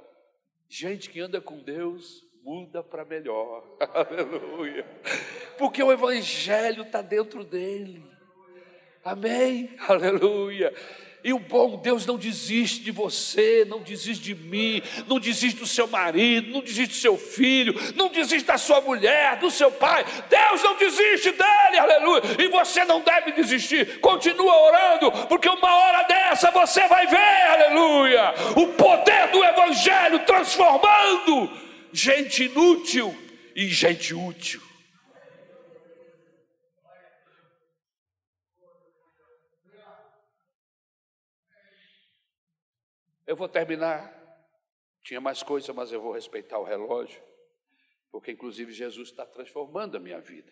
Gente 0.68 1.08
que 1.08 1.18
anda 1.18 1.40
com 1.40 1.56
Deus 1.56 2.22
muda 2.42 2.82
para 2.82 3.06
melhor. 3.06 3.64
Aleluia. 3.80 4.84
Porque 5.56 5.82
o 5.82 5.90
evangelho 5.90 6.82
está 6.82 7.00
dentro 7.00 7.42
dele. 7.42 8.04
Amém. 9.02 9.74
Aleluia. 9.88 10.74
E 11.22 11.32
o 11.32 11.38
bom 11.38 11.76
Deus 11.76 12.06
não 12.06 12.16
desiste 12.16 12.80
de 12.80 12.90
você, 12.90 13.66
não 13.68 13.80
desiste 13.80 14.24
de 14.24 14.34
mim, 14.34 14.82
não 15.06 15.18
desiste 15.18 15.60
do 15.60 15.66
seu 15.66 15.86
marido, 15.86 16.50
não 16.50 16.60
desiste 16.60 16.94
do 16.94 17.00
seu 17.00 17.18
filho, 17.18 17.74
não 17.94 18.08
desiste 18.08 18.46
da 18.46 18.56
sua 18.56 18.80
mulher, 18.80 19.36
do 19.36 19.50
seu 19.50 19.70
pai. 19.70 20.04
Deus 20.30 20.62
não 20.62 20.76
desiste 20.76 21.30
dele, 21.32 21.78
aleluia. 21.78 22.22
E 22.38 22.48
você 22.48 22.84
não 22.84 23.02
deve 23.02 23.32
desistir. 23.32 24.00
Continua 24.00 24.54
orando, 24.62 25.12
porque 25.26 25.48
uma 25.48 25.74
hora 25.74 26.02
dessa 26.04 26.50
você 26.50 26.88
vai 26.88 27.06
ver, 27.06 27.50
aleluia, 27.50 28.34
o 28.56 28.68
poder 28.68 29.28
do 29.28 29.44
evangelho 29.44 30.20
transformando 30.20 31.50
gente 31.92 32.44
inútil 32.44 33.14
em 33.54 33.68
gente 33.68 34.14
útil. 34.14 34.69
Eu 43.30 43.36
vou 43.36 43.48
terminar. 43.48 44.12
Tinha 45.04 45.20
mais 45.20 45.40
coisa, 45.40 45.72
mas 45.72 45.92
eu 45.92 46.02
vou 46.02 46.10
respeitar 46.10 46.58
o 46.58 46.64
relógio, 46.64 47.22
porque 48.10 48.32
inclusive 48.32 48.72
Jesus 48.72 49.10
está 49.10 49.24
transformando 49.24 49.96
a 49.96 50.00
minha 50.00 50.20
vida. 50.20 50.50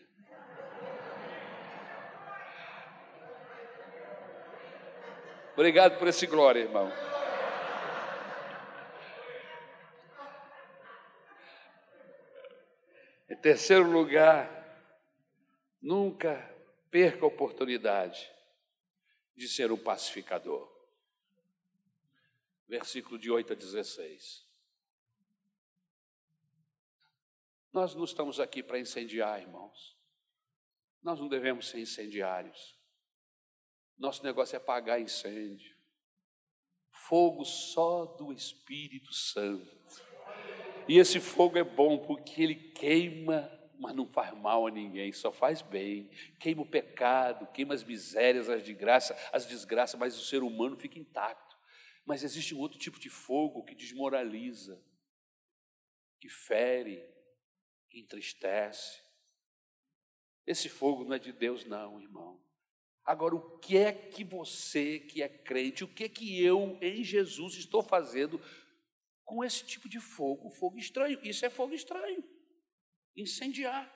Obrigado 5.54 5.98
por 5.98 6.06
esse 6.06 6.24
glória, 6.28 6.60
irmão. 6.60 6.88
Em 13.28 13.36
terceiro 13.38 13.90
lugar, 13.90 14.48
nunca 15.82 16.48
perca 16.92 17.24
a 17.24 17.28
oportunidade 17.28 18.30
de 19.34 19.48
ser 19.48 19.72
um 19.72 19.76
pacificador 19.76 20.77
versículo 22.68 23.18
de 23.18 23.30
8 23.30 23.54
a 23.54 23.56
16. 23.56 24.46
Nós 27.72 27.94
não 27.94 28.04
estamos 28.04 28.38
aqui 28.38 28.62
para 28.62 28.78
incendiar, 28.78 29.40
irmãos. 29.40 29.96
Nós 31.02 31.18
não 31.18 31.28
devemos 31.28 31.68
ser 31.68 31.80
incendiários. 31.80 32.76
Nosso 33.96 34.22
negócio 34.22 34.54
é 34.54 34.58
apagar 34.58 35.00
incêndio. 35.00 35.76
Fogo 36.90 37.44
só 37.44 38.04
do 38.04 38.32
Espírito 38.32 39.12
Santo. 39.12 39.78
E 40.88 40.98
esse 40.98 41.20
fogo 41.20 41.58
é 41.58 41.64
bom 41.64 41.98
porque 41.98 42.42
ele 42.42 42.54
queima, 42.54 43.50
mas 43.78 43.94
não 43.94 44.06
faz 44.06 44.34
mal 44.34 44.66
a 44.66 44.70
ninguém, 44.70 45.12
só 45.12 45.30
faz 45.30 45.62
bem. 45.62 46.10
Queima 46.40 46.62
o 46.62 46.66
pecado, 46.66 47.46
queima 47.52 47.74
as 47.74 47.84
misérias, 47.84 48.48
as 48.48 48.62
desgraças, 48.62 49.16
as 49.32 49.46
desgraças, 49.46 49.98
mas 50.00 50.16
o 50.16 50.24
ser 50.24 50.42
humano 50.42 50.76
fica 50.76 50.98
intacto. 50.98 51.47
Mas 52.08 52.24
existe 52.24 52.54
um 52.54 52.58
outro 52.58 52.78
tipo 52.78 52.98
de 52.98 53.10
fogo 53.10 53.62
que 53.62 53.74
desmoraliza, 53.74 54.82
que 56.18 56.30
fere, 56.30 57.06
que 57.90 58.00
entristece. 58.00 58.98
Esse 60.46 60.70
fogo 60.70 61.04
não 61.04 61.16
é 61.16 61.18
de 61.18 61.34
Deus, 61.34 61.66
não, 61.66 62.00
irmão. 62.00 62.42
Agora, 63.04 63.34
o 63.34 63.58
que 63.58 63.76
é 63.76 63.92
que 63.92 64.24
você 64.24 65.00
que 65.00 65.22
é 65.22 65.28
crente, 65.28 65.84
o 65.84 65.94
que 65.94 66.04
é 66.04 66.08
que 66.08 66.42
eu 66.42 66.78
em 66.80 67.04
Jesus 67.04 67.56
estou 67.56 67.82
fazendo 67.82 68.40
com 69.22 69.44
esse 69.44 69.66
tipo 69.66 69.86
de 69.86 70.00
fogo, 70.00 70.48
fogo 70.48 70.78
estranho? 70.78 71.20
Isso 71.22 71.44
é 71.44 71.50
fogo 71.50 71.74
estranho. 71.74 72.24
Incendiar. 73.14 73.86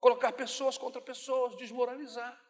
Colocar 0.00 0.32
pessoas 0.32 0.76
contra 0.76 1.00
pessoas, 1.00 1.56
desmoralizar. 1.56 2.44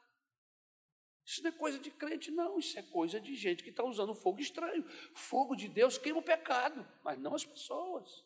Isso 1.26 1.42
não 1.42 1.50
é 1.50 1.52
coisa 1.52 1.76
de 1.76 1.90
crente, 1.90 2.30
não. 2.30 2.56
Isso 2.56 2.78
é 2.78 2.82
coisa 2.82 3.20
de 3.20 3.34
gente 3.34 3.64
que 3.64 3.70
está 3.70 3.82
usando 3.82 4.14
fogo 4.14 4.40
estranho. 4.40 4.84
Fogo 5.12 5.56
de 5.56 5.68
Deus 5.68 5.98
queima 5.98 6.20
o 6.20 6.22
pecado, 6.22 6.86
mas 7.02 7.18
não 7.18 7.34
as 7.34 7.44
pessoas. 7.44 8.24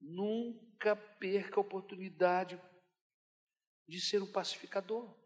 Nunca 0.00 0.96
perca 0.96 1.60
a 1.60 1.60
oportunidade 1.60 2.60
de 3.86 4.00
ser 4.00 4.22
um 4.22 4.32
pacificador. 4.32 5.16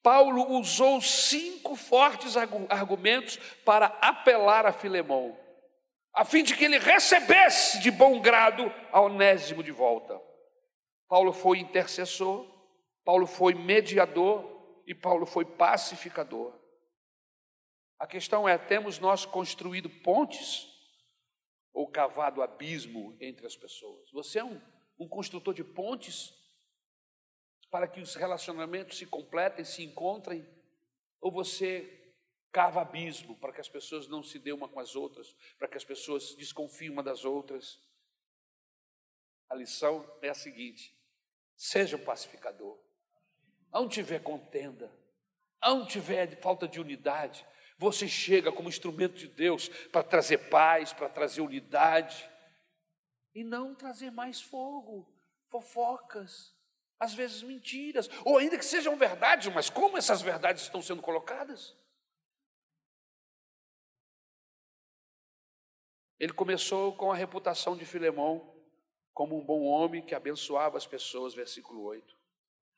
Paulo 0.00 0.52
usou 0.52 1.00
cinco 1.00 1.74
fortes 1.74 2.36
argumentos 2.36 3.36
para 3.64 3.86
apelar 4.00 4.64
a 4.64 4.72
Filemão, 4.72 5.36
a 6.14 6.24
fim 6.24 6.44
de 6.44 6.54
que 6.54 6.64
ele 6.64 6.78
recebesse 6.78 7.80
de 7.80 7.90
bom 7.90 8.20
grado 8.20 8.72
a 8.92 9.00
Onésimo 9.00 9.64
de 9.64 9.72
volta. 9.72 10.20
Paulo 11.08 11.32
foi 11.32 11.58
intercessor, 11.58 12.46
Paulo 13.04 13.26
foi 13.26 13.54
mediador 13.54 14.82
e 14.86 14.94
Paulo 14.94 15.24
foi 15.26 15.44
pacificador. 15.44 16.52
A 17.98 18.06
questão 18.06 18.48
é: 18.48 18.58
temos 18.58 18.98
nós 18.98 19.24
construído 19.24 19.88
pontes 19.88 20.68
ou 21.72 21.88
cavado 21.88 22.42
abismo 22.42 23.16
entre 23.20 23.46
as 23.46 23.56
pessoas? 23.56 24.10
Você 24.10 24.38
é 24.38 24.44
um, 24.44 24.60
um 24.98 25.08
construtor 25.08 25.54
de 25.54 25.62
pontes 25.62 26.34
para 27.70 27.86
que 27.86 28.00
os 28.00 28.14
relacionamentos 28.14 28.98
se 28.98 29.06
completem, 29.06 29.64
se 29.64 29.82
encontrem? 29.82 30.46
Ou 31.20 31.30
você 31.30 32.14
cava 32.50 32.80
abismo 32.80 33.36
para 33.36 33.52
que 33.52 33.60
as 33.60 33.68
pessoas 33.68 34.08
não 34.08 34.22
se 34.22 34.38
dêem 34.38 34.56
uma 34.56 34.68
com 34.68 34.80
as 34.80 34.96
outras, 34.96 35.34
para 35.58 35.68
que 35.68 35.76
as 35.76 35.84
pessoas 35.84 36.34
desconfiem 36.36 36.90
uma 36.90 37.02
das 37.02 37.24
outras? 37.24 37.78
A 39.48 39.54
lição 39.54 40.10
é 40.22 40.28
a 40.28 40.34
seguinte: 40.34 40.95
Seja 41.56 41.96
um 41.96 42.04
pacificador. 42.04 42.78
Aonde 43.72 43.94
tiver 43.94 44.22
contenda, 44.22 44.92
aonde 45.60 45.88
tiver 45.88 46.40
falta 46.40 46.68
de 46.68 46.80
unidade, 46.80 47.46
você 47.78 48.08
chega 48.08 48.52
como 48.52 48.68
instrumento 48.68 49.14
de 49.14 49.28
Deus 49.28 49.68
para 49.68 50.02
trazer 50.02 50.48
paz, 50.48 50.92
para 50.92 51.08
trazer 51.08 51.40
unidade, 51.40 52.30
e 53.34 53.44
não 53.44 53.74
trazer 53.74 54.10
mais 54.10 54.40
fogo, 54.40 55.06
fofocas, 55.48 56.54
às 56.98 57.12
vezes 57.12 57.42
mentiras, 57.42 58.08
ou 58.24 58.38
ainda 58.38 58.56
que 58.56 58.64
sejam 58.64 58.96
verdades, 58.96 59.52
mas 59.52 59.68
como 59.68 59.98
essas 59.98 60.22
verdades 60.22 60.62
estão 60.62 60.80
sendo 60.80 61.02
colocadas? 61.02 61.76
Ele 66.18 66.32
começou 66.32 66.96
com 66.96 67.12
a 67.12 67.14
reputação 67.14 67.76
de 67.76 67.84
Filemão 67.84 68.55
como 69.16 69.34
um 69.34 69.42
bom 69.42 69.62
homem 69.62 70.02
que 70.02 70.14
abençoava 70.14 70.76
as 70.76 70.86
pessoas, 70.86 71.32
versículo 71.32 71.82
8. 71.84 72.14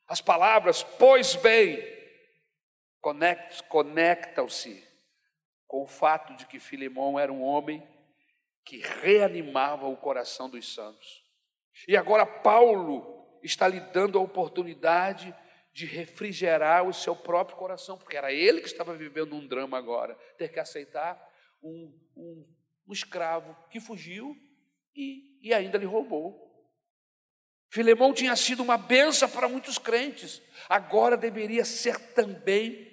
As 0.07 0.21
palavras, 0.21 0.81
pois 0.81 1.35
bem, 1.35 1.77
conectam-se 3.67 4.81
com 5.67 5.83
o 5.83 5.87
fato 5.87 6.33
de 6.37 6.45
que 6.45 6.57
Filemão 6.57 7.19
era 7.19 7.31
um 7.31 7.43
homem 7.43 7.85
que 8.63 8.77
reanimava 8.77 9.85
o 9.87 9.97
coração 9.97 10.49
dos 10.49 10.73
santos. 10.73 11.25
E 11.85 11.97
agora 11.97 12.25
Paulo 12.25 13.37
está 13.43 13.67
lhe 13.67 13.81
dando 13.91 14.17
a 14.17 14.21
oportunidade 14.21 15.35
de 15.73 15.85
refrigerar 15.85 16.87
o 16.87 16.93
seu 16.93 17.17
próprio 17.17 17.57
coração, 17.57 17.97
porque 17.97 18.15
era 18.15 18.31
ele 18.31 18.61
que 18.61 18.67
estava 18.67 18.95
vivendo 18.95 19.35
um 19.35 19.45
drama 19.45 19.77
agora, 19.77 20.15
ter 20.37 20.53
que 20.53 20.59
aceitar 20.59 21.21
um, 21.61 21.93
um, 22.15 22.55
um 22.87 22.93
escravo 22.93 23.53
que 23.69 23.81
fugiu 23.81 24.37
e, 24.95 25.39
e 25.41 25.53
ainda 25.53 25.77
lhe 25.77 25.85
roubou. 25.85 26.47
Filemão 27.71 28.13
tinha 28.13 28.35
sido 28.35 28.63
uma 28.63 28.77
benção 28.77 29.29
para 29.29 29.47
muitos 29.47 29.77
crentes, 29.77 30.41
agora 30.67 31.15
deveria 31.15 31.63
ser 31.63 31.99
também 32.13 32.87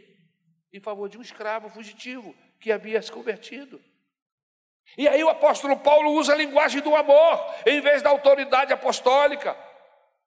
em 0.72 0.80
favor 0.80 1.08
de 1.08 1.16
um 1.16 1.22
escravo 1.22 1.70
fugitivo 1.70 2.34
que 2.60 2.70
havia 2.70 3.00
se 3.00 3.10
convertido. 3.10 3.82
E 4.96 5.08
aí 5.08 5.22
o 5.24 5.28
apóstolo 5.28 5.78
Paulo 5.78 6.12
usa 6.12 6.32
a 6.32 6.36
linguagem 6.36 6.80
do 6.80 6.94
amor 6.94 7.54
em 7.66 7.80
vez 7.80 8.02
da 8.02 8.10
autoridade 8.10 8.72
apostólica. 8.72 9.56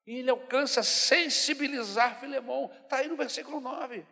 E 0.06 0.18
ele 0.18 0.30
alcança 0.30 0.82
sensibilizar 0.82 2.20
Filemão. 2.20 2.72
Está 2.84 2.98
aí 2.98 3.08
no 3.08 3.16
versículo 3.16 3.62
9. 3.62 4.06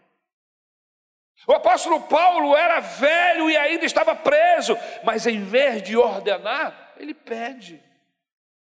O 1.47 1.53
apóstolo 1.53 2.01
Paulo 2.01 2.55
era 2.55 2.79
velho 2.79 3.49
e 3.49 3.57
ainda 3.57 3.85
estava 3.85 4.15
preso, 4.15 4.77
mas 5.03 5.27
em 5.27 5.43
vez 5.43 5.83
de 5.83 5.95
ordenar, 5.95 6.86
ele 6.99 7.13
pede. 7.13 7.83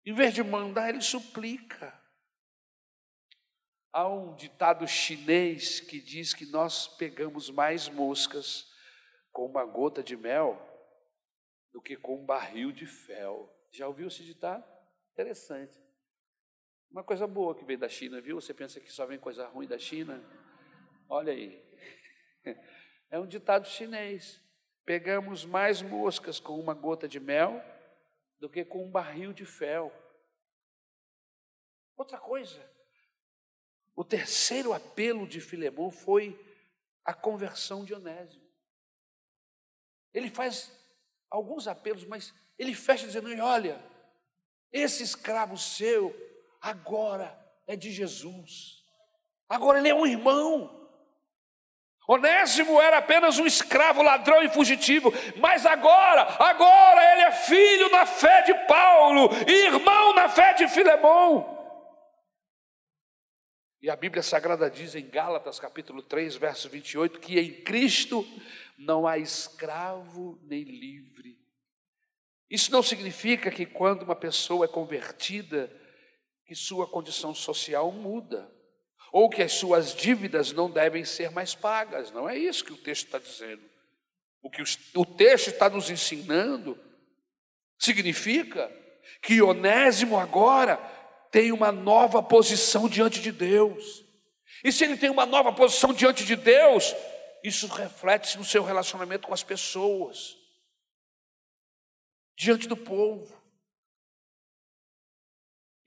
Em 0.05 0.13
vez 0.13 0.33
de 0.33 0.43
mandar, 0.43 0.89
ele 0.89 1.01
suplica. 1.01 1.93
Há 3.91 4.07
um 4.07 4.35
ditado 4.35 4.87
chinês 4.87 5.79
que 5.79 5.99
diz 5.99 6.33
que 6.33 6.45
nós 6.45 6.87
pegamos 6.87 7.49
mais 7.49 7.89
moscas 7.89 8.71
com 9.31 9.45
uma 9.45 9.65
gota 9.65 10.03
de 10.03 10.15
mel 10.15 10.59
do 11.71 11.81
que 11.81 11.95
com 11.95 12.21
um 12.21 12.25
barril 12.25 12.71
de 12.71 12.85
fel. 12.85 13.53
Já 13.71 13.87
ouviu 13.87 14.07
esse 14.07 14.23
ditado? 14.23 14.63
Interessante. 15.13 15.79
Uma 16.91 17.03
coisa 17.03 17.27
boa 17.27 17.55
que 17.55 17.65
veio 17.65 17.79
da 17.79 17.89
China, 17.89 18.21
viu? 18.21 18.39
Você 18.39 18.53
pensa 18.53 18.79
que 18.79 18.91
só 18.91 19.05
vem 19.05 19.19
coisa 19.19 19.47
ruim 19.47 19.67
da 19.67 19.77
China? 19.77 20.23
Olha 21.07 21.33
aí. 21.33 21.61
É 23.11 23.19
um 23.19 23.25
ditado 23.25 23.67
chinês. 23.67 24.39
Pegamos 24.85 25.43
mais 25.43 25.81
moscas 25.81 26.39
com 26.39 26.59
uma 26.59 26.75
gota 26.75 27.07
de 27.07 27.19
mel 27.19 27.59
do 28.39 28.49
que 28.49 28.63
com 28.63 28.85
um 28.85 28.91
barril 28.91 29.33
de 29.33 29.45
fel. 29.45 29.93
Outra 31.95 32.17
coisa, 32.17 32.59
o 33.95 34.03
terceiro 34.03 34.73
apelo 34.73 35.27
de 35.27 35.41
Filemão 35.41 35.91
foi 35.91 36.39
a 37.03 37.13
conversão 37.13 37.83
de 37.83 37.93
Onésimo. 37.93 38.47
Ele 40.13 40.29
faz 40.29 40.71
alguns 41.29 41.67
apelos, 41.67 42.05
mas 42.05 42.33
ele 42.57 42.73
fecha 42.73 43.05
dizendo: 43.05 43.29
olha, 43.43 43.83
esse 44.71 45.03
escravo 45.03 45.57
seu 45.57 46.15
agora 46.61 47.37
é 47.67 47.75
de 47.75 47.91
Jesus, 47.91 48.85
agora 49.47 49.79
ele 49.79 49.89
é 49.89 49.93
um 49.93 50.07
irmão. 50.07 50.88
Onésimo 52.11 52.81
era 52.81 52.97
apenas 52.97 53.37
um 53.37 53.45
escravo, 53.45 54.01
ladrão 54.01 54.41
e 54.41 54.49
fugitivo, 54.49 55.13
mas 55.37 55.63
agora, 55.63 56.23
agora 56.43 57.13
ele 57.13 57.21
é 57.21 57.31
filho 57.31 57.87
na 57.91 58.03
fé 58.03 58.41
de 58.41 58.53
Paulo 58.65 59.29
e 59.47 59.67
irmão 59.67 60.15
na 60.15 60.27
fé 60.27 60.55
de 60.55 60.67
Filemão. 60.67 61.55
E 63.79 63.91
a 63.91 63.95
Bíblia 63.95 64.23
Sagrada 64.23 64.71
diz 64.71 64.95
em 64.95 65.07
Gálatas, 65.07 65.59
capítulo 65.59 66.01
3, 66.01 66.35
verso 66.35 66.67
28, 66.67 67.19
que 67.19 67.39
em 67.39 67.61
Cristo 67.61 68.25
não 68.75 69.05
há 69.05 69.19
escravo 69.19 70.39
nem 70.41 70.63
livre. 70.63 71.37
Isso 72.49 72.71
não 72.71 72.81
significa 72.81 73.51
que 73.51 73.67
quando 73.67 74.01
uma 74.01 74.15
pessoa 74.15 74.65
é 74.65 74.67
convertida, 74.67 75.71
que 76.43 76.55
sua 76.55 76.87
condição 76.89 77.35
social 77.35 77.91
muda 77.91 78.51
ou 79.11 79.29
que 79.29 79.41
as 79.41 79.53
suas 79.53 79.95
dívidas 79.95 80.51
não 80.51 80.69
devem 80.69 81.03
ser 81.03 81.31
mais 81.31 81.55
pagas. 81.55 82.11
Não 82.11 82.29
é 82.29 82.37
isso 82.37 82.63
que 82.63 82.73
o 82.73 82.77
texto 82.77 83.05
está 83.05 83.19
dizendo. 83.19 83.61
O 84.41 84.49
que 84.49 84.63
o 84.95 85.05
texto 85.05 85.49
está 85.49 85.69
nos 85.69 85.89
ensinando 85.89 86.79
significa 87.77 88.71
que 89.21 89.41
Onésimo 89.41 90.17
agora 90.17 90.77
tem 91.31 91.51
uma 91.51 91.71
nova 91.71 92.21
posição 92.21 92.87
diante 92.87 93.19
de 93.19 93.31
Deus. 93.31 94.03
E 94.63 94.71
se 94.71 94.83
ele 94.83 94.97
tem 94.97 95.09
uma 95.09 95.25
nova 95.25 95.53
posição 95.53 95.93
diante 95.93 96.25
de 96.25 96.35
Deus, 96.35 96.95
isso 97.43 97.67
reflete-se 97.67 98.37
no 98.37 98.43
seu 98.43 98.63
relacionamento 98.63 99.27
com 99.27 99.33
as 99.33 99.43
pessoas, 99.43 100.37
diante 102.37 102.67
do 102.67 102.75
povo. 102.75 103.38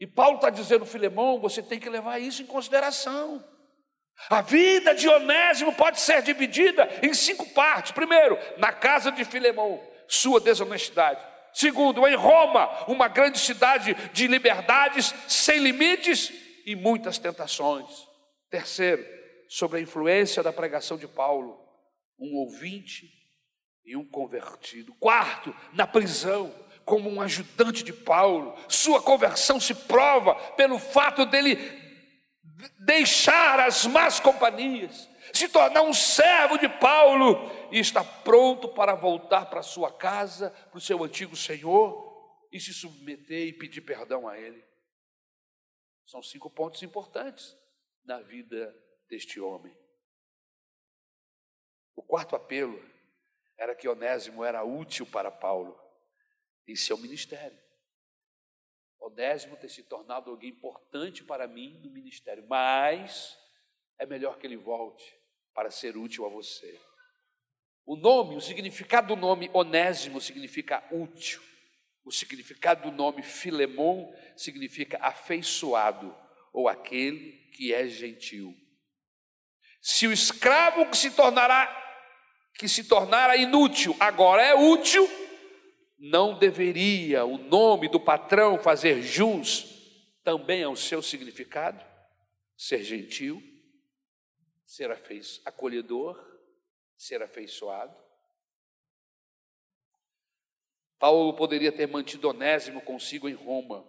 E 0.02 0.06
Paulo 0.06 0.34
está 0.34 0.50
dizendo, 0.50 0.84
Filemão, 0.84 1.38
você 1.38 1.62
tem 1.62 1.78
que 1.78 1.88
levar 1.88 2.18
isso 2.18 2.42
em 2.42 2.46
consideração. 2.46 3.40
A 4.28 4.42
vida 4.42 4.96
de 4.96 5.08
Onésimo 5.08 5.72
pode 5.74 6.00
ser 6.00 6.20
dividida 6.22 6.88
em 7.04 7.14
cinco 7.14 7.48
partes. 7.50 7.92
Primeiro, 7.92 8.36
na 8.58 8.72
casa 8.72 9.12
de 9.12 9.24
Filemão, 9.24 9.80
sua 10.08 10.40
desonestidade. 10.40 11.24
Segundo, 11.52 12.04
em 12.04 12.16
Roma, 12.16 12.68
uma 12.88 13.06
grande 13.06 13.38
cidade 13.38 13.94
de 14.12 14.26
liberdades 14.26 15.14
sem 15.28 15.60
limites 15.60 16.32
e 16.66 16.74
muitas 16.74 17.16
tentações. 17.16 17.88
Terceiro, 18.50 19.06
sobre 19.48 19.78
a 19.78 19.82
influência 19.82 20.42
da 20.42 20.52
pregação 20.52 20.98
de 20.98 21.06
Paulo, 21.06 21.64
um 22.18 22.38
ouvinte 22.38 23.08
e 23.84 23.96
um 23.96 24.04
convertido. 24.04 24.92
Quarto, 24.94 25.54
na 25.72 25.86
prisão, 25.86 26.52
como 26.84 27.08
um 27.08 27.20
ajudante 27.20 27.82
de 27.82 27.92
Paulo. 27.92 28.56
Sua 28.68 29.02
conversão 29.02 29.60
se 29.60 29.74
prova 29.74 30.34
pelo 30.52 30.78
fato 30.78 31.24
dele 31.26 31.56
deixar 32.78 33.60
as 33.60 33.86
más 33.86 34.20
companhias, 34.20 35.08
se 35.32 35.48
tornar 35.48 35.82
um 35.82 35.92
servo 35.92 36.58
de 36.58 36.68
Paulo 36.68 37.50
e 37.70 37.78
estar 37.78 38.04
pronto 38.22 38.68
para 38.68 38.94
voltar 38.94 39.46
para 39.46 39.62
sua 39.62 39.92
casa, 39.92 40.50
para 40.50 40.78
o 40.78 40.80
seu 40.80 41.02
antigo 41.02 41.36
Senhor 41.36 42.10
e 42.52 42.60
se 42.60 42.72
submeter 42.72 43.48
e 43.48 43.52
pedir 43.52 43.80
perdão 43.80 44.28
a 44.28 44.38
Ele. 44.38 44.62
São 46.06 46.22
cinco 46.22 46.50
pontos 46.50 46.82
importantes 46.82 47.56
na 48.04 48.20
vida 48.20 48.74
deste 49.08 49.40
homem. 49.40 49.74
O 51.94 52.02
quarto 52.02 52.36
apelo 52.36 52.82
era 53.56 53.74
que 53.74 53.88
Onésimo 53.88 54.44
era 54.44 54.64
útil 54.64 55.06
para 55.06 55.30
Paulo 55.30 55.81
em 56.66 56.76
seu 56.76 56.96
ministério. 56.98 57.58
Onésimo 59.00 59.56
ter 59.56 59.68
se 59.68 59.82
tornado 59.82 60.30
alguém 60.30 60.50
importante 60.50 61.24
para 61.24 61.48
mim 61.48 61.80
no 61.82 61.90
ministério, 61.90 62.46
mas 62.48 63.36
é 63.98 64.06
melhor 64.06 64.38
que 64.38 64.46
ele 64.46 64.56
volte 64.56 65.04
para 65.52 65.70
ser 65.70 65.96
útil 65.96 66.24
a 66.24 66.28
você. 66.28 66.80
O 67.84 67.96
nome, 67.96 68.36
o 68.36 68.40
significado 68.40 69.14
do 69.14 69.20
nome 69.20 69.50
Onésimo 69.52 70.20
significa 70.20 70.86
útil. 70.92 71.42
O 72.04 72.12
significado 72.12 72.90
do 72.90 72.96
nome 72.96 73.22
Filemon 73.22 74.12
significa 74.36 74.98
afeiçoado 75.00 76.16
ou 76.52 76.68
aquele 76.68 77.32
que 77.50 77.72
é 77.72 77.88
gentil. 77.88 78.54
Se 79.80 80.06
o 80.06 80.12
escravo 80.12 80.88
que 80.88 80.96
se 80.96 81.10
tornará 81.10 81.80
que 82.54 82.68
se 82.68 82.84
tornara 82.84 83.36
inútil 83.36 83.96
agora 83.98 84.42
é 84.42 84.54
útil, 84.54 85.08
não 86.04 86.36
deveria 86.36 87.24
o 87.24 87.38
nome 87.38 87.88
do 87.88 88.00
patrão 88.00 88.58
fazer 88.58 89.00
jus 89.02 89.66
também 90.24 90.64
ao 90.64 90.74
seu 90.74 91.00
significado? 91.00 91.80
Ser 92.56 92.82
gentil, 92.82 93.40
ser 94.66 94.90
acolhedor, 95.44 96.20
ser 96.96 97.22
afeiçoado. 97.22 97.96
Paulo 100.98 101.36
poderia 101.36 101.70
ter 101.70 101.86
mantido 101.86 102.28
Onésimo 102.30 102.80
consigo 102.80 103.28
em 103.28 103.34
Roma, 103.34 103.86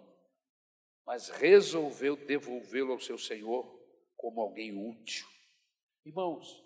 mas 1.04 1.30
resolveu 1.30 2.14
devolvê-lo 2.14 2.92
ao 2.92 3.00
seu 3.00 3.18
Senhor 3.18 3.66
como 4.16 4.40
alguém 4.40 4.72
útil. 4.72 5.26
Irmãos, 6.04 6.64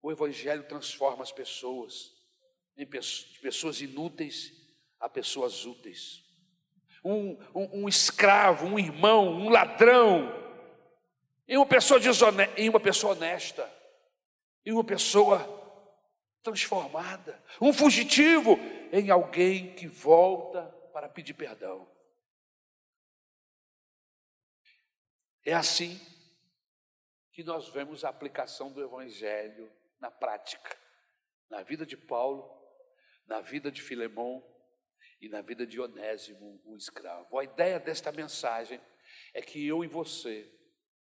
o 0.00 0.12
Evangelho 0.12 0.68
transforma 0.68 1.24
as 1.24 1.32
pessoas, 1.32 2.12
de 2.76 2.86
pessoas 2.86 3.80
inúteis 3.80 4.59
a 5.00 5.08
pessoas 5.08 5.64
úteis. 5.64 6.22
Um, 7.02 7.32
um, 7.54 7.84
um 7.84 7.88
escravo, 7.88 8.66
um 8.66 8.78
irmão, 8.78 9.28
um 9.28 9.48
ladrão, 9.48 10.38
em 11.48 11.56
uma 11.56 11.66
pessoa 11.66 11.98
desonesta, 11.98 12.60
em 12.60 12.68
uma 12.68 12.78
pessoa 12.78 13.14
honesta, 13.14 13.68
em 14.64 14.72
uma 14.72 14.84
pessoa 14.84 15.58
transformada, 16.42 17.42
um 17.60 17.72
fugitivo 17.72 18.58
em 18.92 19.10
alguém 19.10 19.74
que 19.74 19.86
volta 19.86 20.62
para 20.92 21.08
pedir 21.08 21.34
perdão. 21.34 21.88
É 25.44 25.54
assim 25.54 25.98
que 27.32 27.42
nós 27.42 27.68
vemos 27.68 28.04
a 28.04 28.10
aplicação 28.10 28.70
do 28.70 28.82
Evangelho 28.82 29.72
na 29.98 30.10
prática, 30.10 30.76
na 31.48 31.62
vida 31.62 31.86
de 31.86 31.96
Paulo, 31.96 32.48
na 33.26 33.40
vida 33.40 33.70
de 33.72 33.80
Filemão 33.80 34.44
e 35.20 35.28
na 35.28 35.42
vida 35.42 35.66
de 35.66 35.80
Onésimo, 35.80 36.60
o 36.64 36.76
escravo. 36.76 37.38
A 37.38 37.44
ideia 37.44 37.78
desta 37.78 38.10
mensagem 38.10 38.80
é 39.34 39.42
que 39.42 39.66
eu 39.66 39.84
e 39.84 39.86
você 39.86 40.50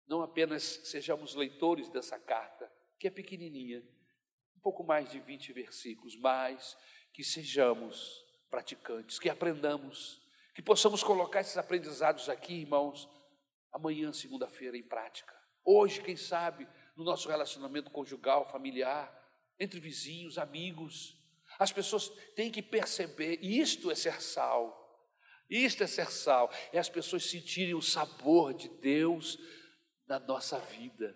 não 0.07 0.21
apenas 0.21 0.63
sejamos 0.63 1.35
leitores 1.35 1.87
dessa 1.89 2.19
carta, 2.19 2.71
que 2.99 3.07
é 3.07 3.11
pequenininha, 3.11 3.81
um 4.57 4.59
pouco 4.59 4.83
mais 4.83 5.09
de 5.11 5.19
20 5.19 5.53
versículos, 5.53 6.15
mas 6.17 6.75
que 7.13 7.23
sejamos 7.23 8.25
praticantes, 8.49 9.19
que 9.19 9.29
aprendamos, 9.29 10.21
que 10.53 10.61
possamos 10.61 11.03
colocar 11.03 11.41
esses 11.41 11.57
aprendizados 11.57 12.27
aqui, 12.27 12.55
irmãos, 12.55 13.07
amanhã, 13.71 14.11
segunda-feira, 14.11 14.75
em 14.75 14.83
prática. 14.83 15.33
Hoje, 15.63 16.01
quem 16.01 16.17
sabe, 16.17 16.67
no 16.97 17.03
nosso 17.03 17.29
relacionamento 17.29 17.91
conjugal, 17.91 18.49
familiar, 18.49 19.15
entre 19.59 19.79
vizinhos, 19.79 20.37
amigos, 20.37 21.18
as 21.59 21.73
pessoas 21.73 22.09
têm 22.35 22.49
que 22.49 22.61
perceber, 22.61 23.37
isto 23.41 23.91
é 23.91 23.95
ser 23.95 24.21
sal, 24.21 24.79
isto 25.49 25.83
é 25.83 25.87
ser 25.87 26.09
sal, 26.09 26.49
é 26.71 26.79
as 26.79 26.87
pessoas 26.87 27.29
sentirem 27.29 27.75
o 27.75 27.81
sabor 27.81 28.53
de 28.53 28.69
Deus 28.69 29.37
na 30.07 30.19
nossa 30.19 30.57
vida, 30.57 31.13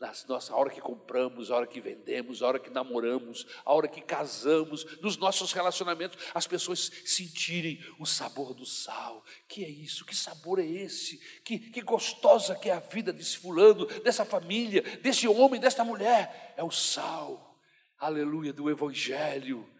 nas 0.00 0.24
nossa, 0.26 0.52
a 0.52 0.56
hora 0.56 0.70
que 0.70 0.80
compramos, 0.80 1.50
a 1.50 1.56
hora 1.56 1.66
que 1.66 1.80
vendemos, 1.80 2.42
a 2.42 2.46
hora 2.46 2.58
que 2.58 2.70
namoramos, 2.70 3.46
a 3.64 3.72
hora 3.72 3.86
que 3.86 4.00
casamos, 4.00 4.84
nos 5.00 5.16
nossos 5.16 5.52
relacionamentos, 5.52 6.18
as 6.34 6.46
pessoas 6.46 6.90
sentirem 7.04 7.78
o 7.98 8.06
sabor 8.06 8.54
do 8.54 8.64
sal. 8.64 9.22
Que 9.46 9.64
é 9.64 9.68
isso? 9.68 10.04
Que 10.04 10.16
sabor 10.16 10.58
é 10.58 10.66
esse? 10.66 11.18
Que, 11.44 11.58
que 11.58 11.80
gostosa 11.80 12.56
que 12.56 12.70
é 12.70 12.72
a 12.72 12.80
vida 12.80 13.12
desse 13.12 13.38
fulano, 13.38 13.86
dessa 14.02 14.24
família, 14.24 14.82
desse 14.98 15.28
homem, 15.28 15.60
desta 15.60 15.84
mulher. 15.84 16.54
É 16.56 16.64
o 16.64 16.70
sal, 16.70 17.60
aleluia, 17.98 18.52
do 18.52 18.68
Evangelho, 18.68 19.73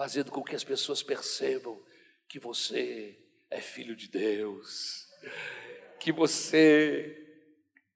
fazendo 0.00 0.32
com 0.32 0.42
que 0.42 0.56
as 0.56 0.64
pessoas 0.64 1.02
percebam 1.02 1.78
que 2.26 2.38
você 2.38 3.18
é 3.50 3.60
filho 3.60 3.94
de 3.94 4.08
Deus, 4.08 5.06
que 5.98 6.10
você 6.10 7.22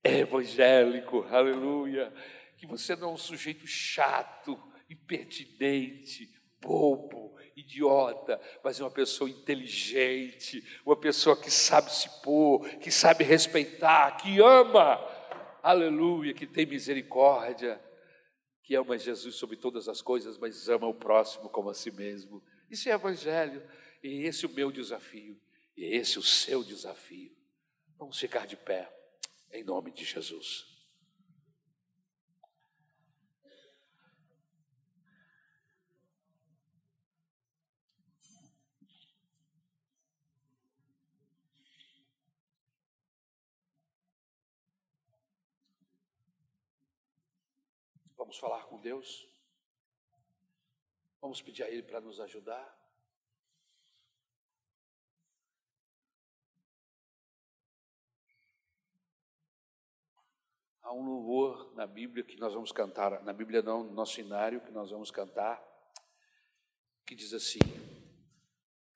é 0.04 0.18
evangélico, 0.18 1.26
aleluia. 1.30 2.12
Que 2.58 2.66
você 2.66 2.94
não 2.94 3.08
é 3.08 3.12
um 3.14 3.16
sujeito 3.16 3.66
chato, 3.66 4.62
impertinente, 4.90 6.30
bobo, 6.60 7.38
idiota, 7.56 8.38
mas 8.62 8.78
é 8.78 8.84
uma 8.84 8.90
pessoa 8.90 9.30
inteligente, 9.30 10.62
uma 10.84 10.96
pessoa 10.96 11.34
que 11.34 11.50
sabe 11.50 11.90
se 11.90 12.20
pôr, 12.20 12.68
que 12.80 12.90
sabe 12.90 13.24
respeitar, 13.24 14.18
que 14.18 14.40
ama, 14.40 15.02
aleluia, 15.62 16.34
que 16.34 16.46
tem 16.46 16.66
misericórdia, 16.66 17.80
que 18.64 18.74
ama 18.74 18.98
Jesus 18.98 19.36
sobre 19.36 19.56
todas 19.56 19.88
as 19.88 20.00
coisas, 20.00 20.38
mas 20.38 20.68
ama 20.70 20.88
o 20.88 20.94
próximo 20.94 21.50
como 21.50 21.68
a 21.68 21.74
si 21.74 21.90
mesmo. 21.90 22.42
Isso 22.70 22.88
é 22.88 22.92
evangelho, 22.92 23.62
e 24.02 24.24
esse 24.24 24.46
é 24.46 24.48
o 24.48 24.52
meu 24.52 24.72
desafio, 24.72 25.38
e 25.76 25.84
esse 25.84 26.16
é 26.16 26.20
o 26.20 26.22
seu 26.22 26.64
desafio. 26.64 27.30
Vamos 27.98 28.18
ficar 28.18 28.46
de 28.46 28.56
pé 28.56 28.90
em 29.52 29.62
nome 29.62 29.92
de 29.92 30.04
Jesus. 30.04 30.73
Vamos 48.24 48.38
falar 48.38 48.64
com 48.64 48.80
Deus. 48.80 49.28
Vamos 51.20 51.42
pedir 51.42 51.62
a 51.62 51.68
Ele 51.68 51.82
para 51.82 52.00
nos 52.00 52.18
ajudar. 52.20 52.74
Há 60.80 60.90
um 60.94 61.04
louvor 61.04 61.74
na 61.74 61.86
Bíblia 61.86 62.24
que 62.24 62.38
nós 62.40 62.54
vamos 62.54 62.72
cantar, 62.72 63.22
na 63.24 63.32
Bíblia 63.34 63.60
não, 63.60 63.84
no 63.84 63.92
nosso 63.92 64.18
inário 64.18 64.62
que 64.62 64.70
nós 64.70 64.90
vamos 64.90 65.10
cantar, 65.10 65.62
que 67.04 67.14
diz 67.14 67.34
assim: 67.34 67.58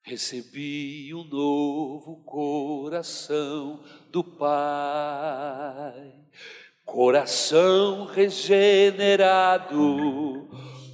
Recebi 0.01 1.13
um 1.13 1.23
novo 1.23 2.23
coração 2.23 3.83
do 4.09 4.23
Pai, 4.23 6.19
coração 6.91 8.05
regenerado, 8.05 9.77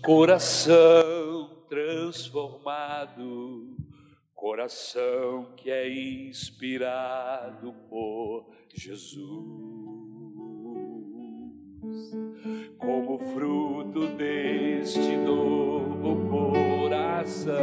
coração 0.04 1.50
transformado, 1.70 3.78
coração 4.34 5.54
que 5.56 5.72
é 5.72 5.90
inspirado 5.90 7.74
por 7.90 8.50
Jesus 8.74 9.46
como 12.78 13.18
fruto 13.34 14.08
deste 14.18 15.16
novo 15.16 16.30
coração. 16.30 17.56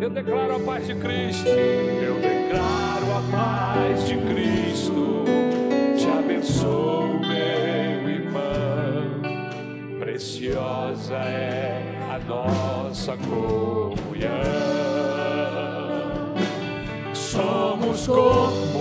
Eu 0.00 0.10
declaro 0.10 0.54
a 0.56 0.60
paz 0.60 0.86
de 0.86 0.94
Cristo, 0.94 1.48
eu 1.48 2.20
declaro 2.20 3.12
a 3.12 3.22
paz 3.30 4.06
de 4.06 4.16
Cristo, 4.16 4.73
Preciosa 10.14 11.16
é 11.16 11.82
a 12.08 12.20
nossa 12.20 13.16
comunhão. 13.16 14.30
Somos 17.12 18.06
corpo 18.06 18.78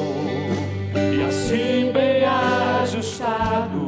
e 0.96 1.24
assim 1.24 1.92
bem 1.92 2.24
ajustados 2.24 3.83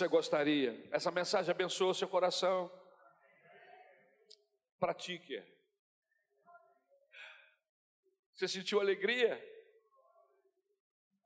você 0.00 0.08
gostaria? 0.08 0.82
Essa 0.90 1.10
mensagem 1.10 1.50
abençoou 1.50 1.92
seu 1.92 2.08
coração? 2.08 2.72
Pratique. 4.78 5.42
Você 8.32 8.48
sentiu 8.48 8.80
alegria? 8.80 9.38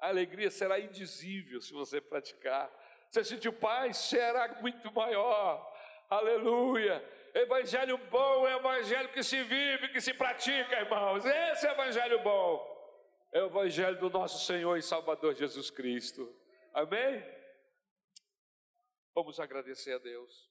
A 0.01 0.09
alegria 0.09 0.51
será 0.51 0.81
indizível 0.81 1.61
se 1.61 1.73
você 1.73 2.01
praticar. 2.01 2.69
Você 3.09 3.23
sentiu 3.23 3.53
paz? 3.53 3.97
Será 3.97 4.61
muito 4.61 4.93
maior. 4.93 5.73
Aleluia. 6.11 7.03
Evangelho 7.33 7.97
bom 8.11 8.49
é 8.49 8.57
o 8.57 8.59
evangelho 8.59 9.09
que 9.11 9.23
se 9.23 9.41
vive, 9.45 9.89
que 9.91 10.01
se 10.01 10.13
pratica, 10.15 10.81
irmãos. 10.81 11.25
Esse 11.25 11.67
é 11.67 11.71
o 11.71 11.75
evangelho 11.75 12.21
bom. 12.25 12.75
É 13.33 13.41
o 13.41 13.47
evangelho 13.47 13.99
do 13.99 14.11
nosso 14.11 14.45
Senhor 14.45 14.77
e 14.77 14.83
Salvador 14.83 15.33
Jesus 15.35 15.71
Cristo. 15.71 16.29
Amém? 16.73 17.34
Vamos 19.15 19.39
agradecer 19.39 19.93
a 19.93 19.99
Deus. 19.99 20.51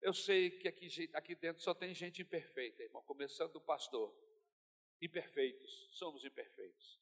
Eu 0.00 0.12
sei 0.12 0.50
que 0.50 0.68
aqui, 0.68 1.10
aqui 1.12 1.34
dentro 1.34 1.62
só 1.62 1.74
tem 1.74 1.94
gente 1.94 2.22
imperfeita, 2.22 2.82
irmão, 2.82 3.02
começando 3.02 3.52
do 3.52 3.60
pastor. 3.60 4.14
Imperfeitos, 5.00 5.88
somos 5.92 6.24
imperfeitos. 6.24 7.00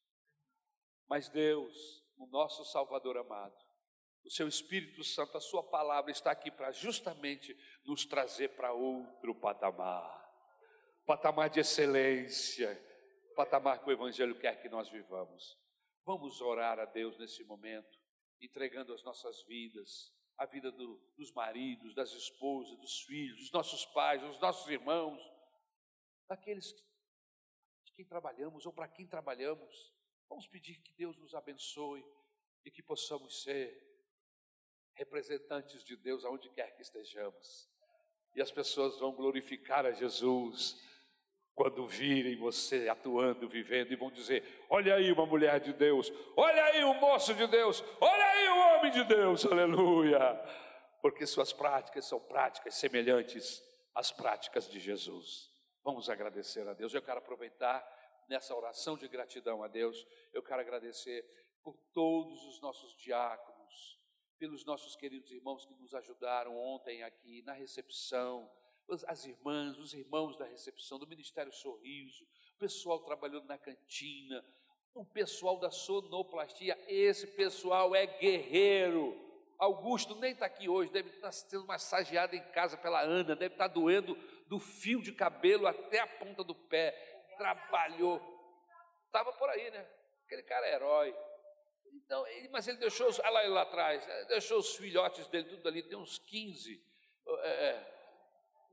Mas 1.07 1.29
Deus, 1.29 2.03
o 2.17 2.25
nosso 2.25 2.65
Salvador 2.65 3.17
amado, 3.17 3.55
o 4.23 4.31
seu 4.31 4.47
Espírito 4.47 5.03
Santo, 5.03 5.37
a 5.37 5.41
sua 5.41 5.61
palavra 5.61 6.11
está 6.11 6.31
aqui 6.31 6.49
para 6.49 6.71
justamente 6.71 7.55
nos 7.83 8.05
trazer 8.05 8.55
para 8.55 8.71
outro 8.71 9.35
patamar. 9.35 10.23
Patamar 11.05 11.49
de 11.49 11.59
excelência, 11.59 12.81
patamar 13.35 13.83
que 13.83 13.89
o 13.89 13.91
Evangelho 13.91 14.39
quer 14.39 14.61
que 14.61 14.69
nós 14.69 14.89
vivamos. 14.89 15.57
Vamos 16.05 16.39
orar 16.41 16.79
a 16.79 16.85
Deus 16.85 17.17
nesse 17.19 17.43
momento, 17.43 17.99
entregando 18.41 18.93
as 18.93 19.03
nossas 19.03 19.43
vidas, 19.43 20.12
a 20.37 20.45
vida 20.45 20.71
do, 20.71 20.99
dos 21.15 21.31
maridos, 21.31 21.93
das 21.93 22.11
esposas, 22.11 22.77
dos 22.79 23.01
filhos, 23.01 23.37
dos 23.37 23.51
nossos 23.51 23.85
pais, 23.85 24.21
dos 24.21 24.39
nossos 24.39 24.69
irmãos, 24.69 25.21
daqueles 26.27 26.73
de 27.85 27.91
quem 27.93 28.05
trabalhamos 28.05 28.65
ou 28.65 28.73
para 28.73 28.87
quem 28.87 29.07
trabalhamos. 29.07 29.93
Vamos 30.27 30.47
pedir 30.47 30.81
que 30.81 30.93
Deus 30.93 31.17
nos 31.17 31.35
abençoe 31.35 32.03
e 32.65 32.71
que 32.71 32.81
possamos 32.81 33.43
ser 33.43 33.81
representantes 34.95 35.83
de 35.83 35.95
Deus 35.95 36.23
aonde 36.25 36.49
quer 36.49 36.75
que 36.75 36.81
estejamos. 36.81 37.69
E 38.35 38.41
as 38.41 38.51
pessoas 38.51 38.99
vão 38.99 39.11
glorificar 39.13 39.85
a 39.85 39.91
Jesus 39.91 40.75
quando 41.55 41.85
virem 41.85 42.35
você 42.35 42.89
atuando, 42.89 43.47
vivendo, 43.47 43.91
e 43.91 43.95
vão 43.95 44.11
dizer: 44.11 44.65
Olha 44.69 44.95
aí 44.95 45.11
uma 45.11 45.25
mulher 45.25 45.59
de 45.59 45.71
Deus, 45.71 46.11
olha 46.35 46.63
aí 46.65 46.83
um 46.83 46.99
moço 46.99 47.33
de 47.35 47.45
Deus, 47.47 47.83
olha 48.01 48.22
um 48.53 48.77
homem 48.77 48.91
de 48.91 49.03
Deus, 49.03 49.45
aleluia. 49.45 50.19
Porque 51.01 51.25
suas 51.25 51.51
práticas 51.51 52.05
são 52.05 52.19
práticas 52.19 52.75
semelhantes 52.75 53.61
às 53.93 54.11
práticas 54.11 54.69
de 54.69 54.79
Jesus. 54.79 55.51
Vamos 55.83 56.09
agradecer 56.09 56.67
a 56.67 56.73
Deus. 56.73 56.93
Eu 56.93 57.01
quero 57.01 57.19
aproveitar 57.19 57.83
nessa 58.29 58.55
oração 58.55 58.97
de 58.97 59.07
gratidão 59.07 59.63
a 59.63 59.67
Deus, 59.67 60.05
eu 60.31 60.41
quero 60.41 60.61
agradecer 60.61 61.23
por 61.61 61.77
todos 61.93 62.43
os 62.45 62.61
nossos 62.61 62.95
diáconos, 62.95 63.99
pelos 64.37 64.65
nossos 64.65 64.95
queridos 64.95 65.31
irmãos 65.31 65.65
que 65.65 65.73
nos 65.75 65.93
ajudaram 65.93 66.57
ontem 66.57 67.03
aqui 67.03 67.41
na 67.43 67.53
recepção, 67.53 68.49
as 69.07 69.25
irmãs, 69.25 69.77
os 69.77 69.93
irmãos 69.93 70.37
da 70.37 70.45
recepção, 70.45 70.99
do 70.99 71.07
Ministério 71.07 71.53
Sorriso, 71.53 72.25
o 72.55 72.59
pessoal 72.59 72.99
trabalhando 72.99 73.45
na 73.45 73.57
cantina, 73.57 74.43
o 74.95 75.03
pessoal 75.05 75.57
da 75.57 75.71
sonoplastia, 75.71 76.77
esse 76.87 77.27
pessoal 77.27 77.95
é 77.95 78.05
guerreiro. 78.05 79.19
Augusto 79.57 80.15
nem 80.15 80.33
está 80.33 80.45
aqui 80.45 80.67
hoje, 80.67 80.91
deve 80.91 81.09
estar 81.09 81.31
sendo 81.31 81.65
massageado 81.65 82.35
em 82.35 82.43
casa 82.51 82.77
pela 82.77 83.01
Ana, 83.01 83.35
deve 83.35 83.55
estar 83.55 83.67
doendo 83.67 84.15
do 84.47 84.59
fio 84.59 85.01
de 85.01 85.11
cabelo 85.11 85.67
até 85.67 85.99
a 85.99 86.07
ponta 86.07 86.43
do 86.43 86.53
pé. 86.53 86.91
Trabalhou, 87.37 88.21
estava 89.05 89.31
por 89.33 89.49
aí, 89.49 89.71
né? 89.71 89.87
Aquele 90.25 90.43
cara 90.43 90.67
é 90.67 90.75
herói. 90.75 91.15
Então, 91.93 92.25
ele, 92.27 92.49
mas 92.49 92.67
ele 92.67 92.77
deixou, 92.77 93.07
olha 93.07 93.29
lá, 93.29 93.41
lá 93.47 93.61
atrás, 93.61 94.05
deixou 94.27 94.59
os 94.59 94.75
filhotes 94.75 95.27
dele 95.27 95.49
tudo 95.49 95.67
ali, 95.67 95.83
tem 95.83 95.97
uns 95.97 96.17
15, 96.17 96.83
é, 97.27 97.47
é, 97.47 97.93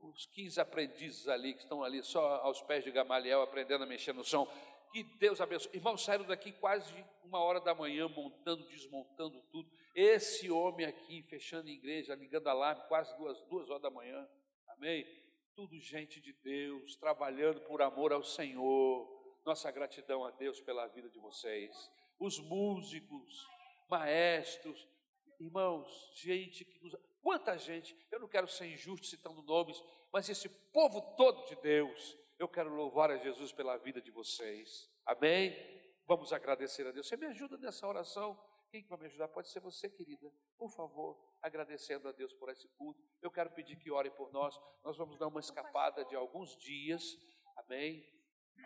uns 0.01 0.25
15 0.27 0.59
aprendizes 0.59 1.27
ali, 1.27 1.53
que 1.53 1.61
estão 1.61 1.83
ali 1.83 2.03
só 2.03 2.37
aos 2.37 2.61
pés 2.61 2.83
de 2.83 2.91
Gamaliel, 2.91 3.41
aprendendo 3.41 3.83
a 3.83 3.87
mexer 3.87 4.13
no 4.13 4.23
som. 4.23 4.51
Que 4.91 5.03
Deus 5.03 5.39
abençoe. 5.39 5.75
Irmãos, 5.75 6.03
saíram 6.03 6.25
daqui 6.25 6.51
quase 6.51 6.93
uma 7.23 7.39
hora 7.39 7.61
da 7.61 7.73
manhã, 7.73 8.07
montando, 8.07 8.67
desmontando 8.67 9.41
tudo. 9.51 9.71
Esse 9.95 10.49
homem 10.51 10.85
aqui, 10.85 11.23
fechando 11.23 11.69
a 11.69 11.71
igreja, 11.71 12.15
ligando 12.15 12.47
alarme, 12.47 12.83
quase 12.87 13.15
duas, 13.17 13.41
duas 13.43 13.69
horas 13.69 13.81
da 13.81 13.89
manhã. 13.89 14.27
Amém? 14.67 15.05
Tudo 15.55 15.79
gente 15.79 16.19
de 16.19 16.33
Deus, 16.33 16.95
trabalhando 16.95 17.61
por 17.61 17.81
amor 17.81 18.11
ao 18.11 18.23
Senhor. 18.23 19.39
Nossa 19.45 19.71
gratidão 19.71 20.23
a 20.25 20.31
Deus 20.31 20.59
pela 20.61 20.87
vida 20.87 21.09
de 21.09 21.19
vocês 21.19 21.91
os 22.21 22.39
músicos, 22.39 23.47
maestros, 23.89 24.87
irmãos, 25.39 26.11
gente 26.13 26.63
que 26.63 26.79
nos. 26.79 26.95
Quanta 27.19 27.57
gente, 27.57 27.95
eu 28.11 28.19
não 28.19 28.27
quero 28.27 28.47
ser 28.47 28.67
injusto 28.67 29.05
citando 29.05 29.41
nomes, 29.43 29.83
mas 30.11 30.29
esse 30.29 30.49
povo 30.49 31.01
todo 31.15 31.45
de 31.47 31.55
Deus, 31.61 32.17
eu 32.41 32.49
quero 32.49 32.73
louvar 32.73 33.11
a 33.11 33.17
Jesus 33.17 33.53
pela 33.53 33.77
vida 33.77 34.01
de 34.01 34.09
vocês. 34.09 34.89
Amém? 35.05 35.55
Vamos 36.07 36.33
agradecer 36.33 36.87
a 36.87 36.91
Deus. 36.91 37.07
Você 37.07 37.15
me 37.15 37.27
ajuda 37.27 37.55
nessa 37.59 37.87
oração? 37.87 38.35
Quem 38.71 38.83
vai 38.87 38.97
me 38.97 39.05
ajudar? 39.05 39.27
Pode 39.27 39.47
ser 39.49 39.59
você, 39.59 39.87
querida. 39.87 40.33
Por 40.57 40.71
favor, 40.71 41.21
agradecendo 41.39 42.07
a 42.07 42.11
Deus 42.11 42.33
por 42.33 42.49
esse 42.49 42.67
culto. 42.69 42.99
Eu 43.21 43.29
quero 43.29 43.51
pedir 43.51 43.75
que 43.75 43.91
ore 43.91 44.09
por 44.09 44.31
nós. 44.31 44.59
Nós 44.83 44.97
vamos 44.97 45.19
dar 45.19 45.27
uma 45.27 45.39
escapada 45.39 46.03
de 46.05 46.15
alguns 46.15 46.57
dias. 46.57 47.15
Amém? 47.57 48.03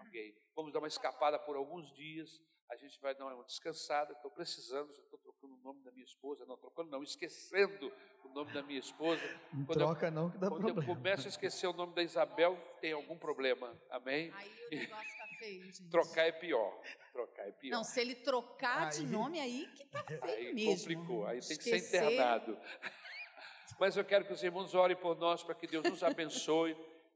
Ok. 0.08 0.42
Vamos 0.56 0.72
dar 0.72 0.80
uma 0.80 0.88
escapada 0.88 1.38
por 1.38 1.58
alguns 1.58 1.94
dias 1.94 2.42
a 2.70 2.76
gente 2.76 3.00
vai 3.00 3.14
dar 3.14 3.26
uma 3.26 3.44
descansada, 3.44 4.14
estou 4.14 4.32
precisando, 4.32 4.92
já 4.92 5.02
estou 5.04 5.20
trocando 5.20 5.54
o 5.54 5.58
nome 5.58 5.84
da 5.84 5.92
minha 5.92 6.04
esposa, 6.04 6.46
não 6.46 6.58
trocando 6.58 6.90
não, 6.90 7.04
esquecendo 7.04 7.92
nome 8.36 8.52
da 8.52 8.62
minha 8.62 8.80
esposa. 8.80 9.22
Não 9.54 9.66
quando 9.66 9.78
troca 9.78 10.08
eu, 10.08 10.12
não 10.12 10.30
que 10.30 10.38
dá 10.38 10.48
quando 10.48 10.60
problema. 10.60 10.82
Quando 10.82 10.90
eu 10.90 10.96
começo 10.96 11.26
a 11.26 11.30
esquecer 11.30 11.68
o 11.68 11.74
nome 11.74 11.96
da 11.96 12.04
Isabel, 12.04 12.58
tem 12.82 12.92
algum 12.92 13.18
problema, 13.18 13.74
amém? 13.90 14.32
Aí 14.36 14.50
o 14.68 14.76
negócio 14.76 15.08
está 15.08 15.28
feio, 15.40 15.64
gente. 15.64 15.90
Trocar 15.90 16.28
é 16.28 16.32
pior, 16.34 16.82
trocar 17.14 17.48
é 17.48 17.52
pior. 17.54 17.78
Não, 17.78 17.84
se 17.84 18.02
ele 18.02 18.16
trocar 18.16 18.88
aí, 18.88 19.00
de 19.00 19.08
nome, 19.08 19.40
aí 19.40 19.68
que 19.74 19.84
está 19.84 20.04
feio 20.04 20.50
aí 20.50 20.54
mesmo. 20.54 20.78
complicou, 20.78 21.26
aí 21.26 21.40
tem 21.40 21.58
que 21.58 21.64
ser 21.64 21.78
internado. 21.78 22.58
Mas 23.80 23.98
eu 23.98 24.06
quero 24.06 24.26
que 24.26 24.34
os 24.34 24.44
irmãos 24.44 24.76
orem 24.76 24.96
por 24.96 25.18
nós, 25.18 25.44
para 25.44 25.56
que 25.56 25.66
Deus 25.66 25.84
nos 25.84 26.04
abençoe. 26.04 26.76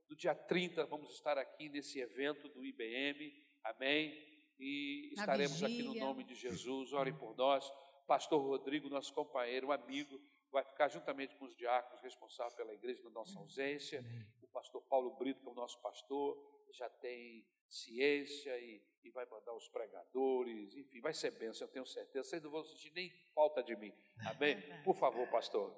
No 0.10 0.16
dia 0.16 0.34
30 0.34 0.86
vamos 0.86 1.12
estar 1.12 1.38
aqui 1.38 1.70
nesse 1.70 2.00
evento 2.00 2.50
do 2.50 2.66
IBM, 2.66 3.32
amém? 3.64 4.30
e 4.60 5.12
estaremos 5.14 5.64
aqui 5.64 5.82
no 5.82 5.94
nome 5.96 6.24
de 6.24 6.36
Jesus. 6.36 6.92
Orem 6.92 7.14
por 7.14 7.36
nós. 7.36 7.72
Pastor 8.06 8.42
Rodrigo, 8.42 8.90
nosso 8.90 9.14
companheiro, 9.14 9.68
um 9.68 9.72
amigo, 9.72 10.20
vai 10.52 10.64
ficar 10.64 10.88
juntamente 10.90 11.36
com 11.36 11.46
os 11.46 11.56
diáconos 11.56 12.02
responsáveis 12.02 12.56
pela 12.56 12.74
igreja 12.74 13.04
na 13.04 13.10
nossa 13.10 13.38
ausência. 13.40 14.04
O 14.42 14.48
pastor 14.48 14.82
Paulo 14.84 15.16
Brito, 15.18 15.42
que 15.42 15.48
é 15.48 15.52
o 15.52 15.56
nosso 15.56 15.82
pastor, 15.82 16.38
já 16.72 16.90
tem 16.90 17.46
ciência 17.68 18.58
e, 18.60 18.82
e 19.04 19.12
vai 19.12 19.26
mandar 19.26 19.54
os 19.54 19.68
pregadores, 19.70 20.76
enfim, 20.76 21.00
vai 21.02 21.14
ser 21.14 21.32
bênção, 21.32 21.68
eu 21.68 21.72
tenho 21.72 21.86
certeza. 21.86 22.30
Vocês 22.30 22.44
não 22.44 22.50
vão 22.50 22.64
sentir 22.64 22.92
nem 22.94 23.12
falta 23.34 23.64
de 23.64 23.76
mim. 23.76 23.94
Amém? 24.26 24.58
Por 24.84 24.96
favor, 24.96 25.28
pastor. 25.30 25.76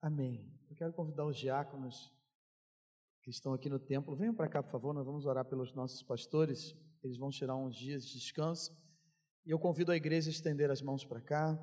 Amém. 0.00 0.52
Eu 0.70 0.76
quero 0.76 0.92
convidar 0.92 1.24
os 1.24 1.36
diáconos 1.36 2.12
que 3.22 3.30
estão 3.30 3.52
aqui 3.52 3.68
no 3.68 3.78
templo. 3.78 4.14
Venham 4.14 4.34
para 4.34 4.48
cá, 4.48 4.62
por 4.62 4.70
favor, 4.70 4.94
nós 4.94 5.04
vamos 5.04 5.26
orar 5.26 5.44
pelos 5.44 5.72
nossos 5.72 6.02
pastores 6.02 6.76
eles 7.06 7.18
vão 7.18 7.30
tirar 7.30 7.56
uns 7.56 7.76
dias 7.76 8.04
de 8.04 8.18
descanso. 8.18 8.76
E 9.44 9.50
eu 9.50 9.58
convido 9.58 9.92
a 9.92 9.96
igreja 9.96 10.28
a 10.28 10.32
estender 10.32 10.70
as 10.70 10.82
mãos 10.82 11.04
para 11.04 11.20
cá. 11.20 11.56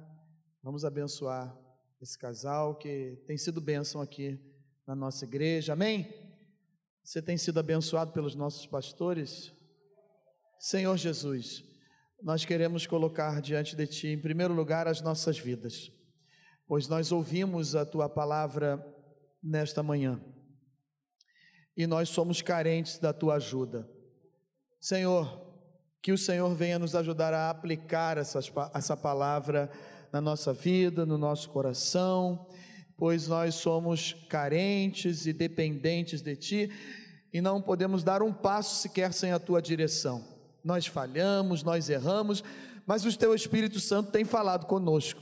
Vamos 0.64 0.86
abençoar 0.86 1.54
esse 2.02 2.18
casal 2.18 2.76
que 2.76 3.22
tem 3.28 3.38
sido 3.38 3.60
bênção 3.60 4.00
aqui 4.00 4.40
na 4.88 4.96
nossa 4.96 5.26
igreja. 5.26 5.74
Amém? 5.74 6.08
Você 7.04 7.22
tem 7.22 7.38
sido 7.38 7.60
abençoado 7.60 8.14
pelos 8.14 8.34
nossos 8.34 8.66
pastores? 8.66 9.52
Senhor 10.58 10.96
Jesus, 10.96 11.66
nós 12.22 12.46
queremos 12.46 12.88
colocar 12.88 13.42
diante 13.42 13.76
de 13.76 13.86
Ti, 13.86 14.08
em 14.08 14.22
primeiro 14.22 14.54
lugar, 14.54 14.88
as 14.88 15.02
nossas 15.02 15.38
vidas, 15.38 15.92
pois 16.66 16.88
nós 16.88 17.12
ouvimos 17.12 17.76
a 17.76 17.86
Tua 17.86 18.08
palavra 18.08 18.82
nesta 19.44 19.84
manhã 19.84 20.24
e 21.76 21.86
nós 21.86 22.08
somos 22.08 22.42
carentes 22.42 23.00
da 23.00 23.12
Tua 23.12 23.36
ajuda. 23.36 23.86
Senhor, 24.80 25.46
que 26.02 26.14
o 26.14 26.18
Senhor 26.18 26.56
venha 26.56 26.80
nos 26.80 26.96
ajudar 26.96 27.34
a 27.34 27.50
aplicar 27.50 28.18
essa 28.18 28.96
palavra 28.96 29.70
na 30.14 30.22
nossa 30.22 30.54
vida, 30.54 31.08
no 31.08 31.18
nosso 31.18 31.50
coração, 31.50 32.46
pois 32.96 33.28
nós 33.28 33.56
somos 33.56 34.16
carentes 34.30 35.26
e 35.26 35.34
dependentes 35.34 36.22
de 36.22 36.36
Ti 36.36 36.72
e 37.34 37.42
não 37.42 37.60
podemos 37.60 38.04
dar 38.04 38.22
um 38.22 38.32
passo 38.32 38.76
sequer 38.76 39.12
sem 39.12 39.32
a 39.32 39.40
Tua 39.40 39.60
direção. 39.60 40.24
Nós 40.64 40.86
falhamos, 40.86 41.64
nós 41.64 41.90
erramos, 41.90 42.44
mas 42.86 43.04
o 43.04 43.18
Teu 43.18 43.34
Espírito 43.34 43.80
Santo 43.80 44.12
tem 44.12 44.24
falado 44.24 44.68
conosco, 44.68 45.20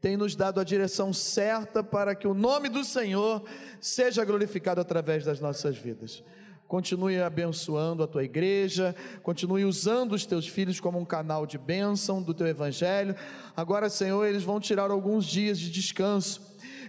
tem 0.00 0.16
nos 0.16 0.34
dado 0.34 0.58
a 0.58 0.64
direção 0.64 1.12
certa 1.12 1.84
para 1.84 2.14
que 2.14 2.26
o 2.26 2.32
nome 2.32 2.70
do 2.70 2.82
Senhor 2.82 3.44
seja 3.78 4.24
glorificado 4.24 4.80
através 4.80 5.22
das 5.22 5.38
nossas 5.38 5.76
vidas. 5.76 6.24
Continue 6.70 7.20
abençoando 7.20 8.00
a 8.00 8.06
tua 8.06 8.22
igreja, 8.22 8.94
continue 9.24 9.64
usando 9.64 10.12
os 10.12 10.24
teus 10.24 10.46
filhos 10.46 10.78
como 10.78 11.00
um 11.00 11.04
canal 11.04 11.44
de 11.44 11.58
bênção 11.58 12.22
do 12.22 12.32
teu 12.32 12.46
evangelho. 12.46 13.16
Agora, 13.56 13.90
Senhor, 13.90 14.24
eles 14.24 14.44
vão 14.44 14.60
tirar 14.60 14.88
alguns 14.88 15.26
dias 15.26 15.58
de 15.58 15.68
descanso. 15.68 16.40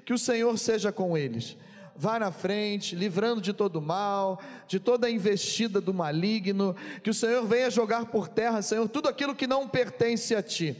Que 0.05 0.13
o 0.13 0.19
Senhor 0.19 0.55
seja 0.59 0.91
com 0.91 1.17
eles 1.17 1.57
vá 1.93 2.17
na 2.17 2.31
frente, 2.31 2.95
livrando 2.95 3.41
de 3.41 3.53
todo 3.53 3.79
mal, 3.79 4.41
de 4.67 4.79
toda 4.79 5.05
a 5.05 5.11
investida 5.11 5.79
do 5.79 5.93
maligno, 5.93 6.75
que 7.03 7.11
o 7.11 7.13
Senhor 7.13 7.45
venha 7.45 7.69
jogar 7.69 8.05
por 8.05 8.27
terra, 8.27 8.63
Senhor, 8.63 8.87
tudo 8.89 9.07
aquilo 9.07 9.35
que 9.35 9.45
não 9.45 9.67
pertence 9.67 10.33
a 10.33 10.41
Ti, 10.41 10.75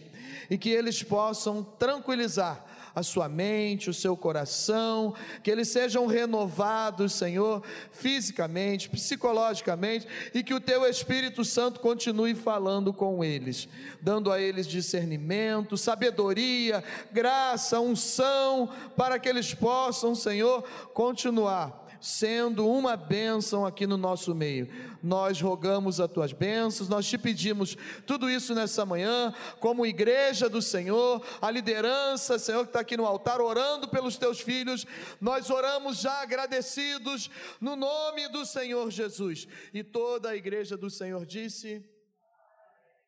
e 0.50 0.58
que 0.58 0.70
eles 0.70 1.04
possam 1.04 1.64
tranquilizar 1.64 2.66
a 2.94 3.04
sua 3.04 3.28
mente, 3.30 3.90
o 3.90 3.94
seu 3.94 4.16
coração, 4.16 5.14
que 5.44 5.50
eles 5.50 5.70
sejam 5.70 6.06
renovados, 6.06 7.14
Senhor, 7.14 7.64
fisicamente, 7.92 8.90
psicologicamente, 8.90 10.08
e 10.34 10.44
que 10.44 10.54
o 10.54 10.60
teu 10.60 10.86
Espírito 10.86 11.44
Santo 11.44 11.80
continue 11.80 12.36
falando 12.36 12.94
com 12.94 13.24
eles, 13.24 13.68
dando 14.02 14.32
a 14.32 14.40
eles 14.40 14.68
discernimento, 14.68 15.78
sabedoria, 15.78 16.84
graça, 17.12 17.80
unção, 17.80 18.70
para 18.96 19.18
que 19.20 19.30
eles 19.30 19.54
possam, 19.54 20.14
Senhor, 20.14 20.64
continuar 20.94 21.81
sendo 22.02 22.68
uma 22.68 22.98
bênção 22.98 23.66
aqui 23.66 23.86
no 23.86 23.96
nosso 23.96 24.34
meio. 24.34 24.68
Nós 25.02 25.40
rogamos 25.40 26.00
as 26.00 26.12
tuas 26.12 26.34
bênçãos, 26.34 26.90
nós 26.90 27.08
te 27.08 27.18
pedimos 27.18 27.78
tudo 28.06 28.30
isso 28.30 28.56
nessa 28.56 28.86
manhã, 28.86 29.34
como 29.60 29.86
igreja 29.86 30.50
do 30.50 30.62
Senhor, 30.62 31.24
a 31.42 31.52
liderança, 31.52 32.40
Senhor, 32.40 32.64
que 32.64 32.70
está 32.70 32.80
aqui 32.80 32.98
no 32.98 33.06
altar, 33.06 33.40
orando 33.40 33.88
pelos 33.88 34.18
teus 34.18 34.42
filhos, 34.42 34.86
nós 35.22 35.50
oramos 35.50 36.00
já 36.00 36.22
agradecidos 36.22 37.30
no 37.62 37.76
nome 37.76 38.28
do 38.30 38.46
Senhor 38.46 38.90
Jesus. 38.90 39.48
E 39.74 39.84
toda 39.84 40.30
a 40.30 40.36
igreja 40.36 40.76
do 40.76 40.90
Senhor 40.90 41.26
disse: 41.26 41.86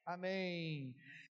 Amém. 0.06 0.95